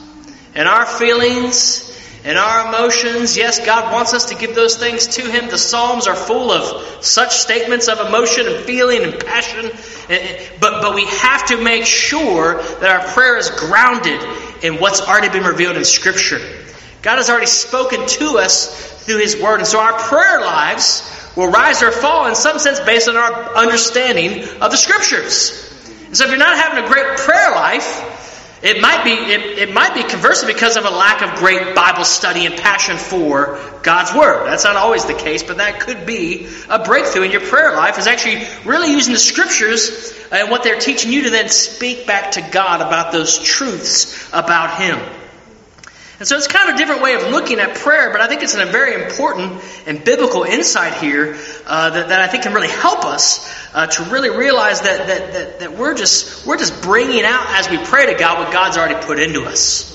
and 0.54 0.68
our 0.68 0.86
feelings 0.86 1.92
and 2.24 2.38
our 2.38 2.68
emotions. 2.68 3.36
Yes, 3.36 3.66
God 3.66 3.92
wants 3.92 4.14
us 4.14 4.26
to 4.26 4.36
give 4.36 4.54
those 4.54 4.78
things 4.78 5.08
to 5.16 5.24
Him. 5.24 5.50
The 5.50 5.58
Psalms 5.58 6.06
are 6.06 6.14
full 6.14 6.52
of 6.52 7.04
such 7.04 7.32
statements 7.32 7.88
of 7.88 8.00
emotion 8.00 8.46
and 8.46 8.64
feeling 8.64 9.02
and 9.02 9.20
passion. 9.20 9.72
Eh, 10.08 10.18
eh, 10.20 10.50
but, 10.62 10.84
but 10.84 10.94
we 10.94 11.08
have 11.08 11.48
to 11.48 11.64
make 11.64 11.86
sure 11.86 12.62
that 12.62 12.92
our 12.92 13.08
prayer 13.12 13.38
is 13.38 13.50
grounded 13.50 14.22
in 14.64 14.76
what's 14.76 15.02
already 15.02 15.30
been 15.30 15.46
revealed 15.46 15.78
in 15.78 15.84
Scripture. 15.84 16.42
God 17.02 17.16
has 17.16 17.32
already 17.32 17.48
spoken 17.48 18.06
to 18.06 18.38
us 18.38 19.04
through 19.04 19.18
His 19.18 19.42
Word. 19.42 19.62
And 19.62 19.68
so 19.68 19.80
our 19.80 19.98
prayer 19.98 20.42
lives 20.42 21.15
will 21.36 21.50
rise 21.50 21.84
or 21.84 21.92
fall 21.92 22.28
in 22.28 22.36
some 22.36 22.60
sense 22.60 22.80
based 22.80 23.08
on 23.08 23.18
our 23.18 23.56
understanding 23.56 24.44
of 24.62 24.72
the 24.72 24.78
Scriptures. 24.78 25.62
And 26.08 26.18
so 26.18 26.26
if 26.26 26.30
you're 26.30 26.40
not 26.40 26.58
having 26.58 26.84
a 26.84 26.88
great 26.88 27.18
prayer 27.18 27.52
life, 27.52 28.14
it 28.64 28.82
might 28.82 29.04
be 29.04 29.12
it, 29.12 29.70
it 29.70 29.74
might 29.74 29.94
be 29.94 30.02
conversely 30.04 30.52
because 30.52 30.76
of 30.76 30.86
a 30.86 30.90
lack 30.90 31.22
of 31.22 31.38
great 31.38 31.76
Bible 31.76 32.04
study 32.04 32.46
and 32.46 32.56
passion 32.56 32.98
for 32.98 33.60
God's 33.84 34.14
Word. 34.14 34.48
That's 34.48 34.64
not 34.64 34.76
always 34.76 35.06
the 35.06 35.14
case, 35.14 35.44
but 35.44 35.58
that 35.58 35.82
could 35.82 36.06
be 36.06 36.48
a 36.70 36.84
breakthrough 36.84 37.24
in 37.24 37.32
your 37.32 37.42
prayer 37.42 37.76
life 37.76 38.00
is 38.00 38.08
actually 38.08 38.44
really 38.66 38.92
using 38.92 39.14
the 39.14 39.20
scriptures 39.20 40.18
and 40.32 40.50
what 40.50 40.64
they're 40.64 40.80
teaching 40.80 41.12
you 41.12 41.24
to 41.24 41.30
then 41.30 41.50
speak 41.50 42.08
back 42.08 42.32
to 42.32 42.42
God 42.42 42.82
about 42.82 43.12
those 43.12 43.38
truths 43.38 44.28
about 44.34 44.82
Him. 44.82 45.00
And 46.18 46.28
so 46.28 46.38
it's 46.38 46.48
kind 46.48 46.70
of 46.70 46.76
a 46.76 46.78
different 46.78 47.02
way 47.02 47.16
of 47.16 47.24
looking 47.24 47.60
at 47.60 47.76
prayer, 47.76 48.10
but 48.12 48.22
I 48.22 48.28
think 48.28 48.42
it's 48.42 48.56
a 48.56 48.66
very 48.66 49.04
important 49.04 49.62
and 49.86 50.02
biblical 50.02 50.44
insight 50.44 50.94
here 50.94 51.38
uh, 51.66 51.90
that, 51.90 52.08
that 52.08 52.22
I 52.22 52.28
think 52.28 52.44
can 52.44 52.54
really 52.54 52.70
help 52.70 53.04
us 53.04 53.54
uh, 53.74 53.88
to 53.88 54.04
really 54.04 54.30
realize 54.30 54.82
that, 54.82 55.08
that, 55.08 55.34
that, 55.34 55.60
that 55.60 55.78
we're, 55.78 55.94
just, 55.94 56.48
we're 56.48 56.58
just 56.58 56.82
bringing 56.82 57.26
out 57.26 57.46
as 57.50 57.70
we 57.70 57.78
pray 57.78 58.06
to 58.14 58.18
God 58.18 58.40
what 58.40 58.54
God's 58.54 58.78
already 58.78 59.06
put 59.06 59.20
into 59.20 59.44
us. 59.44 59.92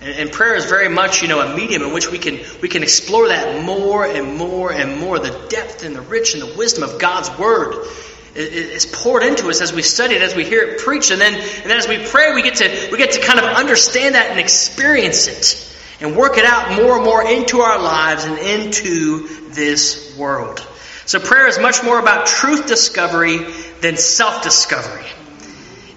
And, 0.00 0.10
and 0.18 0.32
prayer 0.32 0.56
is 0.56 0.64
very 0.64 0.88
much, 0.88 1.22
you 1.22 1.28
know, 1.28 1.40
a 1.40 1.56
medium 1.56 1.82
in 1.82 1.92
which 1.92 2.10
we 2.10 2.18
can, 2.18 2.40
we 2.60 2.68
can 2.68 2.82
explore 2.82 3.28
that 3.28 3.64
more 3.64 4.04
and 4.04 4.36
more 4.36 4.72
and 4.72 4.98
more, 4.98 5.20
the 5.20 5.46
depth 5.48 5.84
and 5.84 5.94
the 5.94 6.00
rich 6.00 6.34
and 6.34 6.42
the 6.42 6.58
wisdom 6.58 6.82
of 6.82 6.98
God's 6.98 7.30
Word 7.38 7.86
is 8.34 8.86
poured 8.86 9.22
into 9.22 9.48
us 9.48 9.60
as 9.60 9.72
we 9.72 9.82
study 9.82 10.14
it, 10.14 10.22
as 10.22 10.34
we 10.34 10.44
hear 10.44 10.62
it 10.62 10.80
preached, 10.80 11.10
and 11.10 11.20
then, 11.20 11.34
and 11.34 11.70
then 11.70 11.76
as 11.76 11.88
we 11.88 11.98
pray, 12.06 12.34
we 12.34 12.42
get 12.42 12.56
to 12.56 12.88
we 12.92 12.98
get 12.98 13.12
to 13.12 13.20
kind 13.20 13.38
of 13.38 13.44
understand 13.44 14.14
that 14.14 14.30
and 14.30 14.38
experience 14.38 15.26
it 15.26 15.66
and 16.00 16.16
work 16.16 16.38
it 16.38 16.44
out 16.44 16.76
more 16.76 16.96
and 16.96 17.04
more 17.04 17.26
into 17.26 17.60
our 17.60 17.80
lives 17.82 18.24
and 18.24 18.38
into 18.38 19.50
this 19.50 20.16
world. 20.16 20.66
So 21.06 21.18
prayer 21.18 21.48
is 21.48 21.58
much 21.58 21.82
more 21.82 21.98
about 21.98 22.26
truth 22.26 22.66
discovery 22.66 23.38
than 23.80 23.96
self-discovery. 23.96 25.06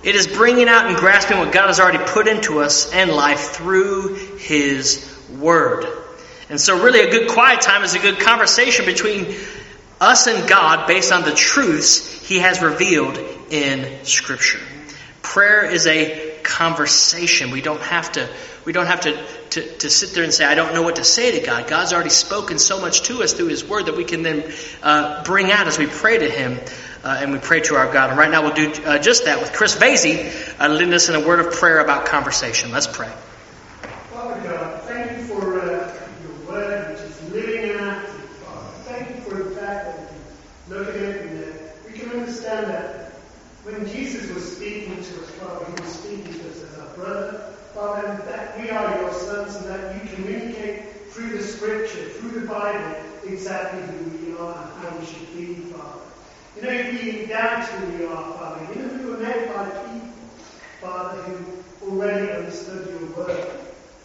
It 0.04 0.16
is 0.16 0.28
bringing 0.28 0.68
out 0.68 0.88
and 0.88 0.98
grasping 0.98 1.38
what 1.38 1.54
God 1.54 1.68
has 1.68 1.80
already 1.80 2.04
put 2.04 2.28
into 2.28 2.60
us 2.60 2.92
and 2.92 3.12
life 3.12 3.52
through 3.52 4.16
His 4.38 5.10
Word. 5.40 5.86
And 6.50 6.60
so 6.60 6.84
really 6.84 7.00
a 7.02 7.10
good 7.10 7.30
quiet 7.30 7.62
time 7.62 7.84
is 7.84 7.96
a 7.96 8.00
good 8.00 8.20
conversation 8.20 8.86
between 8.86 9.34
us 10.04 10.28
and 10.28 10.48
God 10.48 10.88
based 10.88 11.12
on 11.12 11.24
the 11.24 11.34
truths 11.34 12.28
He 12.28 12.40
has 12.40 12.62
revealed 12.62 13.18
in 13.50 14.04
Scripture. 14.06 14.60
Prayer 15.22 15.66
is 15.66 15.88
a 15.88 16.38
conversation. 16.44 17.52
We 17.52 17.62
don't 17.62 17.82
have 17.82 18.12
to, 18.14 18.30
we 18.66 18.74
don't 18.74 18.88
have 18.88 19.02
to, 19.02 19.26
to, 19.52 19.78
to 19.78 19.90
sit 19.90 20.14
there 20.14 20.24
and 20.24 20.34
say, 20.34 20.46
I 20.46 20.56
don't 20.56 20.74
know 20.74 20.82
what 20.82 20.98
to 20.98 21.04
say 21.06 21.40
to 21.40 21.46
God. 21.46 21.68
God's 21.68 21.94
already 21.94 22.10
spoken 22.10 22.60
so 22.60 22.82
much 22.82 23.04
to 23.04 23.24
us 23.24 23.34
through 23.34 23.48
His 23.48 23.64
Word 23.64 23.86
that 23.86 23.96
we 23.96 24.04
can 24.04 24.24
then 24.24 24.54
uh, 24.82 25.24
bring 25.24 25.52
out 25.52 25.68
as 25.68 25.78
we 25.78 25.88
pray 25.88 26.18
to 26.18 26.30
Him 26.30 26.60
uh, 27.04 27.18
and 27.20 27.32
we 27.32 27.40
pray 27.40 27.62
to 27.62 27.76
our 27.76 27.92
God. 27.92 28.10
And 28.10 28.20
right 28.20 28.30
now 28.30 28.44
we'll 28.44 28.54
do 28.54 28.72
uh, 28.84 29.00
just 29.00 29.26
that 29.26 29.40
with 29.40 29.54
Chris 29.54 29.76
Vasey 29.76 30.32
uh, 30.60 30.68
leading 30.70 30.94
us 30.94 31.10
in 31.10 31.16
a 31.16 31.26
word 31.26 31.40
of 31.40 31.54
prayer 31.54 31.80
about 31.80 32.06
conversation. 32.06 32.72
Let's 32.72 32.88
pray. 32.88 33.12
Father 34.12 34.42
God, 34.42 34.82
thank 34.84 35.18
you 35.18 35.24
for 35.26 35.60
uh, 35.60 35.94
your 36.24 36.52
word, 36.52 36.92
which 36.92 37.02
is 37.02 37.32
living 37.32 37.72
and 37.72 37.82
active, 37.82 38.30
Father. 38.46 38.68
Thank 38.86 39.16
you 39.16 39.22
for 39.22 39.44
the 39.44 39.56
fact 39.56 39.86
that 39.86 40.00
we 40.00 40.08
can 40.08 40.78
look 40.78 40.90
at 40.90 41.02
it 41.02 41.26
and 41.26 41.44
that 41.44 41.86
we 41.86 42.00
can 42.00 42.10
understand 42.12 42.68
that 42.68 43.12
when 43.64 43.88
Jesus 43.88 44.30
was 44.34 44.56
speaking 44.56 44.96
to 44.96 45.22
us, 45.22 45.30
Father, 45.32 45.66
he 45.66 45.82
was 45.82 45.94
speaking 45.94 46.34
to 46.34 46.50
us 46.50 46.64
as 46.64 46.80
our 46.80 46.96
brother, 46.96 47.54
Father, 47.74 48.08
and 48.08 48.20
that 48.28 48.60
we 48.60 48.70
are 48.70 49.00
your 49.00 49.14
sons 49.14 49.56
and 49.56 49.66
that 49.68 49.96
you 49.96 50.03
communicate 50.16 51.08
through 51.12 51.38
the 51.38 51.44
scripture, 51.44 52.10
through 52.10 52.42
the 52.42 52.48
Bible, 52.48 52.96
exactly 53.26 53.82
who 53.82 54.26
we 54.26 54.38
are 54.38 54.64
and 54.64 54.86
how 54.86 54.98
we 54.98 55.06
should 55.06 55.36
be, 55.36 55.56
Father. 55.72 56.02
You 56.56 56.62
know, 56.64 56.70
if 56.70 57.04
we 57.04 57.26
doubt 57.26 57.66
who 57.66 57.98
we 57.98 58.06
are, 58.06 58.34
Father, 58.34 58.68
you 58.74 58.82
know, 58.82 58.94
we 58.94 59.10
were 59.10 59.18
made 59.18 59.48
by 59.54 59.66
people, 59.70 60.10
Father, 60.82 61.22
who 61.22 61.64
already 61.90 62.32
understood 62.32 62.88
your 62.88 63.10
word. 63.12 63.60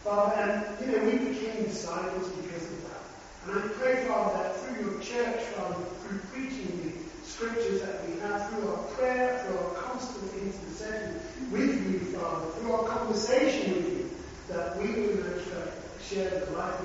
Father, 0.05 0.35
and 0.37 0.81
you 0.81 0.97
know, 0.97 1.05
we 1.05 1.19
became 1.19 1.65
disciples 1.65 2.29
because 2.29 2.63
of 2.65 2.83
that. 2.85 3.03
And 3.47 3.59
I 3.59 3.69
pray, 3.75 4.07
Father, 4.07 4.43
that 4.43 4.57
through 4.57 4.85
your 4.85 5.01
church, 5.01 5.43
Father, 5.57 5.85
through 6.03 6.19
preaching 6.33 6.81
the 6.83 7.27
scriptures 7.29 7.83
that 7.83 8.09
we 8.09 8.19
have, 8.21 8.49
through 8.51 8.69
our 8.69 8.83
prayer, 8.97 9.45
through 9.45 9.59
our 9.59 9.75
constant 9.75 10.33
intercession 10.35 11.21
with 11.51 11.91
you, 11.91 11.99
Father, 12.17 12.47
through 12.53 12.73
our 12.73 12.89
conversation 12.89 13.75
with 13.75 13.89
you, 13.89 14.11
that 14.49 14.77
we 14.79 14.87
will 14.93 15.23
share 15.45 15.58
life. 16.17 16.81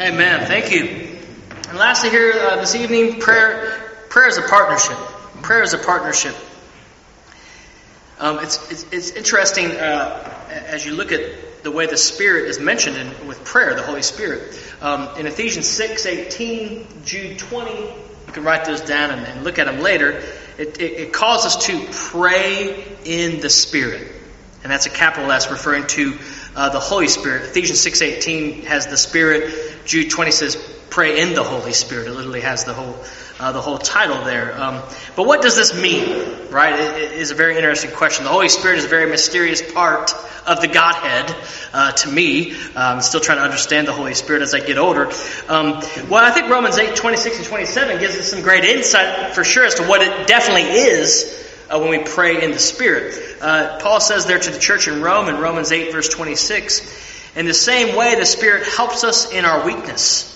Amen. 0.00 0.46
Thank 0.46 0.72
you. 0.72 1.18
And 1.68 1.78
lastly, 1.78 2.10
here 2.10 2.32
uh, 2.32 2.56
this 2.56 2.74
evening, 2.74 3.20
prayer 3.20 3.80
prayer 4.08 4.28
is 4.28 4.36
a 4.36 4.42
partnership. 4.42 4.96
Prayer 5.42 5.62
is 5.62 5.72
a 5.72 5.78
partnership. 5.78 6.34
Um, 8.18 8.40
it's, 8.40 8.70
it's, 8.70 8.84
it's 8.90 9.10
interesting 9.10 9.70
uh, 9.70 10.46
as 10.66 10.84
you 10.84 10.94
look 10.94 11.12
at 11.12 11.62
the 11.62 11.70
way 11.70 11.86
the 11.86 11.96
Spirit 11.96 12.48
is 12.48 12.58
mentioned 12.58 12.96
in, 12.96 13.26
with 13.28 13.44
prayer, 13.44 13.74
the 13.74 13.82
Holy 13.82 14.02
Spirit. 14.02 14.60
Um, 14.80 15.16
in 15.16 15.26
Ephesians 15.26 15.66
6, 15.68 16.06
18, 16.06 16.86
Jude 17.04 17.38
20, 17.38 17.70
you 17.70 18.32
can 18.32 18.42
write 18.42 18.64
those 18.64 18.80
down 18.80 19.10
and, 19.10 19.26
and 19.26 19.44
look 19.44 19.58
at 19.58 19.66
them 19.66 19.80
later. 19.80 20.22
It, 20.58 20.80
it, 20.80 20.92
it 20.92 21.12
calls 21.12 21.44
us 21.44 21.66
to 21.66 21.86
pray 21.90 22.84
in 23.04 23.40
the 23.40 23.50
Spirit. 23.50 24.23
And 24.64 24.72
that's 24.72 24.86
a 24.86 24.90
capital 24.90 25.30
S 25.30 25.50
referring 25.50 25.86
to 25.88 26.18
uh, 26.56 26.70
the 26.70 26.80
Holy 26.80 27.08
Spirit. 27.08 27.42
Ephesians 27.42 27.84
6.18 27.84 28.64
has 28.64 28.86
the 28.86 28.96
Spirit. 28.96 29.84
Jude 29.84 30.08
20 30.10 30.30
says, 30.30 30.56
pray 30.88 31.20
in 31.20 31.34
the 31.34 31.42
Holy 31.42 31.74
Spirit. 31.74 32.06
It 32.06 32.12
literally 32.12 32.40
has 32.40 32.64
the 32.64 32.72
whole, 32.72 32.96
uh, 33.38 33.52
the 33.52 33.60
whole 33.60 33.76
title 33.76 34.24
there. 34.24 34.58
Um, 34.58 34.80
but 35.16 35.26
what 35.26 35.42
does 35.42 35.54
this 35.54 35.74
mean? 35.74 36.48
Right? 36.48 36.80
It, 36.80 37.02
it 37.02 37.12
is 37.12 37.30
a 37.30 37.34
very 37.34 37.56
interesting 37.56 37.90
question. 37.90 38.24
The 38.24 38.30
Holy 38.30 38.48
Spirit 38.48 38.78
is 38.78 38.86
a 38.86 38.88
very 38.88 39.10
mysterious 39.10 39.60
part 39.60 40.14
of 40.46 40.62
the 40.62 40.68
Godhead 40.68 41.36
uh, 41.74 41.92
to 41.92 42.10
me. 42.10 42.54
I'm 42.74 43.02
still 43.02 43.20
trying 43.20 43.38
to 43.38 43.44
understand 43.44 43.86
the 43.86 43.92
Holy 43.92 44.14
Spirit 44.14 44.40
as 44.40 44.54
I 44.54 44.60
get 44.60 44.78
older. 44.78 45.08
Um, 45.46 45.82
well, 46.08 46.24
I 46.24 46.30
think 46.30 46.48
Romans 46.48 46.78
8, 46.78 46.96
26 46.96 47.36
and 47.36 47.46
27 47.46 48.00
gives 48.00 48.16
us 48.16 48.30
some 48.30 48.40
great 48.40 48.64
insight 48.64 49.34
for 49.34 49.44
sure 49.44 49.66
as 49.66 49.74
to 49.74 49.82
what 49.82 50.00
it 50.00 50.26
definitely 50.26 50.70
is 50.70 51.43
uh, 51.68 51.78
when 51.78 51.90
we 51.90 51.98
pray 51.98 52.42
in 52.42 52.52
the 52.52 52.58
Spirit. 52.58 53.38
Uh, 53.40 53.78
Paul 53.80 54.00
says 54.00 54.26
there 54.26 54.38
to 54.38 54.50
the 54.50 54.58
church 54.58 54.88
in 54.88 55.02
Rome 55.02 55.28
in 55.28 55.38
Romans 55.38 55.72
8, 55.72 55.92
verse 55.92 56.08
26, 56.08 57.36
in 57.36 57.46
the 57.46 57.54
same 57.54 57.96
way 57.96 58.14
the 58.14 58.26
Spirit 58.26 58.66
helps 58.66 59.04
us 59.04 59.32
in 59.32 59.44
our 59.44 59.64
weakness. 59.64 60.30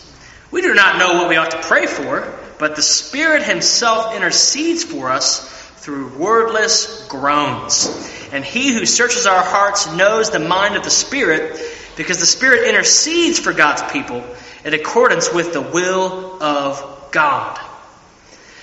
We 0.50 0.62
do 0.62 0.74
not 0.74 0.98
know 0.98 1.14
what 1.14 1.28
we 1.28 1.36
ought 1.36 1.50
to 1.50 1.62
pray 1.62 1.86
for, 1.86 2.38
but 2.58 2.76
the 2.76 2.82
Spirit 2.82 3.42
Himself 3.42 4.14
intercedes 4.14 4.84
for 4.84 5.10
us 5.10 5.48
through 5.76 6.16
wordless 6.16 7.06
groans. 7.08 7.88
And 8.32 8.44
He 8.44 8.72
who 8.72 8.86
searches 8.86 9.26
our 9.26 9.42
hearts 9.42 9.92
knows 9.92 10.30
the 10.30 10.38
mind 10.38 10.76
of 10.76 10.84
the 10.84 10.90
Spirit, 10.90 11.60
because 11.96 12.20
the 12.20 12.26
Spirit 12.26 12.68
intercedes 12.68 13.38
for 13.38 13.52
God's 13.52 13.82
people 13.92 14.24
in 14.64 14.74
accordance 14.74 15.32
with 15.32 15.52
the 15.52 15.62
will 15.62 16.42
of 16.42 17.10
God. 17.10 17.58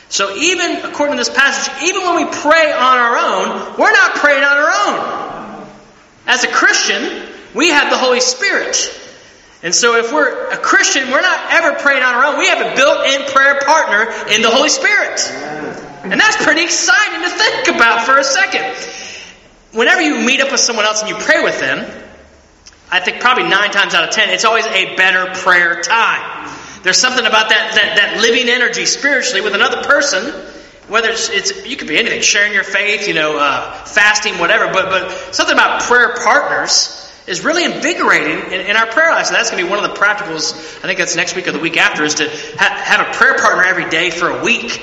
So 0.09 0.35
even 0.35 0.85
according 0.85 1.17
to 1.17 1.17
this 1.17 1.35
passage, 1.35 1.73
even 1.83 2.03
when 2.03 2.15
we 2.25 2.31
pray 2.31 2.71
on 2.71 2.97
our 2.97 3.17
own, 3.17 3.77
we're 3.77 3.91
not 3.91 4.15
praying 4.15 4.43
on 4.43 4.57
our 4.57 4.71
own. 4.87 5.67
As 6.27 6.43
a 6.43 6.47
Christian, 6.47 7.27
we 7.53 7.69
have 7.69 7.89
the 7.89 7.97
Holy 7.97 8.19
Spirit. 8.19 9.01
And 9.63 9.73
so 9.73 9.95
if 9.95 10.13
we're 10.13 10.51
a 10.51 10.57
Christian, 10.57 11.09
we're 11.09 11.21
not 11.21 11.51
ever 11.51 11.73
praying 11.79 12.03
on 12.03 12.13
our 12.13 12.25
own. 12.25 12.37
We 12.37 12.47
have 12.47 12.71
a 12.71 12.75
built-in 12.75 13.25
prayer 13.31 13.59
partner 13.65 14.11
in 14.33 14.41
the 14.41 14.49
Holy 14.49 14.69
Spirit. 14.69 15.19
And 16.03 16.19
that's 16.19 16.37
pretty 16.43 16.63
exciting 16.63 17.21
to 17.23 17.29
think 17.29 17.75
about 17.75 18.05
for 18.05 18.17
a 18.17 18.23
second. 18.23 18.75
Whenever 19.71 20.01
you 20.01 20.19
meet 20.19 20.39
up 20.39 20.51
with 20.51 20.59
someone 20.59 20.85
else 20.85 21.01
and 21.01 21.09
you 21.09 21.15
pray 21.15 21.43
with 21.43 21.59
them, 21.59 21.83
I 22.91 22.99
think 22.99 23.19
probably 23.19 23.45
nine 23.45 23.71
times 23.71 23.95
out 23.95 24.07
of 24.07 24.11
ten, 24.11 24.29
it's 24.29 24.45
always 24.45 24.67
a 24.67 24.95
better 24.95 25.33
prayer 25.39 25.81
time. 25.81 26.47
There's 26.85 26.99
something 26.99 27.25
about 27.25 27.49
that, 27.49 27.73
that, 27.73 27.97
that 27.97 28.21
living 28.21 28.47
energy 28.47 28.85
spiritually 28.85 29.41
with 29.41 29.55
another 29.55 29.81
person, 29.81 30.23
whether 30.87 31.09
it's, 31.09 31.29
it's 31.29 31.65
you 31.65 31.77
could 31.77 31.87
be 31.87 31.97
anything, 31.97 32.21
sharing 32.21 32.53
your 32.53 32.63
faith, 32.63 33.07
you 33.07 33.15
know, 33.15 33.39
uh, 33.39 33.73
fasting, 33.85 34.37
whatever, 34.37 34.71
but, 34.71 34.89
but 34.89 35.33
something 35.33 35.55
about 35.55 35.81
prayer 35.81 36.13
partners 36.23 37.11
is 37.25 37.43
really 37.43 37.65
invigorating 37.65 38.37
in, 38.53 38.67
in 38.67 38.75
our 38.75 38.85
prayer 38.85 39.09
life. 39.09 39.25
So 39.25 39.33
that's 39.33 39.49
going 39.49 39.63
to 39.63 39.67
be 39.67 39.75
one 39.75 39.83
of 39.83 39.89
the 39.89 39.99
practicals. 39.99 40.53
I 40.77 40.81
think 40.81 40.99
that's 40.99 41.15
next 41.15 41.35
week 41.35 41.47
or 41.47 41.53
the 41.53 41.59
week 41.59 41.75
after, 41.75 42.03
is 42.03 42.13
to 42.21 42.29
ha- 42.29 42.83
have 42.85 43.07
a 43.07 43.17
prayer 43.17 43.35
partner 43.39 43.63
every 43.63 43.89
day 43.89 44.11
for 44.11 44.29
a 44.29 44.43
week. 44.43 44.79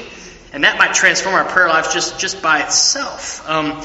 And 0.52 0.64
that 0.64 0.78
might 0.78 0.94
transform 0.94 1.36
our 1.36 1.44
prayer 1.44 1.68
lives 1.68 1.94
just, 1.94 2.18
just 2.18 2.42
by 2.42 2.64
itself. 2.64 3.48
Um, 3.48 3.80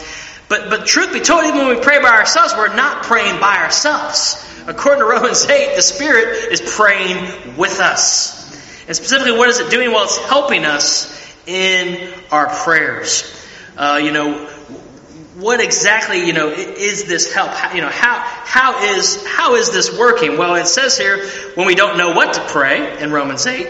but, 0.49 0.72
but 0.72 0.88
truth 0.88 1.13
be 1.13 1.20
told, 1.20 1.45
even 1.45 1.68
when 1.68 1.78
we 1.78 1.84
pray 1.84 2.01
by 2.01 2.09
ourselves, 2.09 2.55
we're 2.57 2.76
not 2.76 3.03
praying 3.03 3.39
by 3.39 3.57
ourselves. 3.57 4.43
According 4.68 4.99
to 4.99 5.09
Romans 5.09 5.45
8, 5.45 5.78
the 5.78 5.82
Spirit 5.82 6.51
is 6.51 6.59
praying 6.61 7.55
with 7.55 7.80
us. 7.80 8.36
And 8.86 8.95
specifically, 8.97 9.32
what 9.32 9.47
is 9.47 9.59
it 9.59 9.72
doing? 9.72 9.91
Well, 9.91 10.03
it's 10.03 10.18
helping 10.18 10.65
us 10.65 11.07
in 11.45 12.13
our 12.32 12.47
prayers. 12.47 13.34
Uh, 13.78 14.01
you 14.03 14.11
know, 14.11 14.45
what 15.38 15.61
exactly, 15.61 16.28
you 16.28 16.34
know, 16.34 16.49
is 16.49 17.05
this 17.05 17.34
help? 17.34 17.51
How, 17.51 17.74
you 17.76 17.82
know, 17.82 17.88
how, 17.89 18.20
how 18.20 18.84
is, 18.84 19.26
how 19.26 19.55
is 19.55 19.72
this 19.72 19.97
working? 19.97 20.38
Well, 20.38 20.55
it 20.55 20.68
says 20.68 20.97
here, 20.97 21.26
when 21.55 21.65
we 21.65 21.76
don't 21.76 21.97
know 21.97 22.11
what 22.11 22.34
to 22.34 22.41
pray 22.41 23.01
in 23.01 23.09
Romans 23.09 23.47
8, 23.47 23.70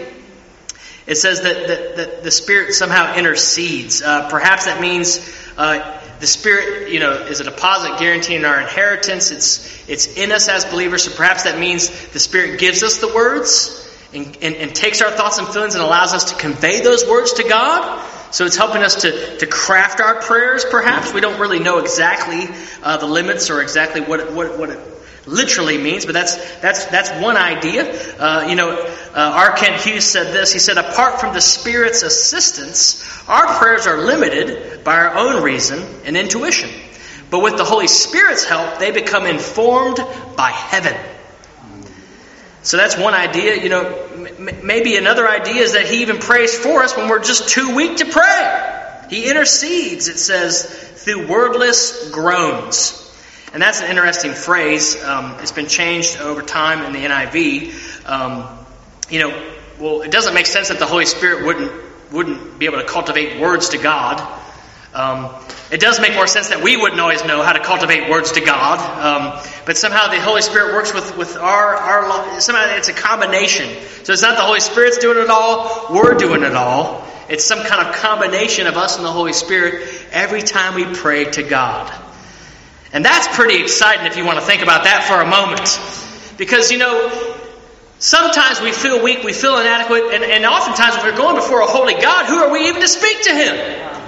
it 1.05 1.15
says 1.15 1.41
that, 1.43 1.67
that, 1.67 1.95
that 1.97 2.23
the 2.23 2.31
Spirit 2.31 2.73
somehow 2.73 3.15
intercedes. 3.15 4.01
Uh, 4.01 4.29
perhaps 4.29 4.65
that 4.65 4.81
means 4.81 5.19
uh, 5.57 6.01
the 6.19 6.27
Spirit, 6.27 6.91
you 6.91 6.99
know, 6.99 7.13
is 7.13 7.39
a 7.39 7.43
deposit 7.43 7.99
guaranteeing 7.99 8.45
our 8.45 8.59
inheritance. 8.59 9.31
It's, 9.31 9.89
it's 9.89 10.07
in 10.17 10.31
us 10.31 10.49
as 10.49 10.65
believers, 10.65 11.03
so 11.03 11.15
perhaps 11.15 11.43
that 11.43 11.59
means 11.59 11.89
the 12.07 12.19
Spirit 12.19 12.59
gives 12.59 12.83
us 12.83 12.97
the 12.97 13.07
words 13.07 13.87
and, 14.13 14.25
and, 14.41 14.55
and 14.55 14.75
takes 14.75 15.01
our 15.01 15.11
thoughts 15.11 15.37
and 15.37 15.47
feelings 15.47 15.75
and 15.75 15.83
allows 15.83 16.13
us 16.13 16.31
to 16.31 16.35
convey 16.35 16.81
those 16.81 17.07
words 17.07 17.33
to 17.33 17.43
God. 17.43 18.03
So 18.31 18.45
it's 18.45 18.57
helping 18.57 18.83
us 18.83 19.03
to, 19.03 19.37
to 19.37 19.47
craft 19.47 20.01
our 20.01 20.21
prayers, 20.21 20.65
perhaps. 20.65 21.13
We 21.13 21.21
don't 21.21 21.39
really 21.39 21.59
know 21.59 21.79
exactly 21.79 22.47
uh, 22.83 22.97
the 22.97 23.05
limits 23.05 23.49
or 23.49 23.61
exactly 23.61 24.01
what 24.01 24.33
what, 24.33 24.59
what 24.59 24.69
it 24.69 24.96
literally 25.27 25.77
means, 25.77 26.05
but 26.05 26.13
that's, 26.13 26.35
that's, 26.61 26.85
that's 26.85 27.11
one 27.21 27.37
idea. 27.37 27.83
Uh, 28.17 28.47
you 28.49 28.55
know, 28.55 28.71
uh, 28.71 29.15
R. 29.15 29.55
Kent 29.55 29.81
Hughes 29.81 30.05
said 30.05 30.33
this. 30.33 30.53
He 30.53 30.59
said, 30.59 30.77
apart 30.77 31.19
from 31.19 31.33
the 31.33 31.41
Spirit's 31.41 32.01
assistance, 32.03 33.03
our 33.27 33.57
prayers 33.59 33.87
are 33.87 33.97
limited 33.97 34.83
by 34.83 34.95
our 34.95 35.15
own 35.15 35.43
reason 35.43 35.83
and 36.05 36.15
intuition. 36.17 36.69
But 37.29 37.43
with 37.43 37.57
the 37.57 37.65
Holy 37.65 37.87
Spirit's 37.87 38.45
help, 38.45 38.79
they 38.79 38.91
become 38.91 39.25
informed 39.25 39.97
by 40.37 40.51
heaven. 40.51 40.95
So 42.63 42.77
that's 42.77 42.97
one 42.97 43.13
idea. 43.13 43.61
You 43.61 43.69
know, 43.69 43.85
m- 43.85 44.65
maybe 44.65 44.97
another 44.97 45.27
idea 45.27 45.61
is 45.61 45.73
that 45.73 45.85
he 45.85 46.01
even 46.01 46.19
prays 46.19 46.57
for 46.57 46.83
us 46.83 46.95
when 46.95 47.09
we're 47.09 47.23
just 47.23 47.49
too 47.49 47.75
weak 47.75 47.97
to 47.97 48.05
pray. 48.05 49.05
He 49.09 49.29
intercedes, 49.29 50.07
it 50.07 50.17
says, 50.17 50.65
through 50.65 51.27
wordless 51.27 52.09
groans. 52.11 53.03
And 53.57 53.63
that's 53.63 53.81
an 53.81 53.89
interesting 53.89 54.33
phrase. 54.33 55.03
Um, 55.03 55.35
it's 55.39 55.51
been 55.51 55.65
changed 55.65 56.21
over 56.21 56.43
time 56.43 56.85
in 56.85 56.93
the 56.93 56.99
NIV. 56.99 58.07
Um, 58.07 58.47
you 59.09 59.19
know, 59.19 59.51
well, 59.79 60.03
it 60.03 60.11
doesn't 60.11 60.35
make 60.35 60.45
sense 60.45 60.67
that 60.67 60.77
the 60.77 60.85
Holy 60.85 61.07
Spirit 61.07 61.43
wouldn't 61.43 61.71
wouldn't 62.11 62.59
be 62.59 62.67
able 62.67 62.77
to 62.77 62.85
cultivate 62.85 63.41
words 63.41 63.69
to 63.69 63.79
God. 63.79 64.21
Um, 64.93 65.33
it 65.71 65.79
does 65.79 65.99
make 65.99 66.13
more 66.13 66.27
sense 66.27 66.49
that 66.49 66.61
we 66.61 66.77
wouldn't 66.77 67.01
always 67.01 67.25
know 67.25 67.41
how 67.41 67.53
to 67.53 67.59
cultivate 67.59 68.11
words 68.11 68.33
to 68.33 68.41
God, 68.41 68.77
um, 68.77 69.51
but 69.65 69.75
somehow 69.75 70.11
the 70.11 70.21
Holy 70.21 70.43
Spirit 70.43 70.75
works 70.75 70.93
with, 70.93 71.17
with 71.17 71.35
our, 71.35 71.75
our, 71.77 72.39
somehow 72.39 72.75
it's 72.75 72.89
a 72.89 72.93
combination. 72.93 73.75
So 74.03 74.13
it's 74.13 74.21
not 74.21 74.37
the 74.37 74.43
Holy 74.43 74.59
Spirit's 74.59 74.99
doing 74.99 75.17
it 75.17 75.31
all, 75.31 75.87
we're 75.89 76.13
doing 76.13 76.43
it 76.43 76.55
all. 76.55 77.03
It's 77.27 77.43
some 77.43 77.63
kind 77.63 77.87
of 77.87 77.95
combination 77.95 78.67
of 78.67 78.77
us 78.77 78.97
and 78.97 79.03
the 79.03 79.11
Holy 79.11 79.33
Spirit 79.33 79.89
every 80.11 80.43
time 80.43 80.75
we 80.75 80.85
pray 80.85 81.25
to 81.31 81.41
God. 81.41 81.91
And 82.93 83.03
that's 83.03 83.27
pretty 83.35 83.61
exciting 83.61 84.05
if 84.05 84.17
you 84.17 84.25
want 84.25 84.39
to 84.39 84.45
think 84.45 84.61
about 84.61 84.83
that 84.85 85.03
for 85.07 85.21
a 85.21 85.25
moment. 85.25 85.79
Because, 86.37 86.71
you 86.71 86.77
know, 86.77 87.36
sometimes 87.99 88.61
we 88.61 88.71
feel 88.71 89.03
weak, 89.03 89.23
we 89.23 89.33
feel 89.33 89.57
inadequate, 89.59 90.13
and, 90.13 90.23
and 90.23 90.45
oftentimes 90.45 90.95
when 90.97 91.05
we're 91.05 91.17
going 91.17 91.35
before 91.35 91.61
a 91.61 91.67
holy 91.67 91.93
God, 91.95 92.25
who 92.25 92.37
are 92.37 92.51
we 92.51 92.67
even 92.67 92.81
to 92.81 92.87
speak 92.87 93.23
to 93.23 93.33
Him? 93.33 93.55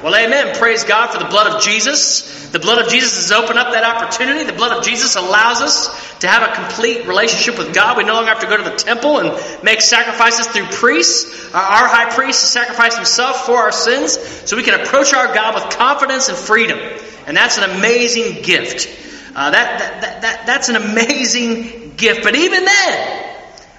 Well, 0.04 0.16
amen. 0.16 0.56
Praise 0.56 0.86
God 0.86 1.12
for 1.12 1.20
the 1.20 1.30
blood 1.30 1.54
of 1.54 1.62
Jesus. 1.62 2.50
The 2.52 2.60
blood 2.60 2.84
of 2.84 2.90
Jesus 2.90 3.16
has 3.16 3.32
opened 3.32 3.60
up 3.60 3.74
that 3.74 3.84
opportunity. 3.84 4.46
The 4.46 4.54
blood 4.54 4.78
of 4.78 4.84
Jesus 4.84 5.18
allows 5.18 5.62
us 5.62 6.18
to 6.20 6.28
have 6.28 6.50
a 6.50 6.56
complete 6.56 7.06
relationship 7.06 7.58
with 7.58 7.76
God. 7.76 7.98
We 7.98 8.06
no 8.06 8.14
longer 8.14 8.30
have 8.30 8.40
to 8.40 8.48
go 8.48 8.58
to 8.58 8.64
the 8.64 8.76
temple 8.76 9.20
and 9.20 9.64
make 9.64 9.82
sacrifices 9.82 10.48
through 10.48 10.66
priests. 10.68 11.54
Our 11.54 11.88
high 11.88 12.10
priest 12.16 12.52
sacrificed 12.52 12.96
himself 12.96 13.46
for 13.46 13.58
our 13.58 13.74
sins 13.74 14.18
so 14.50 14.56
we 14.56 14.64
can 14.64 14.80
approach 14.80 15.14
our 15.14 15.34
God 15.34 15.56
with 15.56 15.78
confidence 15.78 16.30
and 16.30 16.38
freedom. 16.38 16.80
And 17.28 17.36
that's 17.36 17.58
an 17.58 17.70
amazing 17.70 18.42
gift. 18.42 18.88
Uh, 19.36 19.52
that, 19.52 19.80
that, 19.80 20.02
that, 20.02 20.22
that, 20.22 20.46
that's 20.48 20.70
an 20.70 20.78
amazing 20.78 21.94
gift. 21.98 22.24
But 22.24 22.36
even 22.36 22.66
then, 22.66 23.19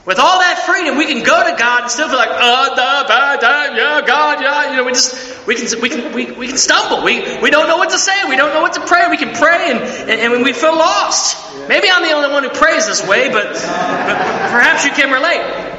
with 0.06 0.18
all 0.18 0.38
that 0.38 0.64
freedom, 0.64 0.96
we 0.96 1.06
can 1.06 1.22
go 1.22 1.36
to 1.44 1.56
God 1.58 1.82
and 1.82 1.90
still 1.90 2.08
feel 2.08 2.16
like, 2.16 2.30
uh, 2.30 2.74
da, 2.74 3.02
ba, 3.04 3.40
da, 3.40 3.76
yeah, 3.76 4.00
God, 4.06 4.40
yeah. 4.40 4.70
You 4.70 4.76
know, 4.78 4.84
we 4.84 4.92
just, 4.92 5.46
we 5.46 5.54
can, 5.54 5.80
we 5.80 5.88
can, 5.90 6.14
we, 6.14 6.30
we 6.32 6.48
can 6.48 6.56
stumble. 6.56 7.04
We, 7.04 7.38
we 7.40 7.50
don't 7.50 7.68
know 7.68 7.76
what 7.76 7.90
to 7.90 7.98
say. 7.98 8.28
We 8.28 8.36
don't 8.36 8.54
know 8.54 8.62
what 8.62 8.72
to 8.74 8.86
pray. 8.86 9.08
We 9.10 9.18
can 9.18 9.34
pray 9.34 9.70
and, 9.70 9.78
and, 9.78 10.34
and 10.34 10.42
we 10.42 10.54
feel 10.54 10.74
lost. 10.74 11.36
Maybe 11.68 11.90
I'm 11.90 12.02
the 12.02 12.12
only 12.12 12.30
one 12.30 12.44
who 12.44 12.48
prays 12.50 12.86
this 12.86 13.06
way, 13.06 13.28
but, 13.28 13.52
but 13.52 14.16
perhaps 14.50 14.86
you 14.86 14.92
can 14.92 15.12
relate. 15.12 15.76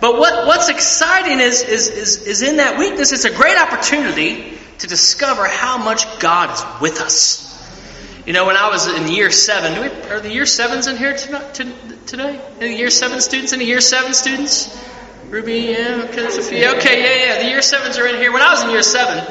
But 0.00 0.18
what, 0.18 0.46
what's 0.46 0.68
exciting 0.68 1.40
is, 1.40 1.62
is, 1.62 1.88
is, 1.88 2.26
is 2.26 2.42
in 2.42 2.58
that 2.58 2.78
weakness, 2.78 3.12
it's 3.12 3.24
a 3.24 3.34
great 3.34 3.58
opportunity 3.58 4.56
to 4.78 4.86
discover 4.86 5.48
how 5.48 5.78
much 5.78 6.20
God 6.20 6.52
is 6.52 6.80
with 6.80 7.00
us. 7.00 7.45
You 8.26 8.32
know, 8.32 8.44
when 8.44 8.56
I 8.56 8.70
was 8.70 8.88
in 8.88 9.06
year 9.06 9.30
seven, 9.30 9.80
we, 9.80 9.86
are 10.10 10.18
the 10.18 10.32
year 10.32 10.46
sevens 10.46 10.88
in 10.88 10.96
here 10.96 11.16
today? 11.16 12.40
Any 12.60 12.76
year 12.76 12.90
seven 12.90 13.20
students? 13.20 13.52
Any 13.52 13.66
year 13.66 13.80
seven 13.80 14.14
students? 14.14 14.76
Ruby, 15.30 15.60
yeah, 15.70 16.02
okay, 16.06 16.22
there's 16.22 16.36
a 16.36 16.42
few. 16.42 16.58
Okay, 16.70 17.02
yeah, 17.02 17.34
yeah, 17.34 17.42
the 17.44 17.48
year 17.50 17.62
sevens 17.62 17.98
are 17.98 18.06
in 18.08 18.16
here. 18.16 18.32
When 18.32 18.42
I 18.42 18.50
was 18.50 18.64
in 18.64 18.70
year 18.70 18.82
seven, 18.82 19.24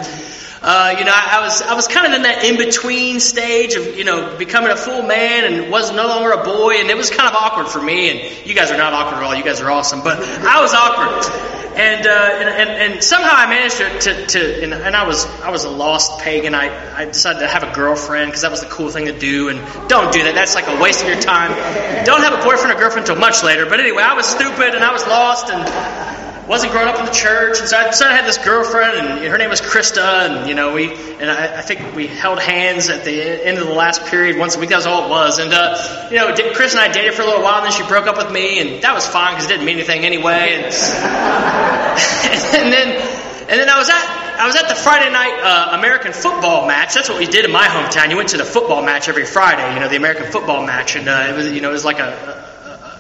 uh, 0.62 0.96
you 0.98 1.06
know, 1.06 1.12
I, 1.14 1.40
I, 1.40 1.42
was 1.42 1.62
I 1.62 1.74
was 1.76 1.88
kind 1.88 2.08
of 2.08 2.14
in 2.14 2.22
that 2.24 2.44
in 2.44 2.58
between 2.58 3.20
stage 3.20 3.76
of 3.76 3.98
you 3.98 4.04
know 4.04 4.38
becoming 4.38 4.72
a 4.72 4.76
full 4.76 5.04
man 5.04 5.52
and 5.52 5.72
was 5.72 5.92
no 5.92 6.08
longer 6.08 6.32
a 6.32 6.44
boy, 6.44 6.76
and 6.80 6.90
it 6.90 6.98
was 6.98 7.10
kind 7.10 7.30
of 7.30 7.36
awkward 7.36 7.68
for 7.68 7.82
me. 7.82 8.10
And 8.10 8.48
you 8.48 8.56
guys 8.56 8.72
are 8.72 8.78
not 8.78 8.94
awkward 8.94 9.18
at 9.18 9.24
all. 9.24 9.36
You 9.36 9.44
guys 9.44 9.62
are 9.62 9.70
awesome, 9.70 10.02
but 10.02 10.20
I 10.24 10.62
was 10.62 10.74
awkward. 10.74 11.56
And, 11.76 12.08
uh, 12.08 12.10
and, 12.10 12.48
and, 12.48 12.94
and, 12.94 13.04
somehow 13.04 13.32
I 13.34 13.48
managed 13.48 13.76
to, 13.80 14.00
to, 14.00 14.28
to 14.28 14.64
and, 14.64 14.74
and, 14.74 14.96
I 14.96 15.06
was 15.06 15.26
I 15.42 15.50
was 15.50 15.66
a 15.66 15.70
lost 15.70 16.22
pagan. 16.22 16.56
I, 16.56 16.72
I 16.96 17.04
decided 17.04 17.40
to 17.40 17.50
have 17.50 17.64
a 17.64 17.76
girlfriend 17.76 18.32
because 18.32 18.44
that 18.44 18.52
was 18.52 18.62
the 18.62 18.70
cool 18.70 18.90
thing 18.90 19.08
to 19.08 19.20
do. 19.20 19.50
And 19.50 19.60
don't 19.90 20.14
do 20.14 20.24
that. 20.24 20.36
That's 20.36 20.56
like 20.56 20.70
a 20.70 20.82
waste 20.82 21.02
of 21.04 21.10
your 21.10 21.20
time. 21.20 21.52
Don't 22.06 22.22
have 22.22 22.32
a 22.32 22.42
boyfriend 22.46 22.72
or 22.72 22.80
girlfriend 22.80 23.10
until 23.10 23.20
much 23.20 23.44
later. 23.44 23.66
But 23.66 23.82
anyway, 23.82 24.04
I 24.04 24.14
was 24.14 24.26
stupid 24.26 24.74
and 24.74 24.86
I 24.86 24.94
was 24.94 25.06
lost 25.06 25.50
and 25.50 26.25
wasn't 26.48 26.72
growing 26.72 26.88
up 26.88 27.00
in 27.00 27.06
the 27.06 27.12
church, 27.12 27.60
and 27.60 27.68
so 27.68 27.78
I 27.78 27.88
decided 27.88 28.14
I 28.14 28.18
had 28.18 28.26
this 28.28 28.38
girlfriend, 28.38 28.98
and 28.98 29.26
her 29.26 29.38
name 29.38 29.50
was 29.50 29.62
Krista, 29.62 30.30
and 30.30 30.48
you 30.48 30.56
know 30.56 30.74
we, 30.74 30.92
and 30.92 31.30
I, 31.30 31.58
I 31.58 31.62
think 31.62 31.96
we 31.96 32.08
held 32.08 32.40
hands 32.40 32.90
at 32.90 33.04
the 33.04 33.46
end 33.46 33.58
of 33.58 33.68
the 33.68 33.74
last 33.74 34.06
period 34.06 34.38
once 34.38 34.56
a 34.56 34.60
week. 34.60 34.70
That 34.70 34.78
was 34.78 34.86
all 34.86 35.08
it 35.08 35.10
was, 35.10 35.40
and 35.40 35.52
uh, 35.54 36.10
you 36.12 36.18
know 36.18 36.34
Chris 36.54 36.74
and 36.74 36.82
I 36.82 36.92
dated 36.92 37.16
for 37.16 37.24
a 37.24 37.26
little 37.26 37.44
while, 37.44 37.64
and 37.64 37.66
then 37.66 37.72
she 37.72 37.88
broke 37.88 38.08
up 38.08 38.18
with 38.18 38.32
me, 38.32 38.60
and 38.60 38.84
that 38.84 38.94
was 38.94 39.08
fine 39.08 39.34
because 39.34 39.46
it 39.46 39.54
didn't 39.54 39.66
mean 39.66 39.78
anything 39.78 40.06
anyway. 40.06 40.54
And, 40.54 40.66
and 42.62 42.72
then, 42.72 42.90
and 43.50 43.60
then 43.60 43.70
I 43.70 43.78
was 43.78 43.90
at 43.90 44.26
I 44.38 44.46
was 44.46 44.56
at 44.56 44.68
the 44.68 44.76
Friday 44.76 45.12
night 45.12 45.40
uh, 45.42 45.78
American 45.80 46.14
football 46.14 46.68
match. 46.68 46.94
That's 46.94 47.10
what 47.10 47.18
we 47.18 47.26
did 47.26 47.46
in 47.46 47.52
my 47.52 47.66
hometown. 47.66 48.12
You 48.12 48.18
went 48.18 48.30
to 48.30 48.38
the 48.38 48.46
football 48.46 48.84
match 48.84 49.08
every 49.08 49.26
Friday, 49.26 49.74
you 49.74 49.80
know, 49.80 49.88
the 49.88 49.96
American 49.96 50.32
football 50.32 50.66
match, 50.66 50.96
and 50.96 51.08
uh, 51.08 51.28
it 51.30 51.36
was, 51.36 51.52
you 51.52 51.62
know, 51.62 51.70
it 51.70 51.74
was 51.74 51.86
like 51.86 52.00
a, 52.00 52.45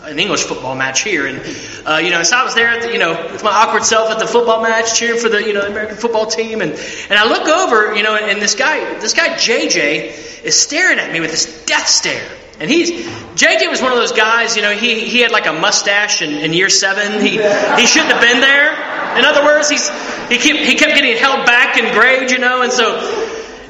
an 0.05 0.19
English 0.19 0.43
football 0.43 0.75
match 0.75 1.01
here, 1.01 1.25
and 1.25 1.39
uh, 1.85 1.97
you 1.97 2.09
know, 2.09 2.23
so 2.23 2.37
I 2.37 2.43
was 2.43 2.55
there, 2.55 2.79
the, 2.81 2.91
you 2.91 2.99
know, 2.99 3.29
with 3.31 3.43
my 3.43 3.51
awkward 3.51 3.83
self 3.83 4.09
at 4.11 4.19
the 4.19 4.27
football 4.27 4.61
match, 4.61 4.97
cheering 4.97 5.19
for 5.19 5.29
the 5.29 5.41
you 5.41 5.53
know 5.53 5.61
American 5.61 5.97
football 5.97 6.27
team, 6.27 6.61
and 6.61 6.71
and 6.71 7.13
I 7.13 7.27
look 7.27 7.47
over, 7.47 7.95
you 7.95 8.03
know, 8.03 8.15
and 8.15 8.41
this 8.41 8.55
guy, 8.55 8.99
this 8.99 9.13
guy 9.13 9.29
JJ, 9.29 10.43
is 10.43 10.59
staring 10.59 10.99
at 10.99 11.11
me 11.11 11.19
with 11.19 11.31
this 11.31 11.65
death 11.65 11.87
stare. 11.87 12.29
And 12.59 12.69
he's 12.69 12.91
JJ 12.91 13.69
was 13.69 13.81
one 13.81 13.91
of 13.91 13.97
those 13.97 14.13
guys, 14.13 14.55
you 14.55 14.61
know, 14.61 14.71
he, 14.71 15.01
he 15.01 15.19
had 15.19 15.31
like 15.31 15.45
a 15.45 15.53
mustache 15.53 16.21
in, 16.21 16.31
in 16.31 16.53
year 16.53 16.69
seven. 16.69 17.21
He 17.21 17.31
he 17.31 17.85
shouldn't 17.85 18.13
have 18.13 18.21
been 18.21 18.39
there. 18.39 18.71
In 19.17 19.25
other 19.25 19.43
words, 19.43 19.69
he's 19.69 19.89
he 20.29 20.37
kept 20.37 20.59
he 20.59 20.75
kept 20.75 20.95
getting 20.95 21.17
held 21.17 21.45
back 21.45 21.77
in 21.77 21.93
grade, 21.93 22.31
you 22.31 22.37
know, 22.37 22.61
and 22.61 22.71
so 22.71 22.95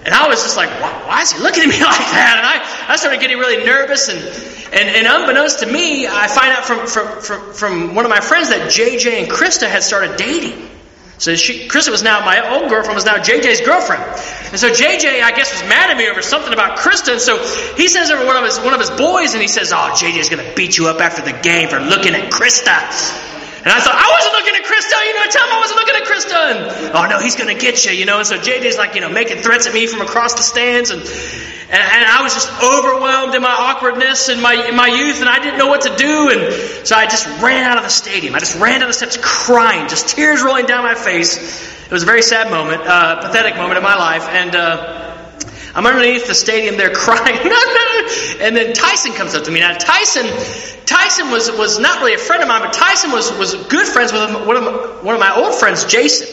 and 0.06 0.14
I 0.14 0.28
was 0.28 0.44
just 0.44 0.56
like, 0.56 0.70
why, 0.80 0.92
why, 1.08 1.22
is 1.24 1.32
he 1.32 1.40
looking 1.40 1.64
at 1.64 1.70
me 1.70 1.82
like 1.84 1.98
that? 1.98 2.36
And 2.38 2.46
I, 2.46 2.94
I 2.94 2.96
started 2.96 3.20
getting 3.20 3.40
really 3.40 3.66
nervous. 3.66 4.08
And, 4.08 4.20
and, 4.72 4.88
and 4.96 5.08
unbeknownst 5.08 5.60
to 5.60 5.66
me, 5.66 6.06
I 6.06 6.28
find 6.28 6.52
out 6.54 6.64
from, 6.64 6.86
from, 6.86 7.22
from, 7.22 7.54
from 7.54 7.96
one 7.96 8.06
of 8.06 8.10
my 8.10 8.20
friends 8.20 8.50
that 8.50 8.72
JJ 8.72 9.24
and 9.24 9.28
Krista 9.28 9.68
had 9.68 9.82
started 9.82 10.16
dating. 10.16 10.70
So 11.18 11.36
she, 11.36 11.68
Krista 11.68 11.90
was 11.90 12.04
now, 12.04 12.20
my 12.24 12.54
old 12.54 12.70
girlfriend 12.70 12.94
was 12.94 13.06
now 13.06 13.18
JJ's 13.18 13.62
girlfriend. 13.62 14.04
And 14.04 14.60
so 14.60 14.70
JJ, 14.70 15.24
I 15.24 15.32
guess, 15.32 15.52
was 15.52 15.68
mad 15.70 15.90
at 15.90 15.98
me 15.98 16.08
over 16.08 16.22
something 16.22 16.54
about 16.54 16.78
Krista. 16.78 17.14
And 17.14 17.22
so 17.22 17.38
he 17.76 17.88
sends 17.88 18.12
over 18.12 18.26
one 18.28 18.36
of 18.36 18.44
his, 18.44 18.60
one 18.60 18.74
of 18.76 18.80
his 18.80 18.92
boys 18.92 19.34
and 19.34 19.42
he 19.42 19.48
says, 19.48 19.72
Oh, 19.72 19.90
JJ's 19.96 20.30
going 20.30 20.46
to 20.46 20.56
beat 20.56 20.78
you 20.78 20.88
up 20.88 21.00
after 21.02 21.24
the 21.24 21.36
game 21.42 21.70
for 21.70 21.80
looking 21.80 22.14
at 22.14 22.32
Krista. 22.32 23.34
And 23.66 23.74
I 23.74 23.82
thought, 23.82 23.98
I 23.98 24.14
wasn't 24.14 24.34
looking 24.38 24.54
at 24.54 24.64
Krista, 24.70 24.94
you 24.94 25.16
know, 25.18 25.26
tell 25.26 25.48
him 25.48 25.54
I 25.54 25.60
wasn't 25.60 25.80
looking 25.82 25.96
at 25.98 26.06
Krista. 26.06 26.40
And, 26.54 26.96
oh 26.96 27.06
no, 27.10 27.18
he's 27.20 27.36
going 27.36 27.50
to 27.50 27.60
get 27.60 27.84
you, 27.84 27.94
you 27.94 28.06
know. 28.06 28.20
And 28.20 28.28
so 28.28 28.38
JJ's 28.38 28.78
like, 28.78 28.94
you 28.94 29.02
know, 29.02 29.10
making 29.10 29.42
threats 29.42 29.66
at 29.66 29.74
me 29.74 29.88
from 29.88 30.02
across 30.02 30.36
the 30.36 30.44
stands. 30.44 30.92
And, 30.92 31.02
and, 31.02 31.82
and 31.82 32.06
I 32.06 32.22
was 32.22 32.36
just 32.36 32.46
overwhelmed 32.62 33.34
in 33.34 33.42
my 33.42 33.50
awkwardness 33.50 34.30
and 34.30 34.40
my, 34.40 34.54
in 34.54 34.76
my 34.76 34.86
youth, 34.86 35.20
and 35.20 35.28
I 35.28 35.42
didn't 35.42 35.58
know 35.58 35.66
what 35.66 35.82
to 35.82 35.96
do. 35.98 36.30
And 36.30 36.86
so 36.86 36.96
I 36.96 37.08
just 37.08 37.26
ran 37.42 37.64
out 37.64 37.80
of 37.80 37.84
the 37.84 37.90
stadium. 37.90 38.36
I 38.36 38.40
just 38.40 38.56
ran 38.60 38.82
down 38.82 38.90
the 38.90 38.94
steps 38.94 39.18
crying, 39.18 39.90
just 39.90 40.10
tears 40.10 40.44
rolling 40.44 40.68
down 40.68 40.84
my 40.84 40.94
face. 40.94 41.36
It 41.86 41.92
was 41.92 42.04
a 42.04 42.06
very 42.06 42.22
sad 42.22 42.52
moment, 42.52 42.84
uh, 42.86 43.20
pathetic 43.22 43.56
moment 43.58 43.78
in 43.78 43.84
my 43.84 43.96
life. 43.96 44.30
And, 44.30 44.56
uh, 44.56 45.15
I'm 45.76 45.86
underneath 45.86 46.28
the 46.28 46.34
stadium 46.34 46.78
there 46.78 46.90
crying. 46.94 47.38
and 48.40 48.56
then 48.56 48.74
Tyson 48.74 49.12
comes 49.12 49.36
up 49.36 49.44
to 49.44 49.52
me. 49.52 49.60
Now 49.60 49.74
Tyson, 49.78 50.26
Tyson 50.86 51.30
was, 51.32 51.52
was 51.52 51.80
not 51.80 52.00
really 52.00 52.14
a 52.14 52.18
friend 52.18 52.42
of 52.42 52.48
mine, 52.48 52.62
but 52.62 52.74
Tyson 52.74 53.12
was, 53.12 53.32
was 53.38 53.56
good 53.68 53.86
friends 53.86 54.14
with 54.14 54.48
one 54.48 54.56
of, 54.56 54.64
my, 54.64 54.72
one 55.04 55.16
of 55.16 55.20
my 55.20 55.36
old 55.36 55.54
friends, 55.54 55.84
Jason. 55.86 56.28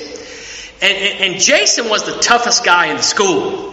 And, 0.80 0.96
and, 0.96 1.34
and 1.34 1.42
Jason 1.42 1.88
was 1.88 2.04
the 2.04 2.18
toughest 2.20 2.64
guy 2.64 2.86
in 2.86 2.96
the 2.96 3.02
school. 3.02 3.71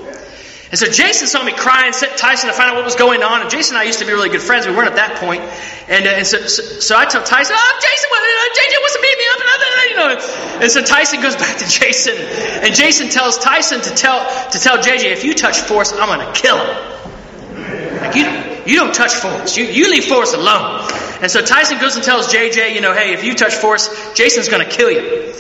And 0.70 0.78
so 0.78 0.86
Jason 0.86 1.28
saw 1.28 1.44
me 1.44 1.52
cry 1.52 1.88
and 1.88 1.96
sent 1.96 2.16
Tyson 2.16 2.48
to 2.48 2.56
find 2.56 2.70
out 2.70 2.76
what 2.76 2.86
was 2.86 2.96
going 2.96 3.24
on. 3.24 3.42
And 3.42 3.50
Jason 3.50 3.76
and 3.76 3.82
I 3.82 3.86
used 3.86 4.00
to 4.00 4.06
be 4.06 4.14
really 4.14 4.30
good 4.30 4.42
friends. 4.42 4.68
We 4.68 4.76
weren't 4.76 4.90
at 4.90 4.98
that 4.98 5.18
point. 5.18 5.42
And, 5.90 6.06
uh, 6.06 6.22
and 6.22 6.28
so, 6.28 6.46
so, 6.46 6.62
so, 6.62 6.96
I 6.96 7.06
tell 7.06 7.24
Tyson, 7.24 7.56
oh, 7.58 7.80
Jason, 7.82 8.10
uh, 8.14 8.54
JJ 8.54 8.74
wants 8.78 8.96
to 8.96 9.02
beat 9.02 9.18
me 9.18 9.26
up. 9.34 9.40
And, 9.42 9.90
you 9.90 9.98
know. 9.98 10.62
and 10.62 10.72
so 10.72 10.82
Tyson 10.84 11.22
goes 11.22 11.36
back 11.44 11.58
to 11.58 11.68
Jason. 11.68 12.16
And 12.18 12.76
Jason 12.76 13.10
tells 13.10 13.40
Tyson 13.40 13.82
to 13.82 13.90
tell, 13.96 14.22
to 14.52 14.60
tell 14.60 14.78
JJ, 14.78 15.12
if 15.12 15.24
you 15.24 15.34
touch 15.34 15.60
Forrest, 15.60 15.96
I'm 15.98 16.08
going 16.08 16.26
to 16.26 16.40
kill 16.40 16.58
him. 16.58 18.02
Like, 18.02 18.16
you, 18.16 18.26
you 18.72 18.76
don't 18.76 18.94
touch 18.94 19.16
Forrest. 19.16 19.58
You, 19.58 19.66
you 19.66 19.90
leave 19.90 20.06
Forrest 20.06 20.36
alone. 20.36 20.88
And 21.22 21.32
so 21.32 21.42
Tyson 21.42 21.80
goes 21.80 21.96
and 21.96 22.06
tells 22.06 22.32
JJ, 22.32 22.76
you 22.76 22.82
know, 22.82 22.94
hey, 22.94 23.14
if 23.14 23.24
you 23.24 23.34
touch 23.34 23.56
Forrest, 23.56 24.16
Jason's 24.16 24.50
going 24.50 24.64
to 24.64 24.72
kill 24.72 24.92
you. 24.92 25.34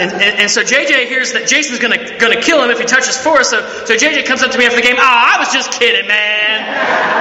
And, 0.00 0.16
and, 0.16 0.32
and, 0.40 0.50
so 0.50 0.64
JJ 0.64 1.12
hears 1.12 1.36
that 1.36 1.44
Jason's 1.44 1.76
gonna 1.76 2.16
gonna 2.16 2.40
kill 2.40 2.64
him 2.64 2.72
if 2.72 2.80
he 2.80 2.88
touches 2.88 3.20
Forrest. 3.20 3.52
So, 3.52 3.60
so 3.84 3.92
JJ 3.92 4.24
comes 4.24 4.40
up 4.40 4.48
to 4.48 4.56
me 4.56 4.64
after 4.64 4.80
the 4.80 4.86
game. 4.88 4.96
Oh, 4.96 5.04
I 5.04 5.36
was 5.36 5.52
just 5.52 5.76
kidding, 5.76 6.08
man. 6.08 6.64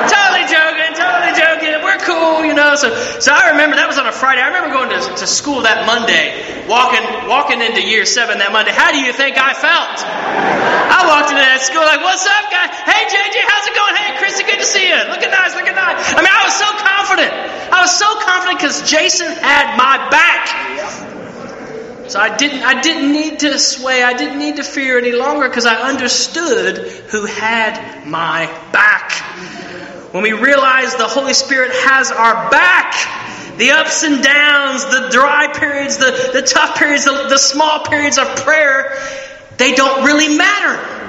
totally 0.07 0.47
joking, 0.47 0.95
totally 0.95 1.35
joking. 1.35 1.75
We're 1.83 1.99
cool, 2.07 2.47
you 2.47 2.55
know. 2.55 2.79
So, 2.79 2.95
so 3.19 3.35
I 3.35 3.51
remember 3.51 3.75
that 3.75 3.91
was 3.91 3.99
on 3.99 4.07
a 4.07 4.15
Friday. 4.15 4.39
I 4.39 4.55
remember 4.55 4.71
going 4.71 4.95
to, 4.95 4.99
to 5.11 5.27
school 5.27 5.67
that 5.67 5.83
Monday, 5.91 6.39
walking 6.71 7.03
walking 7.27 7.59
into 7.59 7.83
year 7.83 8.07
seven 8.07 8.39
that 8.39 8.55
Monday. 8.55 8.71
How 8.71 8.95
do 8.95 9.03
you 9.03 9.11
think 9.11 9.35
I 9.35 9.51
felt? 9.51 9.99
I 10.87 11.03
walked 11.03 11.35
into 11.35 11.43
that 11.43 11.59
school 11.59 11.83
like, 11.83 11.99
"What's 11.99 12.23
up, 12.23 12.47
guy? 12.47 12.63
Hey, 12.63 13.11
JJ, 13.11 13.35
how's 13.43 13.67
it 13.67 13.75
going? 13.75 13.95
Hey, 13.99 14.09
Chrissy, 14.23 14.47
good 14.47 14.63
to 14.63 14.67
see 14.67 14.87
you. 14.87 15.03
Looking 15.11 15.35
nice, 15.35 15.51
looking 15.51 15.75
nice." 15.75 16.15
I 16.15 16.23
mean, 16.23 16.31
I 16.31 16.47
was 16.47 16.55
so 16.55 16.69
confident. 16.79 17.35
I 17.75 17.83
was 17.83 17.91
so 17.91 18.07
confident 18.23 18.55
because 18.55 18.87
Jason 18.87 19.35
had 19.35 19.75
my 19.75 19.99
back. 20.07 21.08
So 22.09 22.19
I 22.19 22.35
didn't, 22.35 22.63
I 22.63 22.81
didn't 22.81 23.11
need 23.11 23.41
to 23.41 23.59
sway, 23.59 24.01
I 24.01 24.13
didn't 24.13 24.39
need 24.39 24.55
to 24.55 24.63
fear 24.63 24.97
any 24.97 25.11
longer 25.11 25.47
because 25.47 25.67
I 25.67 25.75
understood 25.75 26.87
who 27.11 27.25
had 27.25 28.07
my 28.07 28.47
back. 28.71 29.11
When 30.11 30.23
we 30.23 30.33
realize 30.33 30.95
the 30.95 31.07
Holy 31.07 31.35
Spirit 31.35 31.69
has 31.71 32.11
our 32.11 32.49
back, 32.49 33.57
the 33.59 33.71
ups 33.71 34.01
and 34.01 34.23
downs, 34.23 34.85
the 34.85 35.09
dry 35.11 35.53
periods, 35.53 35.97
the, 35.97 36.31
the 36.33 36.41
tough 36.41 36.79
periods, 36.79 37.05
the, 37.05 37.27
the 37.29 37.37
small 37.37 37.85
periods 37.85 38.17
of 38.17 38.25
prayer, 38.37 38.97
they 39.57 39.75
don't 39.75 40.03
really 40.03 40.35
matter 40.35 40.99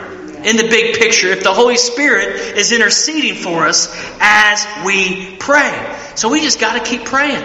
in 0.44 0.56
the 0.56 0.64
big 0.64 0.98
picture 0.98 1.28
if 1.28 1.42
the 1.42 1.54
Holy 1.54 1.78
Spirit 1.78 2.58
is 2.58 2.72
interceding 2.72 3.42
for 3.42 3.66
us 3.66 3.88
as 4.20 4.66
we 4.84 5.36
pray. 5.36 5.96
So 6.14 6.28
we 6.28 6.42
just 6.42 6.60
got 6.60 6.74
to 6.74 6.84
keep 6.84 7.06
praying. 7.06 7.44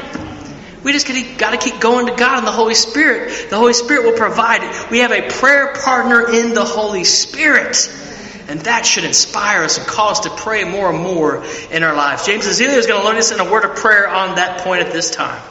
We 0.85 0.93
just 0.93 1.07
got 1.39 1.49
to 1.51 1.57
keep 1.57 1.81
going 1.81 2.05
to 2.05 2.15
God 2.15 2.37
and 2.37 2.47
the 2.47 2.51
Holy 2.51 2.75
Spirit. 2.75 3.49
The 3.49 3.57
Holy 3.57 3.73
Spirit 3.73 4.05
will 4.05 4.17
provide 4.17 4.63
it. 4.63 4.91
We 4.91 4.99
have 4.99 5.11
a 5.11 5.27
prayer 5.27 5.73
partner 5.83 6.31
in 6.31 6.53
the 6.53 6.63
Holy 6.63 7.03
Spirit. 7.03 7.91
And 8.47 8.61
that 8.61 8.85
should 8.85 9.03
inspire 9.03 9.63
us 9.63 9.79
and 9.79 9.87
cause 9.87 10.19
us 10.19 10.25
to 10.25 10.29
pray 10.29 10.63
more 10.63 10.91
and 10.93 11.01
more 11.01 11.43
in 11.71 11.81
our 11.81 11.95
lives. 11.95 12.27
James 12.27 12.45
Azealia 12.45 12.77
is 12.77 12.85
going 12.85 13.01
to 13.01 13.07
learn 13.07 13.17
us 13.17 13.31
in 13.31 13.39
a 13.39 13.51
word 13.51 13.65
of 13.65 13.75
prayer 13.75 14.07
on 14.07 14.35
that 14.35 14.61
point 14.61 14.85
at 14.85 14.93
this 14.93 15.09
time. 15.09 15.41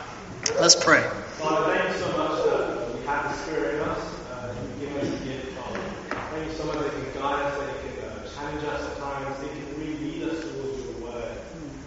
Let's 0.60 0.76
pray. 0.76 1.02
Father, 1.42 1.74
thank 1.74 1.92
you 1.92 1.98
so 1.98 2.16
much 2.16 2.44
that 2.46 2.94
we 2.94 3.04
have 3.06 3.24
the 3.24 3.36
Spirit 3.42 3.74
in 3.74 3.80
us, 3.88 3.98
uh, 4.30 4.46
that 4.46 4.54
you 4.78 4.86
give 4.86 4.96
us 5.02 5.08
the 5.10 5.24
gift, 5.26 5.58
Father. 5.58 5.80
Thank 6.30 6.46
you 6.46 6.56
so 6.56 6.64
much 6.66 6.78
that 6.78 6.94
you 6.94 7.02
can 7.10 7.20
guide 7.20 7.42
us, 7.42 7.58
that 7.58 7.68
you 7.82 7.90
can 7.90 8.04
uh, 8.06 8.30
challenge 8.30 8.62
us 8.62 8.82
at 8.86 8.96
times, 9.02 9.40
that 9.42 9.50
you 9.56 9.62
can 9.66 9.74
really 9.80 9.98
lead 9.98 10.22
us 10.30 10.38
towards 10.46 10.78
your 10.86 10.94
word. 11.02 11.34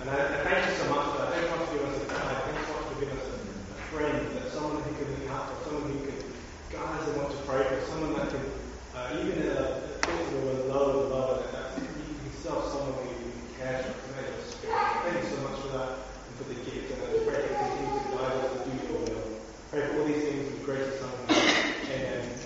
And 0.02 0.10
I, 0.10 0.14
I 0.20 0.44
thank 0.44 0.68
you 0.68 0.76
so 0.76 0.92
much 0.92 1.08
for 1.08 1.24
that. 1.24 1.32
Thank 1.32 1.48
you 1.48 1.48
so 1.48 1.56
much 1.56 1.72
for 1.72 1.80
giving 1.80 1.88
us 1.88 2.04
a 2.04 2.08
guide. 2.12 2.36
Thank 2.44 2.60
you 2.60 2.68
so 2.68 2.74
much 2.76 2.84
for 2.84 3.00
giving 3.00 3.16
us 3.16 3.24
a, 3.24 3.36
a 3.72 3.80
friend, 3.96 4.20
that 4.36 4.52
someone 4.52 4.84
who 4.84 4.92
can 4.92 5.08
look 5.08 5.32
out 5.32 5.48
for, 5.48 5.72
someone 5.72 5.88
who 5.88 6.04
can 6.04 6.20
guide 6.68 7.00
us 7.00 7.08
in 7.08 7.16
what 7.16 7.32
to 7.32 7.40
pray 7.48 7.64
for, 7.64 7.80
someone 7.88 8.12
that 8.20 8.28
can, 8.28 8.44
uh, 8.92 9.24
even 9.24 9.40
in 9.40 9.56
a 9.56 9.88
thoughts 10.08 10.32
when 10.32 10.44
we're 10.46 10.64
low 10.72 11.02
and 11.02 11.10
lower, 11.12 11.36
that 11.44 11.52
that's 11.52 11.76
himself 11.76 12.72
someone 12.72 12.96
who 13.04 13.12
cares 13.60 13.84
for, 13.86 13.92
connect 14.08 14.32
with 14.38 14.48
Spirit. 14.56 14.80
Thank 15.04 15.20
you 15.20 15.30
so 15.36 15.38
much 15.44 15.60
for 15.60 15.68
that 15.76 15.90
and 16.00 16.34
for 16.38 16.46
the 16.48 16.56
gift. 16.64 16.96
And 16.96 17.00
I 17.04 17.12
just 17.12 17.28
pray 17.28 17.44
that 17.44 17.52
you 17.52 17.56
continue 17.60 17.92
to 17.98 18.08
guide 18.16 18.36
us 18.40 18.52
to 18.56 18.60
do 18.64 18.72
your 18.88 19.00
will. 19.04 19.28
Pray 19.72 19.82
for 19.88 20.00
all 20.00 20.08
these 20.08 20.24
things 20.24 20.48
in 20.48 20.64
grace 20.64 20.88
of 20.88 20.94
Son. 20.96 21.12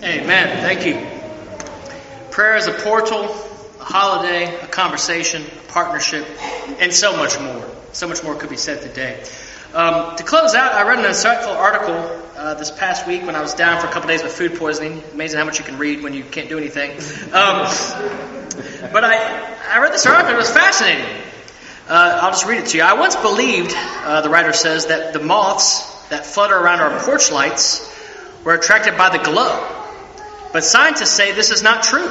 Amen. 0.02 0.21
Amen. 0.32 0.62
Thank 0.62 0.86
you. 0.86 2.30
Prayer 2.30 2.56
is 2.56 2.66
a 2.66 2.72
portal, 2.72 3.24
a 3.24 3.84
holiday, 3.84 4.46
a 4.60 4.66
conversation, 4.66 5.42
a 5.42 5.72
partnership, 5.72 6.26
and 6.80 6.90
so 6.90 7.14
much 7.18 7.38
more. 7.38 7.68
So 7.92 8.08
much 8.08 8.24
more 8.24 8.34
could 8.34 8.48
be 8.48 8.56
said 8.56 8.80
today. 8.80 9.22
Um, 9.74 10.16
to 10.16 10.22
close 10.22 10.54
out, 10.54 10.72
I 10.72 10.88
read 10.88 11.00
an 11.00 11.04
insightful 11.04 11.54
article 11.54 11.96
uh, 12.38 12.54
this 12.54 12.70
past 12.70 13.06
week 13.06 13.26
when 13.26 13.36
I 13.36 13.42
was 13.42 13.52
down 13.52 13.78
for 13.82 13.88
a 13.88 13.90
couple 13.90 14.08
days 14.08 14.22
with 14.22 14.32
food 14.32 14.54
poisoning. 14.54 15.02
Amazing 15.12 15.38
how 15.38 15.44
much 15.44 15.58
you 15.58 15.66
can 15.66 15.76
read 15.76 16.02
when 16.02 16.14
you 16.14 16.24
can't 16.24 16.48
do 16.48 16.56
anything. 16.56 16.92
Um, 17.34 17.68
but 18.90 19.04
I, 19.04 19.54
I 19.70 19.80
read 19.80 19.92
this 19.92 20.06
article, 20.06 20.32
it 20.32 20.38
was 20.38 20.50
fascinating. 20.50 21.04
Uh, 21.86 22.20
I'll 22.22 22.30
just 22.30 22.46
read 22.46 22.60
it 22.60 22.68
to 22.68 22.78
you. 22.78 22.84
I 22.84 22.94
once 22.94 23.16
believed, 23.16 23.74
uh, 23.76 24.22
the 24.22 24.30
writer 24.30 24.54
says, 24.54 24.86
that 24.86 25.12
the 25.12 25.20
moths 25.20 26.08
that 26.08 26.24
flutter 26.24 26.56
around 26.56 26.80
our 26.80 27.00
porch 27.00 27.30
lights 27.30 27.86
were 28.44 28.54
attracted 28.54 28.96
by 28.96 29.14
the 29.14 29.22
glow. 29.22 29.80
But 30.52 30.64
scientists 30.64 31.10
say 31.10 31.32
this 31.32 31.50
is 31.50 31.62
not 31.62 31.82
true. 31.82 32.10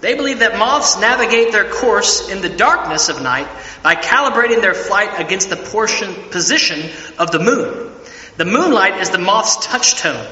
They 0.00 0.14
believe 0.14 0.40
that 0.40 0.58
moths 0.58 1.00
navigate 1.00 1.52
their 1.52 1.70
course 1.70 2.28
in 2.28 2.42
the 2.42 2.48
darkness 2.48 3.08
of 3.08 3.22
night 3.22 3.48
by 3.82 3.94
calibrating 3.94 4.60
their 4.60 4.74
flight 4.74 5.18
against 5.18 5.50
the 5.50 5.56
portion, 5.56 6.14
position 6.30 6.90
of 7.18 7.30
the 7.30 7.38
moon. 7.38 7.90
The 8.36 8.44
moonlight 8.44 9.00
is 9.00 9.10
the 9.10 9.18
moth's 9.18 9.66
touchstone, 9.66 10.26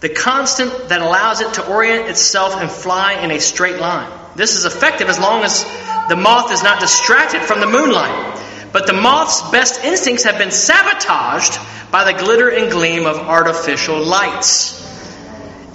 the 0.00 0.08
constant 0.08 0.88
that 0.88 1.00
allows 1.00 1.40
it 1.40 1.54
to 1.54 1.66
orient 1.66 2.08
itself 2.08 2.60
and 2.60 2.70
fly 2.70 3.14
in 3.14 3.30
a 3.30 3.40
straight 3.40 3.78
line. 3.78 4.10
This 4.34 4.56
is 4.56 4.64
effective 4.64 5.08
as 5.08 5.18
long 5.18 5.44
as 5.44 5.64
the 6.08 6.16
moth 6.16 6.52
is 6.52 6.62
not 6.62 6.80
distracted 6.80 7.42
from 7.42 7.60
the 7.60 7.66
moonlight. 7.66 8.42
But 8.72 8.86
the 8.86 8.92
moth's 8.92 9.40
best 9.50 9.82
instincts 9.84 10.24
have 10.24 10.36
been 10.36 10.50
sabotaged 10.50 11.58
by 11.90 12.12
the 12.12 12.18
glitter 12.18 12.50
and 12.50 12.70
gleam 12.70 13.06
of 13.06 13.16
artificial 13.16 14.04
lights. 14.04 14.82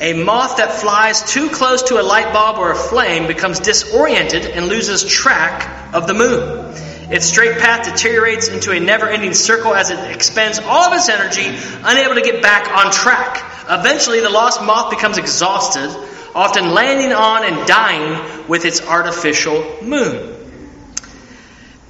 A 0.01 0.13
moth 0.13 0.57
that 0.57 0.73
flies 0.73 1.21
too 1.21 1.51
close 1.51 1.83
to 1.83 2.01
a 2.01 2.03
light 2.03 2.33
bulb 2.33 2.57
or 2.57 2.71
a 2.71 2.75
flame 2.75 3.27
becomes 3.27 3.59
disoriented 3.59 4.45
and 4.45 4.65
loses 4.65 5.05
track 5.05 5.93
of 5.93 6.07
the 6.07 6.15
moon. 6.15 6.73
Its 7.11 7.27
straight 7.27 7.59
path 7.59 7.85
deteriorates 7.85 8.47
into 8.47 8.71
a 8.71 8.79
never 8.79 9.07
ending 9.07 9.35
circle 9.35 9.75
as 9.75 9.91
it 9.91 9.99
expends 10.11 10.57
all 10.57 10.85
of 10.85 10.93
its 10.93 11.07
energy, 11.07 11.45
unable 11.83 12.15
to 12.15 12.21
get 12.21 12.41
back 12.41 12.67
on 12.71 12.91
track. 12.91 13.45
Eventually, 13.69 14.21
the 14.21 14.29
lost 14.31 14.63
moth 14.63 14.89
becomes 14.89 15.19
exhausted, 15.19 15.89
often 16.33 16.73
landing 16.73 17.13
on 17.13 17.43
and 17.43 17.67
dying 17.67 18.47
with 18.47 18.65
its 18.65 18.81
artificial 18.81 19.83
moon. 19.83 20.35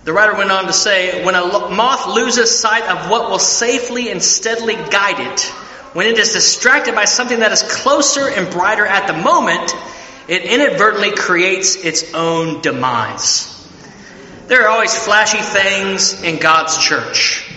The 0.03 0.12
writer 0.12 0.36
went 0.36 0.51
on 0.51 0.66
to 0.66 0.74
say 0.74 1.24
when 1.24 1.36
a 1.36 1.45
moth 1.45 2.07
loses 2.07 2.59
sight 2.59 2.84
of 2.84 3.09
what 3.09 3.30
will 3.30 3.39
safely 3.39 4.12
and 4.12 4.22
steadily 4.22 4.76
guide 4.76 5.32
it, 5.32 5.53
when 5.94 6.08
it 6.08 6.18
is 6.18 6.34
distracted 6.34 6.96
by 6.96 7.06
something 7.06 7.39
that 7.39 7.52
is 7.52 7.64
closer 7.64 8.30
and 8.30 8.52
brighter 8.52 8.86
at 8.86 9.08
the 9.08 9.14
moment, 9.14 9.76
it 10.28 10.44
inadvertently 10.44 11.12
creates 11.12 11.76
its 11.76 12.14
own 12.14 12.62
demise. 12.62 13.48
There 14.48 14.64
are 14.64 14.70
always 14.70 14.98
flashy 14.98 15.39
things 15.39 16.24
in 16.24 16.39
God's 16.39 16.78
church 16.78 17.48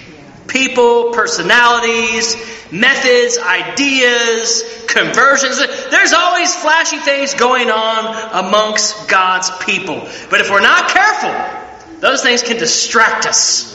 people, 0.47 1.13
personalities, 1.13 2.37
methods, 2.71 3.39
ideas, 3.39 4.63
conversions. 4.87 5.59
There's 5.91 6.13
always 6.13 6.55
flashy 6.55 6.99
things 6.99 7.35
going 7.35 7.71
on 7.71 8.45
amongst 8.45 9.09
God's 9.09 9.51
people. 9.65 10.07
But 10.31 10.41
if 10.41 10.51
we're 10.51 10.61
not 10.61 10.91
careful, 10.91 12.01
those 12.01 12.23
things 12.23 12.43
can 12.43 12.59
distract 12.59 13.27
us. 13.27 13.73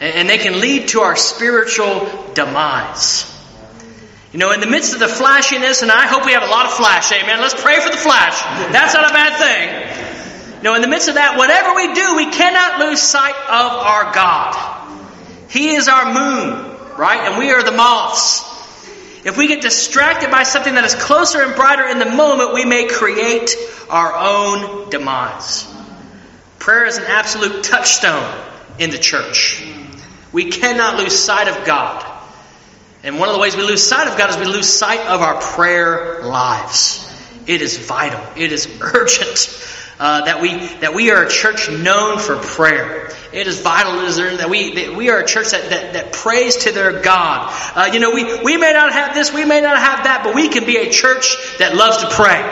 And 0.00 0.28
they 0.28 0.38
can 0.38 0.60
lead 0.60 0.88
to 0.88 1.00
our 1.00 1.16
spiritual 1.16 2.08
demise. 2.34 3.35
You 4.32 4.40
know, 4.40 4.52
in 4.52 4.60
the 4.60 4.66
midst 4.66 4.92
of 4.92 5.00
the 5.00 5.08
flashiness, 5.08 5.82
and 5.82 5.90
I 5.90 6.06
hope 6.06 6.26
we 6.26 6.32
have 6.32 6.42
a 6.42 6.50
lot 6.50 6.66
of 6.66 6.72
flash, 6.72 7.12
amen. 7.12 7.40
Let's 7.40 7.60
pray 7.60 7.78
for 7.80 7.90
the 7.90 7.96
flash. 7.96 8.40
That's 8.72 8.92
not 8.92 9.08
a 9.08 9.14
bad 9.14 9.38
thing. 9.38 10.56
You 10.56 10.62
know, 10.64 10.74
in 10.74 10.82
the 10.82 10.88
midst 10.88 11.08
of 11.08 11.14
that, 11.14 11.36
whatever 11.38 11.74
we 11.74 11.94
do, 11.94 12.16
we 12.16 12.30
cannot 12.30 12.80
lose 12.80 13.00
sight 13.00 13.34
of 13.34 13.72
our 13.72 14.12
God. 14.12 14.76
He 15.48 15.74
is 15.74 15.86
our 15.88 16.06
moon, 16.06 16.76
right? 16.98 17.28
And 17.28 17.38
we 17.38 17.52
are 17.52 17.62
the 17.62 17.72
moths. 17.72 18.42
If 19.24 19.36
we 19.36 19.48
get 19.48 19.62
distracted 19.62 20.30
by 20.30 20.42
something 20.42 20.74
that 20.74 20.84
is 20.84 20.94
closer 20.94 21.42
and 21.42 21.54
brighter 21.54 21.86
in 21.86 21.98
the 21.98 22.10
moment, 22.10 22.52
we 22.52 22.64
may 22.64 22.88
create 22.88 23.56
our 23.88 24.12
own 24.14 24.90
demise. 24.90 25.66
Prayer 26.58 26.86
is 26.86 26.96
an 26.96 27.04
absolute 27.06 27.62
touchstone 27.62 28.28
in 28.78 28.90
the 28.90 28.98
church. 28.98 29.62
We 30.32 30.50
cannot 30.50 30.98
lose 30.98 31.16
sight 31.16 31.48
of 31.48 31.64
God. 31.64 32.15
And 33.02 33.18
one 33.18 33.28
of 33.28 33.34
the 33.34 33.40
ways 33.40 33.56
we 33.56 33.62
lose 33.62 33.86
sight 33.86 34.08
of 34.08 34.18
God 34.18 34.30
is 34.30 34.36
we 34.36 34.46
lose 34.46 34.68
sight 34.68 35.00
of 35.00 35.20
our 35.20 35.40
prayer 35.40 36.22
lives. 36.22 37.02
It 37.46 37.62
is 37.62 37.78
vital. 37.78 38.20
It 38.36 38.52
is 38.52 38.68
urgent 38.80 39.62
uh, 39.98 40.24
that 40.24 40.40
we 40.40 40.54
that 40.80 40.94
we 40.94 41.10
are 41.10 41.24
a 41.24 41.28
church 41.28 41.70
known 41.70 42.18
for 42.18 42.36
prayer. 42.36 43.10
It 43.32 43.46
is 43.46 43.60
vital 43.60 44.00
it 44.00 44.08
is 44.08 44.16
that 44.16 44.48
we 44.48 44.74
that 44.74 44.96
we 44.96 45.10
are 45.10 45.20
a 45.20 45.26
church 45.26 45.50
that, 45.50 45.70
that, 45.70 45.92
that 45.94 46.12
prays 46.12 46.56
to 46.64 46.72
their 46.72 47.00
God. 47.02 47.52
Uh, 47.74 47.90
you 47.92 48.00
know, 48.00 48.10
we, 48.12 48.42
we 48.42 48.56
may 48.56 48.72
not 48.72 48.92
have 48.92 49.14
this, 49.14 49.32
we 49.32 49.44
may 49.44 49.60
not 49.60 49.78
have 49.78 50.04
that, 50.04 50.22
but 50.24 50.34
we 50.34 50.48
can 50.48 50.64
be 50.64 50.76
a 50.76 50.90
church 50.90 51.36
that 51.58 51.74
loves 51.74 51.98
to 51.98 52.10
pray. 52.10 52.42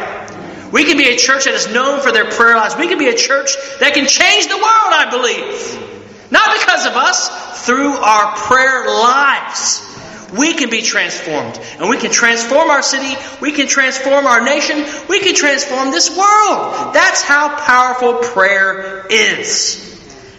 We 0.73 0.85
can 0.85 0.97
be 0.97 1.09
a 1.09 1.17
church 1.17 1.45
that 1.45 1.55
is 1.55 1.73
known 1.73 2.01
for 2.01 2.11
their 2.13 2.31
prayer 2.31 2.57
lives. 2.57 2.77
We 2.77 2.89
can 2.89 2.99
be 2.99 3.09
a 3.09 3.15
church 3.15 3.55
that 3.79 3.95
can 3.95 4.07
change 4.09 4.49
the 4.49 4.57
world, 4.57 4.91
I 4.91 5.09
believe. 5.11 6.31
Not 6.33 6.59
because 6.59 6.87
of 6.87 6.95
us, 6.95 7.65
through 7.65 7.93
our 7.93 8.35
prayer 8.37 8.87
lives 8.87 9.94
we 10.33 10.55
can 10.55 10.71
be 10.71 10.83
transformed. 10.83 11.59
And 11.79 11.89
we 11.89 11.99
can 11.99 12.11
transform 12.11 12.71
our 12.71 12.83
city, 12.83 13.15
we 13.41 13.53
can 13.53 13.67
transform 13.67 14.27
our 14.27 14.45
nation, 14.45 14.85
we 15.09 15.21
can 15.21 15.35
transform 15.35 15.91
this 15.91 16.11
world. 16.11 16.95
That's 16.95 17.23
how 17.23 17.57
powerful 17.57 18.15
prayer 18.33 19.07
is. 19.09 19.81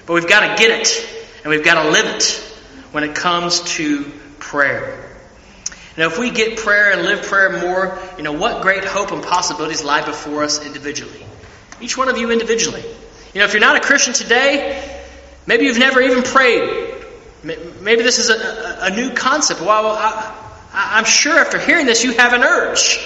But 0.05 0.13
we've 0.13 0.27
got 0.27 0.55
to 0.55 0.61
get 0.61 0.79
it, 0.79 1.09
and 1.43 1.49
we've 1.51 1.63
got 1.63 1.83
to 1.83 1.89
live 1.89 2.05
it 2.05 2.23
when 2.91 3.03
it 3.03 3.15
comes 3.15 3.61
to 3.75 4.03
prayer. 4.39 5.01
Now, 5.97 6.07
if 6.07 6.19
we 6.19 6.29
get 6.29 6.57
prayer 6.57 6.91
and 6.91 7.03
live 7.03 7.23
prayer 7.23 7.61
more, 7.61 7.97
you 8.17 8.23
know, 8.23 8.33
what 8.33 8.61
great 8.61 8.83
hope 8.83 9.11
and 9.11 9.23
possibilities 9.23 9.83
lie 9.83 10.05
before 10.05 10.43
us 10.43 10.65
individually. 10.65 11.25
Each 11.79 11.97
one 11.97 12.09
of 12.09 12.17
you 12.17 12.31
individually. 12.31 12.83
You 13.33 13.39
know, 13.39 13.45
if 13.45 13.53
you're 13.53 13.61
not 13.61 13.77
a 13.77 13.81
Christian 13.81 14.13
today, 14.13 15.03
maybe 15.45 15.65
you've 15.65 15.79
never 15.79 16.01
even 16.01 16.23
prayed 16.23 16.95
Maybe 17.46 18.02
this 18.02 18.18
is 18.18 18.30
a, 18.30 18.78
a 18.82 18.89
new 18.89 19.14
concept. 19.14 19.62
Well, 19.62 19.88
I, 19.88 20.98
am 20.98 21.06
sure 21.06 21.38
after 21.38 21.60
hearing 21.60 21.86
this, 21.86 22.04
you 22.04 22.14
have 22.14 22.34
an 22.34 22.41
urge 22.41 22.98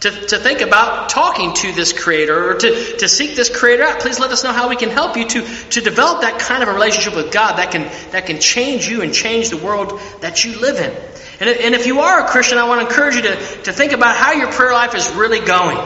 to, 0.00 0.10
to 0.10 0.38
think 0.38 0.60
about 0.60 1.08
talking 1.08 1.52
to 1.54 1.72
this 1.72 1.92
creator 1.92 2.50
or 2.50 2.54
to, 2.54 2.96
to 2.98 3.08
seek 3.08 3.34
this 3.34 3.54
creator 3.54 3.82
out. 3.82 3.98
Please 3.98 4.20
let 4.20 4.30
us 4.30 4.44
know 4.44 4.52
how 4.52 4.68
we 4.68 4.76
can 4.76 4.90
help 4.90 5.16
you 5.16 5.26
to, 5.26 5.42
to 5.70 5.80
develop 5.80 6.20
that 6.20 6.38
kind 6.38 6.62
of 6.62 6.68
a 6.68 6.72
relationship 6.72 7.16
with 7.16 7.32
God 7.32 7.56
that 7.56 7.72
can, 7.72 7.82
that 8.12 8.26
can 8.26 8.38
change 8.38 8.86
you 8.86 9.02
and 9.02 9.12
change 9.12 9.50
the 9.50 9.56
world 9.56 10.00
that 10.20 10.44
you 10.44 10.60
live 10.60 10.76
in. 10.76 10.90
And, 11.40 11.48
and 11.48 11.74
if 11.74 11.86
you 11.86 12.00
are 12.00 12.24
a 12.24 12.28
Christian, 12.28 12.58
I 12.58 12.68
want 12.68 12.82
to 12.82 12.86
encourage 12.86 13.16
you 13.16 13.22
to, 13.22 13.36
to 13.64 13.72
think 13.72 13.90
about 13.90 14.16
how 14.16 14.32
your 14.32 14.52
prayer 14.52 14.72
life 14.72 14.94
is 14.94 15.10
really 15.16 15.40
going. 15.40 15.78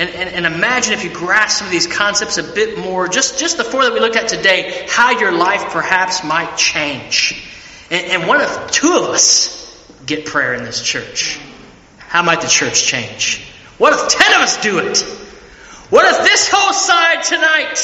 And, 0.00 0.08
and, 0.08 0.30
and, 0.30 0.46
imagine 0.46 0.94
if 0.94 1.04
you 1.04 1.10
grasp 1.10 1.58
some 1.58 1.66
of 1.66 1.70
these 1.70 1.86
concepts 1.86 2.38
a 2.38 2.42
bit 2.42 2.78
more, 2.78 3.06
just, 3.06 3.38
just 3.38 3.58
the 3.58 3.64
four 3.64 3.84
that 3.84 3.92
we 3.92 4.00
looked 4.00 4.16
at 4.16 4.28
today, 4.28 4.86
how 4.88 5.10
your 5.10 5.30
life 5.30 5.72
perhaps 5.72 6.24
might 6.24 6.56
change. 6.56 7.46
And, 7.90 8.06
and 8.06 8.26
what 8.26 8.40
if 8.40 8.70
two 8.70 8.94
of 8.94 9.02
us 9.10 9.86
get 10.06 10.24
prayer 10.24 10.54
in 10.54 10.64
this 10.64 10.82
church? 10.82 11.38
How 11.98 12.22
might 12.22 12.40
the 12.40 12.48
church 12.48 12.82
change? 12.82 13.46
What 13.76 13.92
if 13.92 14.08
ten 14.08 14.32
of 14.36 14.40
us 14.40 14.62
do 14.62 14.78
it? 14.78 15.02
What 15.90 16.06
if 16.06 16.26
this 16.26 16.48
whole 16.50 16.72
side 16.72 17.22
tonight, 17.22 17.76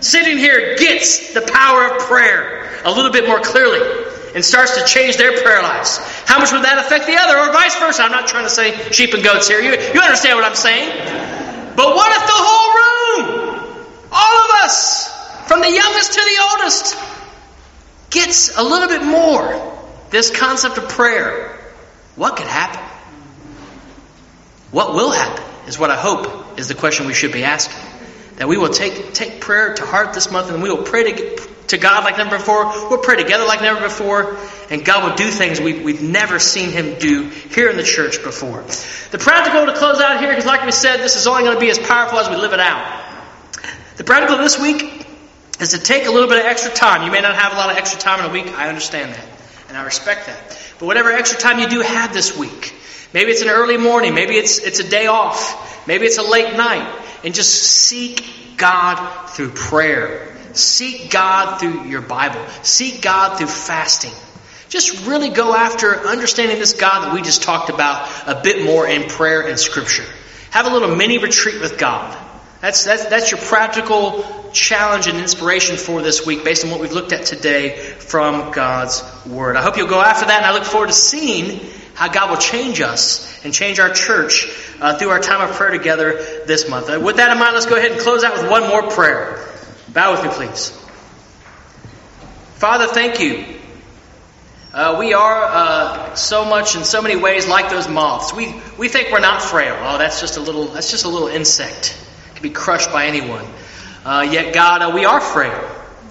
sitting 0.00 0.38
here, 0.38 0.76
gets 0.76 1.34
the 1.34 1.42
power 1.42 1.96
of 1.96 2.02
prayer 2.02 2.80
a 2.84 2.92
little 2.92 3.10
bit 3.10 3.26
more 3.26 3.40
clearly? 3.40 4.04
and 4.36 4.44
starts 4.44 4.76
to 4.76 4.84
change 4.84 5.16
their 5.16 5.32
prayer 5.42 5.62
lives? 5.62 5.96
How 6.26 6.38
much 6.38 6.52
would 6.52 6.62
that 6.62 6.78
affect 6.78 7.06
the 7.06 7.16
other, 7.16 7.38
or 7.38 7.52
vice 7.54 7.74
versa? 7.76 8.02
I'm 8.02 8.12
not 8.12 8.28
trying 8.28 8.44
to 8.44 8.50
say 8.50 8.76
sheep 8.92 9.14
and 9.14 9.24
goats 9.24 9.48
here. 9.48 9.60
You, 9.60 9.70
you 9.70 10.00
understand 10.00 10.36
what 10.36 10.44
I'm 10.44 10.54
saying? 10.54 11.55
But 11.76 11.94
what 11.94 12.10
if 12.10 12.26
the 12.26 12.32
whole 12.34 12.72
room, 12.80 13.66
all 14.10 14.44
of 14.44 14.64
us, 14.64 15.08
from 15.46 15.60
the 15.60 15.70
youngest 15.70 16.12
to 16.14 16.20
the 16.20 16.42
oldest, 16.50 16.96
gets 18.10 18.56
a 18.56 18.62
little 18.62 18.88
bit 18.88 19.04
more 19.04 19.78
this 20.10 20.30
concept 20.30 20.78
of 20.78 20.88
prayer? 20.88 21.58
What 22.16 22.36
could 22.36 22.46
happen? 22.46 22.82
What 24.70 24.94
will 24.94 25.10
happen 25.10 25.44
is 25.68 25.78
what 25.78 25.90
I 25.90 25.96
hope 25.96 26.58
is 26.58 26.68
the 26.68 26.74
question 26.74 27.06
we 27.06 27.14
should 27.14 27.32
be 27.32 27.44
asking. 27.44 27.82
That 28.36 28.48
we 28.48 28.56
will 28.56 28.70
take, 28.70 29.12
take 29.12 29.40
prayer 29.40 29.74
to 29.74 29.84
heart 29.84 30.14
this 30.14 30.30
month 30.30 30.50
and 30.50 30.62
we 30.62 30.70
will 30.70 30.82
pray 30.82 31.12
to, 31.12 31.48
to 31.68 31.78
God 31.78 32.04
like 32.04 32.18
never 32.18 32.38
before. 32.38 32.66
We'll 32.88 32.98
pray 32.98 33.16
together 33.16 33.44
like 33.44 33.60
never 33.60 33.80
before. 33.80 34.36
And 34.70 34.84
God 34.84 35.08
will 35.08 35.16
do 35.16 35.30
things 35.30 35.60
we, 35.60 35.82
we've 35.82 36.02
never 36.02 36.38
seen 36.38 36.70
Him 36.70 36.98
do 36.98 37.28
here 37.28 37.70
in 37.70 37.76
the 37.76 37.82
church 37.82 38.22
before. 38.22 38.62
The 39.10 39.18
practical 39.18 39.66
to 39.66 39.74
close 39.74 40.00
out 40.00 40.20
here, 40.20 40.30
because 40.30 40.46
like 40.46 40.64
we 40.64 40.72
said, 40.72 40.98
this 40.98 41.16
is 41.16 41.26
only 41.26 41.42
going 41.42 41.54
to 41.54 41.60
be 41.60 41.70
as 41.70 41.78
powerful 41.78 42.18
as 42.18 42.28
we 42.28 42.36
live 42.36 42.52
it 42.52 42.60
out. 42.60 43.04
The 43.96 44.04
practical 44.04 44.38
this 44.38 44.60
week 44.60 45.06
is 45.60 45.70
to 45.70 45.78
take 45.78 46.06
a 46.06 46.10
little 46.10 46.28
bit 46.28 46.38
of 46.38 46.44
extra 46.44 46.72
time. 46.72 47.04
You 47.04 47.10
may 47.10 47.20
not 47.20 47.34
have 47.34 47.52
a 47.52 47.56
lot 47.56 47.70
of 47.70 47.78
extra 47.78 47.98
time 47.98 48.20
in 48.20 48.30
a 48.30 48.32
week. 48.32 48.46
I 48.58 48.68
understand 48.68 49.14
that. 49.14 49.26
And 49.68 49.76
I 49.76 49.84
respect 49.84 50.26
that. 50.26 50.58
But 50.78 50.86
whatever 50.86 51.10
extra 51.10 51.38
time 51.38 51.58
you 51.58 51.68
do 51.68 51.80
have 51.80 52.12
this 52.12 52.36
week, 52.36 52.74
maybe 53.14 53.30
it's 53.30 53.42
an 53.42 53.48
early 53.48 53.78
morning, 53.78 54.14
maybe 54.14 54.34
it's, 54.34 54.58
it's 54.58 54.80
a 54.80 54.88
day 54.88 55.06
off, 55.06 55.86
maybe 55.86 56.04
it's 56.04 56.18
a 56.18 56.22
late 56.22 56.54
night, 56.56 57.02
and 57.24 57.34
just 57.34 57.52
seek 57.52 58.56
God 58.56 59.30
through 59.30 59.50
prayer. 59.50 60.25
Seek 60.56 61.10
God 61.10 61.58
through 61.58 61.84
your 61.84 62.00
Bible. 62.00 62.44
Seek 62.62 63.02
God 63.02 63.38
through 63.38 63.46
fasting. 63.46 64.12
Just 64.68 65.06
really 65.06 65.28
go 65.28 65.54
after 65.54 66.06
understanding 66.06 66.58
this 66.58 66.72
God 66.72 67.04
that 67.04 67.14
we 67.14 67.22
just 67.22 67.42
talked 67.42 67.70
about 67.70 68.08
a 68.26 68.40
bit 68.42 68.64
more 68.64 68.86
in 68.86 69.08
prayer 69.08 69.46
and 69.46 69.58
scripture. 69.58 70.04
Have 70.50 70.66
a 70.66 70.70
little 70.70 70.96
mini 70.96 71.18
retreat 71.18 71.60
with 71.60 71.78
God. 71.78 72.16
That's, 72.60 72.84
that's, 72.84 73.06
that's 73.06 73.30
your 73.30 73.40
practical 73.40 74.50
challenge 74.52 75.06
and 75.06 75.18
inspiration 75.18 75.76
for 75.76 76.02
this 76.02 76.26
week 76.26 76.42
based 76.42 76.64
on 76.64 76.70
what 76.70 76.80
we've 76.80 76.92
looked 76.92 77.12
at 77.12 77.26
today 77.26 77.76
from 77.76 78.52
God's 78.52 79.04
Word. 79.26 79.56
I 79.56 79.62
hope 79.62 79.76
you'll 79.76 79.88
go 79.88 80.00
after 80.00 80.26
that, 80.26 80.38
and 80.38 80.46
I 80.46 80.52
look 80.52 80.64
forward 80.64 80.88
to 80.88 80.94
seeing 80.94 81.60
how 81.94 82.08
God 82.08 82.30
will 82.30 82.38
change 82.38 82.80
us 82.80 83.44
and 83.44 83.52
change 83.54 83.78
our 83.78 83.90
church 83.90 84.48
uh, 84.80 84.98
through 84.98 85.10
our 85.10 85.20
time 85.20 85.48
of 85.48 85.54
prayer 85.54 85.70
together 85.70 86.14
this 86.46 86.68
month. 86.68 86.90
Uh, 86.90 86.98
with 87.00 87.16
that 87.16 87.30
in 87.30 87.38
mind, 87.38 87.54
let's 87.54 87.66
go 87.66 87.76
ahead 87.76 87.92
and 87.92 88.00
close 88.00 88.24
out 88.24 88.32
with 88.32 88.50
one 88.50 88.68
more 88.68 88.90
prayer. 88.90 89.55
Bow 89.96 90.12
with 90.12 90.24
me, 90.24 90.28
please. 90.28 90.68
Father, 92.56 92.86
thank 92.86 93.18
you. 93.18 93.46
Uh, 94.70 94.96
we 94.98 95.14
are 95.14 95.42
uh, 95.42 96.14
so 96.14 96.44
much 96.44 96.76
in 96.76 96.84
so 96.84 97.00
many 97.00 97.16
ways 97.16 97.48
like 97.48 97.70
those 97.70 97.88
moths. 97.88 98.34
We, 98.34 98.54
we 98.76 98.88
think 98.88 99.10
we're 99.10 99.20
not 99.20 99.40
frail. 99.40 99.74
Oh, 99.80 99.96
that's 99.96 100.20
just 100.20 100.36
a 100.36 100.40
little 100.40 100.66
that's 100.66 100.90
just 100.90 101.06
a 101.06 101.08
little 101.08 101.28
insect. 101.28 101.98
It 102.28 102.34
can 102.34 102.42
be 102.42 102.50
crushed 102.50 102.92
by 102.92 103.06
anyone. 103.06 103.46
Uh, 104.04 104.28
yet, 104.30 104.52
God, 104.52 104.82
uh, 104.82 104.90
we 104.94 105.06
are 105.06 105.18
frail. 105.18 105.66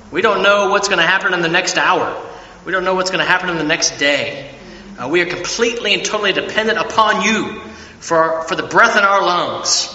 We 0.10 0.24
don't 0.24 0.42
know 0.42 0.72
what's 0.72 0.88
going 0.88 0.98
to 0.98 1.06
happen 1.06 1.36
in 1.36 1.44
the 1.44 1.48
next 1.48 1.78
hour. 1.78 2.20
We 2.66 2.72
don't 2.72 2.86
know 2.86 2.96
what's 2.96 3.12
going 3.12 3.24
to 3.24 3.30
happen 3.30 3.52
in 3.52 3.58
the 3.60 3.64
next 3.64 4.00
day. 4.00 4.50
Uh, 4.98 5.10
we 5.10 5.22
are 5.22 5.28
completely 5.28 5.94
and 5.94 6.04
totally 6.04 6.34
dependent 6.34 6.80
upon 6.80 7.22
you 7.22 7.60
for, 8.00 8.42
for 8.48 8.56
the 8.56 8.64
breath 8.64 8.98
in 8.98 9.04
our 9.04 9.22
lungs. 9.22 9.94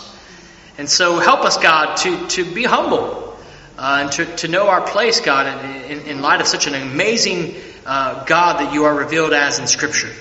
And 0.78 0.88
so 0.88 1.18
help 1.18 1.40
us, 1.40 1.56
God, 1.56 1.96
to, 1.96 2.28
to 2.28 2.44
be 2.44 2.62
humble 2.62 3.29
uh, 3.80 4.00
and 4.02 4.12
to, 4.12 4.36
to 4.36 4.48
know 4.48 4.68
our 4.68 4.82
place, 4.82 5.22
God, 5.22 5.46
in, 5.90 6.00
in, 6.00 6.20
light 6.20 6.42
of 6.42 6.46
such 6.46 6.66
an 6.66 6.74
amazing 6.74 7.54
uh, 7.86 8.24
God 8.26 8.60
that 8.60 8.74
you 8.74 8.84
are 8.84 8.94
revealed 8.94 9.32
as 9.32 9.58
in 9.58 9.66
Scripture. 9.66 10.12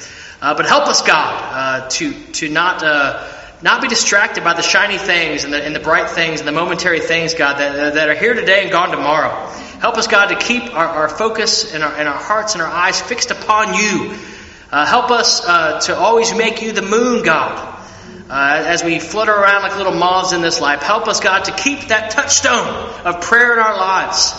Uh, 0.42 0.56
but 0.56 0.66
help 0.66 0.88
us, 0.88 1.02
God, 1.02 1.84
uh, 1.84 1.90
to, 1.90 2.14
to 2.14 2.48
not, 2.48 2.82
uh, 2.82 3.28
not 3.62 3.82
be 3.82 3.90
distracted 3.90 4.46
by 4.46 4.54
the 4.54 4.62
shiny 4.62 4.98
things 4.98 5.44
and 5.44 5.52
the, 5.52 5.62
and 5.62 5.76
the 5.76 5.82
bright 5.82 6.10
things 6.10 6.40
and 6.40 6.48
the 6.48 6.54
momentary 6.54 7.02
things, 7.02 7.34
God, 7.34 7.60
that, 7.60 7.96
that 7.96 8.08
are 8.08 8.16
here 8.16 8.34
today 8.34 8.62
and 8.62 8.72
gone 8.72 8.92
tomorrow. 8.92 9.30
Help 9.82 9.98
us, 9.98 10.08
God, 10.08 10.28
to 10.28 10.38
keep 10.38 10.74
our, 10.74 10.88
our 10.88 11.10
focus 11.10 11.74
and 11.74 11.84
our, 11.84 11.94
and 11.94 12.08
our 12.08 12.18
hearts 12.18 12.54
and 12.54 12.62
our 12.62 12.72
eyes 12.72 13.02
fixed 13.02 13.30
upon 13.30 13.74
you. 13.74 14.16
Uh, 14.72 14.86
help 14.86 15.12
us 15.12 15.46
uh, 15.46 15.82
to 15.82 15.98
always 15.98 16.34
make 16.34 16.62
you 16.62 16.72
the 16.72 16.82
moon, 16.82 17.24
God. 17.24 17.79
Uh, 18.30 18.64
as 18.68 18.84
we 18.84 19.00
flutter 19.00 19.34
around 19.34 19.64
like 19.64 19.76
little 19.76 19.96
moths 19.96 20.34
in 20.34 20.44
this 20.44 20.62
life, 20.62 20.84
help 20.84 21.08
us, 21.08 21.20
God, 21.20 21.46
to 21.46 21.52
keep 21.52 21.88
that 21.88 22.12
touchstone 22.12 22.68
of 23.04 23.22
prayer 23.22 23.54
in 23.54 23.60
our 23.60 23.76
lives. 23.76 24.36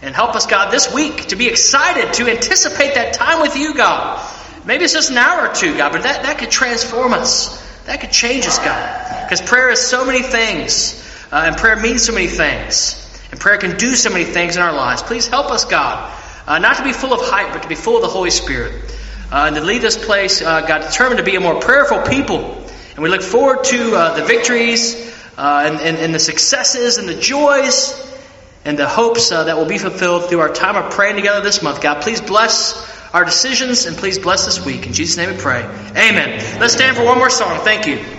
And 0.00 0.14
help 0.14 0.34
us, 0.34 0.46
God, 0.46 0.70
this 0.70 0.92
week 0.94 1.26
to 1.26 1.36
be 1.36 1.46
excited 1.46 2.14
to 2.14 2.30
anticipate 2.30 2.94
that 2.94 3.12
time 3.12 3.42
with 3.42 3.56
you, 3.56 3.74
God. 3.74 4.24
Maybe 4.64 4.84
it's 4.84 4.94
just 4.94 5.10
an 5.10 5.18
hour 5.18 5.48
or 5.48 5.54
two, 5.54 5.76
God, 5.76 5.92
but 5.92 6.04
that, 6.04 6.22
that 6.22 6.38
could 6.38 6.50
transform 6.50 7.12
us. 7.12 7.62
That 7.84 8.00
could 8.00 8.10
change 8.10 8.46
us, 8.46 8.58
God. 8.58 9.24
Because 9.24 9.42
prayer 9.42 9.68
is 9.68 9.80
so 9.80 10.06
many 10.06 10.22
things, 10.22 11.02
uh, 11.30 11.44
and 11.46 11.56
prayer 11.58 11.76
means 11.76 12.04
so 12.04 12.14
many 12.14 12.28
things. 12.28 13.02
And 13.30 13.38
prayer 13.38 13.58
can 13.58 13.76
do 13.76 13.94
so 13.94 14.08
many 14.08 14.24
things 14.24 14.56
in 14.56 14.62
our 14.62 14.72
lives. 14.72 15.02
Please 15.02 15.28
help 15.28 15.50
us, 15.50 15.66
God, 15.66 16.10
uh, 16.46 16.58
not 16.58 16.78
to 16.78 16.84
be 16.84 16.92
full 16.92 17.12
of 17.12 17.20
hype, 17.20 17.52
but 17.52 17.64
to 17.64 17.68
be 17.68 17.74
full 17.74 17.96
of 17.96 18.02
the 18.02 18.08
Holy 18.08 18.30
Spirit. 18.30 18.72
Uh, 19.30 19.44
and 19.48 19.56
to 19.56 19.62
lead 19.62 19.82
this 19.82 20.02
place, 20.02 20.40
uh, 20.40 20.62
God, 20.62 20.82
determined 20.82 21.18
to 21.18 21.24
be 21.24 21.36
a 21.36 21.40
more 21.40 21.60
prayerful 21.60 22.02
people. 22.02 22.65
And 22.96 23.02
we 23.02 23.10
look 23.10 23.22
forward 23.22 23.64
to 23.64 23.94
uh, 23.94 24.16
the 24.16 24.24
victories 24.24 25.14
uh, 25.36 25.64
and, 25.66 25.80
and, 25.80 25.98
and, 25.98 26.14
the 26.14 26.18
successes 26.18 26.96
and 26.96 27.06
the 27.06 27.14
joys 27.14 27.94
and 28.64 28.78
the 28.78 28.88
hopes 28.88 29.30
uh, 29.30 29.44
that 29.44 29.58
will 29.58 29.66
be 29.66 29.76
fulfilled 29.76 30.30
through 30.30 30.40
our 30.40 30.48
time 30.52 30.76
of 30.76 30.90
praying 30.92 31.16
together 31.16 31.42
this 31.42 31.62
month. 31.62 31.82
God, 31.82 32.02
please 32.02 32.22
bless 32.22 32.90
our 33.12 33.26
decisions 33.26 33.84
and 33.84 33.98
please 33.98 34.18
bless 34.18 34.46
this 34.46 34.64
week. 34.64 34.86
In 34.86 34.94
Jesus' 34.94 35.18
name 35.18 35.34
we 35.34 35.38
pray. 35.38 35.62
Amen. 35.62 36.58
Let's 36.58 36.72
stand 36.72 36.96
for 36.96 37.04
one 37.04 37.18
more 37.18 37.28
song. 37.28 37.60
Thank 37.60 37.86
you. 37.86 38.15